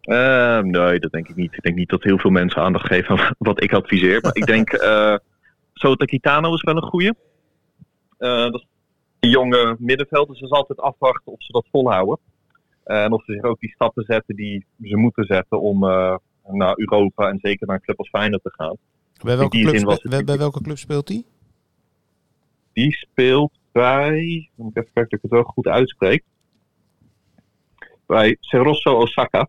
Eh, 0.00 0.58
nee, 0.58 0.98
dat 0.98 1.12
denk 1.12 1.28
ik 1.28 1.36
niet. 1.36 1.52
Ik 1.56 1.62
denk 1.62 1.76
niet 1.76 1.88
dat 1.88 2.02
heel 2.02 2.18
veel 2.18 2.30
mensen 2.30 2.62
aandacht 2.62 2.86
geven 2.86 3.18
aan 3.18 3.34
wat 3.38 3.62
ik 3.62 3.72
adviseer. 3.72 4.20
Maar 4.20 4.36
ik 4.36 4.46
denk, 4.46 4.70
eh 4.72 5.14
Sota 5.74 6.04
Kitano 6.04 6.54
is 6.54 6.62
wel 6.62 6.76
een 6.76 6.82
goeie. 6.82 7.12
Eh, 8.20 8.50
dat 8.50 8.54
is 8.54 8.66
een 9.20 9.30
jonge 9.30 9.76
middenveld, 9.78 10.28
dus 10.28 10.38
ze 10.38 10.44
is 10.44 10.50
altijd 10.50 10.80
afwachten 10.80 11.32
of 11.32 11.42
ze 11.42 11.52
dat 11.52 11.66
volhouden. 11.70 12.18
Eh, 12.84 13.02
en 13.02 13.12
of 13.12 13.24
ze 13.24 13.32
zich 13.32 13.42
ook 13.42 13.60
die 13.60 13.70
stappen 13.70 14.04
zetten 14.04 14.36
die 14.36 14.64
ze 14.82 14.96
moeten 14.96 15.24
zetten 15.24 15.60
om 15.60 15.84
eh, 15.84 16.16
naar 16.46 16.78
Europa 16.78 17.28
en 17.28 17.38
zeker 17.42 17.66
naar 17.66 17.76
een 17.76 17.82
club 17.82 17.98
als 17.98 18.08
Feyenoord 18.08 18.42
te 18.42 18.52
gaan. 18.56 18.76
Bij 19.22 19.36
welke, 19.36 19.56
die 19.56 19.66
club, 19.66 20.00
bij, 20.02 20.24
bij 20.24 20.38
welke 20.38 20.62
club 20.62 20.78
speelt 20.78 21.08
hij? 21.08 21.24
Die 22.72 22.92
speelt 22.92 23.52
bij, 23.72 24.50
moet 24.54 24.70
ik 24.70 24.76
even 24.76 24.92
kijken 24.92 25.10
dat 25.10 25.12
ik 25.12 25.22
het 25.22 25.30
wel 25.30 25.42
goed 25.42 25.66
uitspreek. 25.66 26.24
bij 28.06 28.36
Serosso 28.40 28.96
Osaka. 28.96 29.48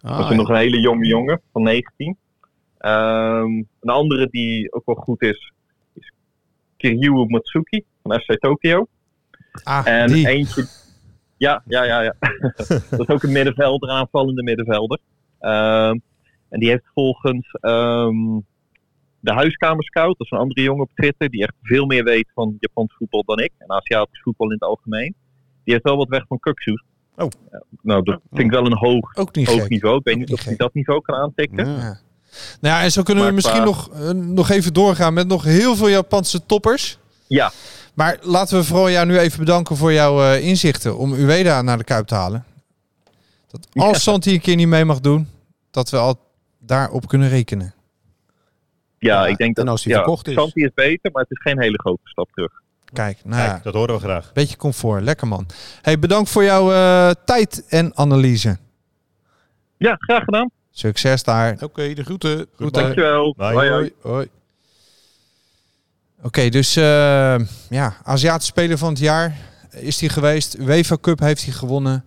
Ah, 0.00 0.18
dat 0.18 0.30
is 0.30 0.36
nog 0.36 0.48
een 0.48 0.56
hele 0.56 0.80
jonge 0.80 1.06
jongen 1.06 1.40
van 1.52 1.62
19. 1.62 2.16
Ehm, 2.78 3.62
een 3.80 3.90
andere 3.90 4.28
die 4.30 4.72
ook 4.72 4.86
wel 4.86 4.94
goed 4.94 5.22
is, 5.22 5.52
is 5.92 6.12
Kiryu 6.76 7.26
Matsuki 7.28 7.84
van 8.08 8.20
FC 8.20 8.38
Tokyo. 8.40 8.86
Ah, 9.62 9.86
en 9.86 10.12
die. 10.12 10.28
eentje. 10.28 10.66
Ja, 11.36 11.62
ja, 11.66 11.84
ja, 11.84 12.00
ja. 12.02 12.14
dat 12.90 13.00
is 13.00 13.08
ook 13.08 13.22
een 13.22 13.32
middenvelder, 13.32 13.90
aanvallende 13.90 14.42
middenvelder. 14.42 14.98
Ehm, 15.40 15.98
en 16.48 16.60
die 16.60 16.68
heeft 16.68 16.84
volgens 16.94 17.56
ehm, 17.60 18.16
de 19.20 19.32
huiskamerscout, 19.32 20.18
dat 20.18 20.26
is 20.26 20.30
een 20.30 20.38
andere 20.38 20.62
jongen 20.62 20.82
op 20.82 20.90
Twitter, 20.94 21.30
die 21.30 21.42
echt 21.42 21.54
veel 21.62 21.86
meer 21.86 22.04
weet 22.04 22.30
van 22.34 22.56
Japans 22.60 22.94
voetbal 22.98 23.22
dan 23.24 23.38
ik. 23.38 23.52
En 23.58 23.70
Aziatisch 23.70 24.20
voetbal 24.22 24.46
in 24.46 24.52
het 24.52 24.62
algemeen. 24.62 25.14
Die 25.64 25.72
heeft 25.72 25.84
wel 25.84 25.96
wat 25.96 26.08
weg 26.08 26.24
van 26.28 26.38
Kuksu. 26.38 26.82
Oh. 27.16 27.28
nou, 27.82 28.02
dat 28.02 28.20
vind 28.32 28.44
ik 28.44 28.50
wel 28.50 28.66
een 28.66 28.76
hoog, 28.76 29.16
Ook 29.16 29.34
niet 29.34 29.46
hoog 29.48 29.60
gek. 29.60 29.68
niveau. 29.70 29.96
Ik 29.96 30.04
weet 30.04 30.16
niet 30.16 30.32
of 30.32 30.44
hij 30.44 30.56
dat 30.56 30.74
niveau 30.74 31.00
kan 31.02 31.14
aantikken. 31.14 31.66
Ja. 31.66 31.76
Nou 32.60 32.74
ja, 32.76 32.82
en 32.82 32.90
zo 32.92 33.02
kunnen 33.02 33.26
we 33.26 33.32
misschien 33.32 33.54
qua- 33.56 33.64
nog, 33.64 33.90
eh, 33.92 34.10
nog 34.10 34.50
even 34.50 34.72
doorgaan 34.72 35.14
met 35.14 35.26
nog 35.28 35.44
heel 35.44 35.76
veel 35.76 35.88
Japanse 35.88 36.46
toppers. 36.46 36.98
Ja. 37.26 37.50
Maar 37.94 38.18
laten 38.22 38.58
we 38.58 38.64
vooral 38.64 38.90
jou 38.90 39.06
nu 39.06 39.18
even 39.18 39.38
bedanken 39.38 39.76
voor 39.76 39.92
jouw 39.92 40.22
eh, 40.22 40.46
inzichten 40.46 40.96
om 40.96 41.12
Ueda 41.12 41.62
naar 41.62 41.78
de 41.78 41.84
Kuip 41.84 42.06
te 42.06 42.14
halen. 42.14 42.44
Dat 43.50 43.68
als 43.74 44.02
Santi 44.02 44.34
een 44.34 44.40
keer 44.40 44.56
niet 44.56 44.68
mee 44.68 44.84
mag 44.84 45.00
doen, 45.00 45.28
dat 45.70 45.90
we 45.90 45.96
al 45.96 46.18
daarop 46.58 47.08
kunnen 47.08 47.28
rekenen. 47.28 47.74
Ja, 48.98 49.26
ik 49.26 49.36
denk 49.36 49.56
dat 49.56 49.64
en 49.64 49.70
als 49.70 49.84
hij 49.84 49.92
ja, 49.92 49.98
verkocht 49.98 50.28
is. 50.28 50.34
Santi 50.34 50.64
is 50.64 50.70
beter, 50.74 51.10
maar 51.12 51.22
het 51.22 51.30
is 51.30 51.40
geen 51.42 51.60
hele 51.60 51.78
grote 51.78 52.00
stap 52.04 52.30
terug. 52.32 52.52
Kijk, 52.92 53.18
nou 53.24 53.42
ja, 53.42 53.60
Dat 53.62 53.74
horen 53.74 53.94
we 53.94 54.00
graag. 54.00 54.32
beetje 54.32 54.56
comfort. 54.56 55.02
Lekker 55.02 55.26
man. 55.26 55.46
Hey, 55.82 55.98
bedankt 55.98 56.30
voor 56.30 56.44
jouw 56.44 56.72
eh, 56.72 57.10
tijd 57.24 57.64
en 57.68 57.96
analyse. 57.96 58.58
Ja, 59.76 59.94
graag 59.98 60.24
gedaan. 60.24 60.50
Succes 60.70 61.22
daar. 61.22 61.56
Oké, 61.60 61.94
de 61.94 62.04
groeten. 62.04 62.46
Goed? 62.56 62.74
Dankjewel. 62.74 63.34
Bye. 63.36 63.52
Hoi, 63.52 63.70
hoi. 63.70 63.92
Hoi. 64.02 64.28
Oké, 66.24 66.48
dus 66.48 66.76
eh, 66.76 67.36
ja, 67.68 67.96
Aziatische 68.04 68.52
Speler 68.52 68.78
van 68.78 68.88
het 68.88 68.98
jaar 68.98 69.36
is 69.70 70.00
hij 70.00 70.08
geweest. 70.08 70.58
UEFA 70.58 70.96
Cup 71.00 71.18
heeft 71.18 71.44
hij 71.44 71.52
gewonnen. 71.52 72.04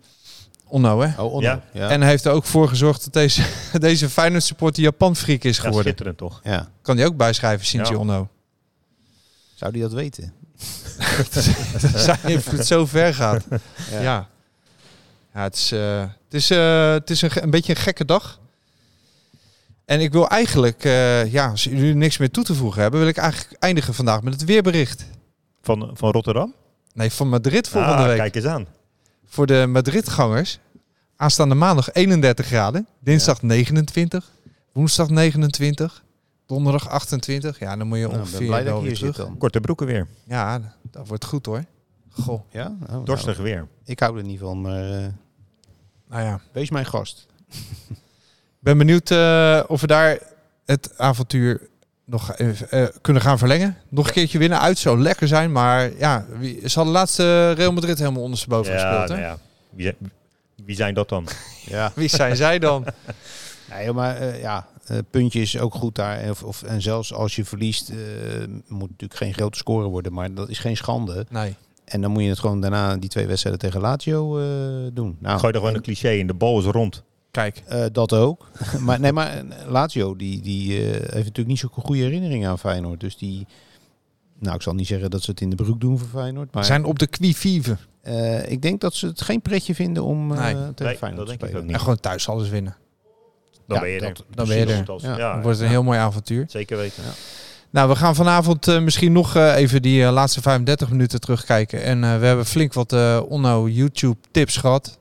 Onno, 0.68 1.00
hè? 1.02 1.22
Oh, 1.22 1.34
Onno. 1.34 1.48
Ja. 1.48 1.62
Ja. 1.74 1.90
En 1.90 2.02
heeft 2.02 2.26
er 2.26 2.32
ook 2.32 2.46
voor 2.46 2.68
gezorgd 2.68 3.04
dat 3.04 3.14
deze, 3.14 3.44
deze 3.80 4.10
Feyenoord 4.10 4.44
supporter 4.44 4.84
Japan 4.84 5.16
freak 5.16 5.44
is 5.44 5.56
Ja, 5.56 5.62
geworden. 5.62 5.84
schitterend 5.84 6.18
toch? 6.18 6.40
ja. 6.44 6.70
kan 6.82 6.98
hij 6.98 7.06
ook 7.06 7.18
bijschrijven, 7.18 7.66
Shinji 7.66 7.92
Ja. 7.92 7.98
Onno. 7.98 8.30
Zou 9.56 9.72
die 9.72 9.82
dat 9.82 9.94
weten? 9.94 10.34
Zijn 11.96 12.20
invloed 12.26 12.66
zo 12.66 12.86
ver 12.86 13.14
gaat. 13.14 13.46
Ja. 13.92 14.00
Ja. 14.02 14.28
ja. 15.34 15.42
het 15.42 15.56
is, 15.56 15.72
eh, 15.72 16.00
het 16.00 16.34
is, 16.34 16.50
eh, 16.50 16.92
het 16.92 17.10
is 17.10 17.22
een, 17.22 17.30
een 17.34 17.50
beetje 17.50 17.76
een 17.76 17.82
gekke 17.82 18.06
dag. 18.06 18.40
En 19.88 20.00
ik 20.02 20.12
wil 20.12 20.28
eigenlijk, 20.30 20.84
eh, 20.84 21.32
ja, 21.32 21.50
als 21.50 21.64
jullie 21.64 21.94
niks 21.94 22.18
meer 22.18 22.32
toe 22.32 22.44
te 22.44 22.54
voegen 22.56 22.82
hebben, 22.82 23.00
wil 23.00 23.10
ik 23.10 23.18
eigenlijk 23.18 23.62
eindigen 23.64 23.94
vandaag 23.94 24.22
met 24.22 24.34
het 24.34 24.44
weerbericht. 24.46 25.06
Van, 25.62 25.90
van 25.94 26.12
Rotterdam? 26.12 26.54
Nee, 26.94 27.12
van 27.12 27.30
Madrid 27.30 27.68
volgende 27.68 27.96
Ah, 27.98 28.06
week. 28.06 28.18
Kijk 28.18 28.36
eens 28.36 28.46
aan. 28.46 28.68
Voor 29.26 29.46
de 29.46 29.66
Madrid-gangers. 29.68 30.60
Aanstaande 31.16 31.56
maandag 31.56 31.92
31 31.94 32.46
graden. 32.46 32.88
Dinsdag 33.00 33.42
29. 33.42 34.32
Woensdag 34.72 35.10
29. 35.10 36.04
Donderdag 36.46 36.90
28. 36.90 37.60
Ja, 37.60 37.76
dan 37.76 37.88
moet 37.88 37.98
je 37.98 38.08
Nou, 38.08 38.20
ongeveer 38.20 38.38
ben 38.38 38.48
blij 38.48 38.64
dat 38.64 38.74
wel 38.74 38.82
weer 38.82 38.96
terug. 38.96 39.16
zit 39.16 39.26
dan. 39.26 39.38
Korte 39.38 39.60
broeken 39.60 39.86
weer. 39.88 40.08
Ja, 40.24 40.76
dat 40.92 41.08
wordt 41.08 41.26
goed 41.26 41.46
hoor. 41.46 41.64
Goh, 42.10 42.42
Ja? 42.52 42.76
Oh, 42.82 42.90
nou, 42.90 43.06
Dorstig 43.06 43.38
weer. 43.38 43.68
ik 43.86 44.00
hou 44.00 44.18
er 44.18 44.24
niet 44.24 44.40
van, 44.40 44.62
maar 44.62 44.92
eh, 44.92 45.08
nou 46.10 46.24
ja. 46.24 46.40
wees 46.52 46.70
mijn 46.70 46.86
gast. 46.86 47.26
Ik 48.60 48.64
ben 48.64 48.78
benieuwd 48.78 49.12
eh, 49.12 49.64
of 49.68 49.82
we 49.82 49.88
daar 49.88 50.20
het 50.66 50.98
avontuur 50.98 51.70
nog 52.06 52.38
even, 52.38 52.72
eh, 52.72 52.88
kunnen 53.02 53.22
gaan 53.22 53.38
verlengen. 53.38 53.78
Nog 53.90 54.08
een 54.08 54.14
keertje 54.14 54.38
winnen 54.38 54.60
uit 54.60 54.78
zou 54.78 55.00
lekker 55.02 55.28
zijn. 55.28 55.52
Maar 55.52 55.98
ja, 55.98 56.26
wie, 56.40 56.70
ze 56.70 56.76
hadden 56.76 56.94
laatst 56.94 57.20
eh, 57.20 57.52
Real 57.52 57.74
Madrid 57.74 57.98
helemaal 58.00 58.22
ondersteboven 58.24 58.74
Ja, 58.74 58.80
gespeeld. 58.80 59.10
Hè? 59.10 59.16
nou 59.16 59.28
ja. 59.28 59.38
Wie, 59.70 59.94
wie 60.66 60.76
zijn 60.76 60.94
dat 60.94 61.10
dan? 61.10 61.28
Ja. 61.66 61.92
Wie 61.96 62.08
zijn 62.10 62.36
zij 62.36 62.60
dan? 62.60 62.86
Nee, 63.72 63.92
maar 63.92 64.16
eh, 64.18 64.42
ja, 64.42 64.68
eh, 64.86 64.98
puntje 65.10 65.42
is 65.42 65.60
ook 65.60 65.74
goed 65.74 65.96
daar. 65.96 66.30
Of, 66.30 66.44
of, 66.44 66.64
en 66.64 66.82
zelfs 66.82 67.14
als 67.14 67.36
je 67.36 67.46
verliest, 67.46 67.90
eh, 67.90 67.96
moet 68.68 68.90
natuurlijk 68.90 69.20
geen 69.20 69.34
grote 69.34 69.58
score 69.58 69.88
worden. 69.88 70.14
Maar 70.14 70.34
dat 70.34 70.50
is 70.50 70.60
geen 70.60 70.78
schande. 70.78 71.26
Nee. 71.30 71.56
En 71.86 72.02
dan 72.02 72.12
moet 72.12 72.24
je 72.24 72.30
het 72.30 72.40
gewoon 72.40 72.62
daarna 72.62 72.98
die 72.98 73.10
twee 73.10 73.28
wedstrijden 73.28 73.62
tegen 73.62 73.82
Lazio 73.82 74.40
eh, 74.40 74.46
doen. 74.94 75.18
Nou, 75.20 75.40
Gooi 75.40 75.54
er 75.54 75.60
gewoon 75.60 75.76
een 75.76 75.82
cliché 75.82 76.10
in. 76.12 76.28
De 76.28 76.34
bal 76.34 76.60
is 76.60 76.66
rond. 76.66 77.04
Kijk. 77.38 77.64
eh, 77.68 77.86
dat 77.92 78.14
ook. 78.14 78.48
maar 78.86 79.00
nee, 79.00 79.12
maar 79.12 79.44
Lazio 79.68 80.16
die, 80.16 80.42
die 80.42 80.78
eh, 80.78 80.92
heeft 80.92 81.14
natuurlijk 81.14 81.48
niet 81.48 81.60
zo'n 81.60 81.70
goede 81.74 82.02
herinneringen 82.02 82.50
aan 82.50 82.60
Feyenoord. 82.60 83.00
Dus 83.00 83.18
die, 83.18 83.48
nou 84.40 84.56
ik 84.56 84.62
zal 84.62 84.74
niet 84.74 84.88
zeggen 84.88 85.10
dat 85.10 85.22
ze 85.24 85.32
het 85.32 85.42
in 85.42 85.50
de 85.50 85.56
broek 85.56 85.80
doen 85.80 85.98
voor 86.00 86.08
Feyenoord. 86.08 86.54
Maar 86.54 86.66
zijn 86.66 86.86
op 86.86 87.00
de 87.00 87.08
qui-vive. 87.08 87.78
eh, 88.02 88.52
ik 88.52 88.62
denk 88.62 88.82
dat 88.82 88.94
ze 88.94 89.06
het 89.08 89.22
geen 89.22 89.42
pretje 89.42 89.76
vinden 89.76 90.04
om 90.04 90.32
eh 90.32 90.38
Nee. 90.40 90.54
tegen 90.54 90.86
Nee, 90.86 90.98
Feyenoord 90.98 91.00
dat 91.02 91.18
te 91.18 91.26
denk 91.26 91.30
ik 91.30 91.40
spelen. 91.40 91.58
ook 91.58 91.64
niet. 91.64 91.74
En 91.74 91.80
gewoon 91.80 92.00
thuis 92.00 92.30
alles 92.30 92.50
winnen. 92.50 92.76
Dan 93.68 93.78
Ja, 93.78 93.84
ben 93.84 93.92
je 93.92 94.00
er. 94.00 94.14
dat- 94.14 94.24
Dan 94.36 94.48
ben 94.48 94.58
je 94.58 94.66
er. 94.66 94.90
als- 94.92 95.04
Ja. 95.04 95.42
wordt 95.42 95.60
een 95.60 95.68
heel 95.68 95.84
mooi 95.84 96.00
avontuur. 96.00 96.46
Zeker 96.48 96.78
weten. 96.78 97.04
Nou, 97.70 97.90
we 97.90 97.96
gaan 97.96 98.16
vanavond 98.16 98.68
eh, 98.68 98.82
misschien 98.82 99.12
nog 99.12 99.36
eh, 99.36 99.56
even 99.56 99.82
die 99.82 100.04
eh, 100.06 100.12
laatste 100.12 100.42
35 100.42 100.90
minuten 100.90 101.20
terugkijken. 101.22 101.84
En 101.84 102.04
eh, 102.04 102.20
we 102.20 102.26
hebben 102.26 102.46
flink 102.46 102.74
wat 102.74 102.94
eh 102.94 103.22
Onno 103.28 103.68
YouTube 103.70 104.18
tips 104.32 104.58
gehad. 104.58 105.00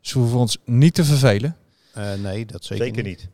Ze 0.00 0.18
hoeven 0.18 0.38
ons 0.38 0.58
niet 0.64 0.94
te 0.94 1.04
vervelen. 1.04 1.56
Eh, 1.96 2.14
nee, 2.14 2.46
dat 2.46 2.64
zeker, 2.64 2.84
Zeker 2.84 3.02
niet. 3.02 3.28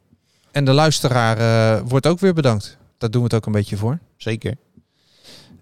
En 0.50 0.64
de 0.64 0.72
luisteraar 0.72 1.38
eh, 1.38 1.82
wordt 1.88 2.06
ook 2.06 2.20
weer 2.20 2.34
bedankt. 2.34 2.76
Daar 2.98 3.10
doen 3.10 3.20
we 3.22 3.26
het 3.26 3.36
ook 3.36 3.46
een 3.46 3.52
beetje 3.52 3.76
voor. 3.76 3.98
Zeker. 4.16 4.56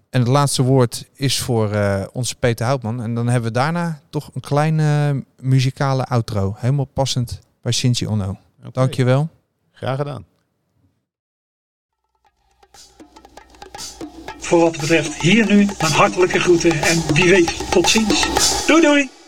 En 0.09 0.19
het 0.19 0.27
laatste 0.27 0.63
woord 0.63 1.09
is 1.13 1.39
voor 1.39 1.71
eh, 1.71 2.05
onze 2.11 2.35
Peter 2.35 2.65
Houtman. 2.65 3.01
En 3.01 3.15
dan 3.15 3.27
hebben 3.27 3.51
we 3.51 3.57
daarna 3.57 4.01
toch 4.09 4.29
een 4.33 4.41
kleine 4.41 5.23
muzikale 5.39 6.03
outro. 6.03 6.55
Helemaal 6.57 6.85
passend 6.85 7.39
bij 7.61 7.71
Shinji 7.71 8.07
Onno. 8.07 8.29
Oké. 8.59 8.71
Dankjewel. 8.71 9.29
Graag 9.71 9.97
gedaan. 9.97 10.25
Voor 14.37 14.59
wat 14.59 14.71
betreft 14.71 15.21
hier 15.21 15.45
nu 15.45 15.65
mijn 15.79 15.91
hartelijke 15.91 16.39
groeten 16.39 16.71
en 16.71 17.13
wie 17.13 17.29
weet 17.29 17.71
tot 17.71 17.89
ziens. 17.89 18.65
Doei 18.65 18.81
doei! 18.81 19.20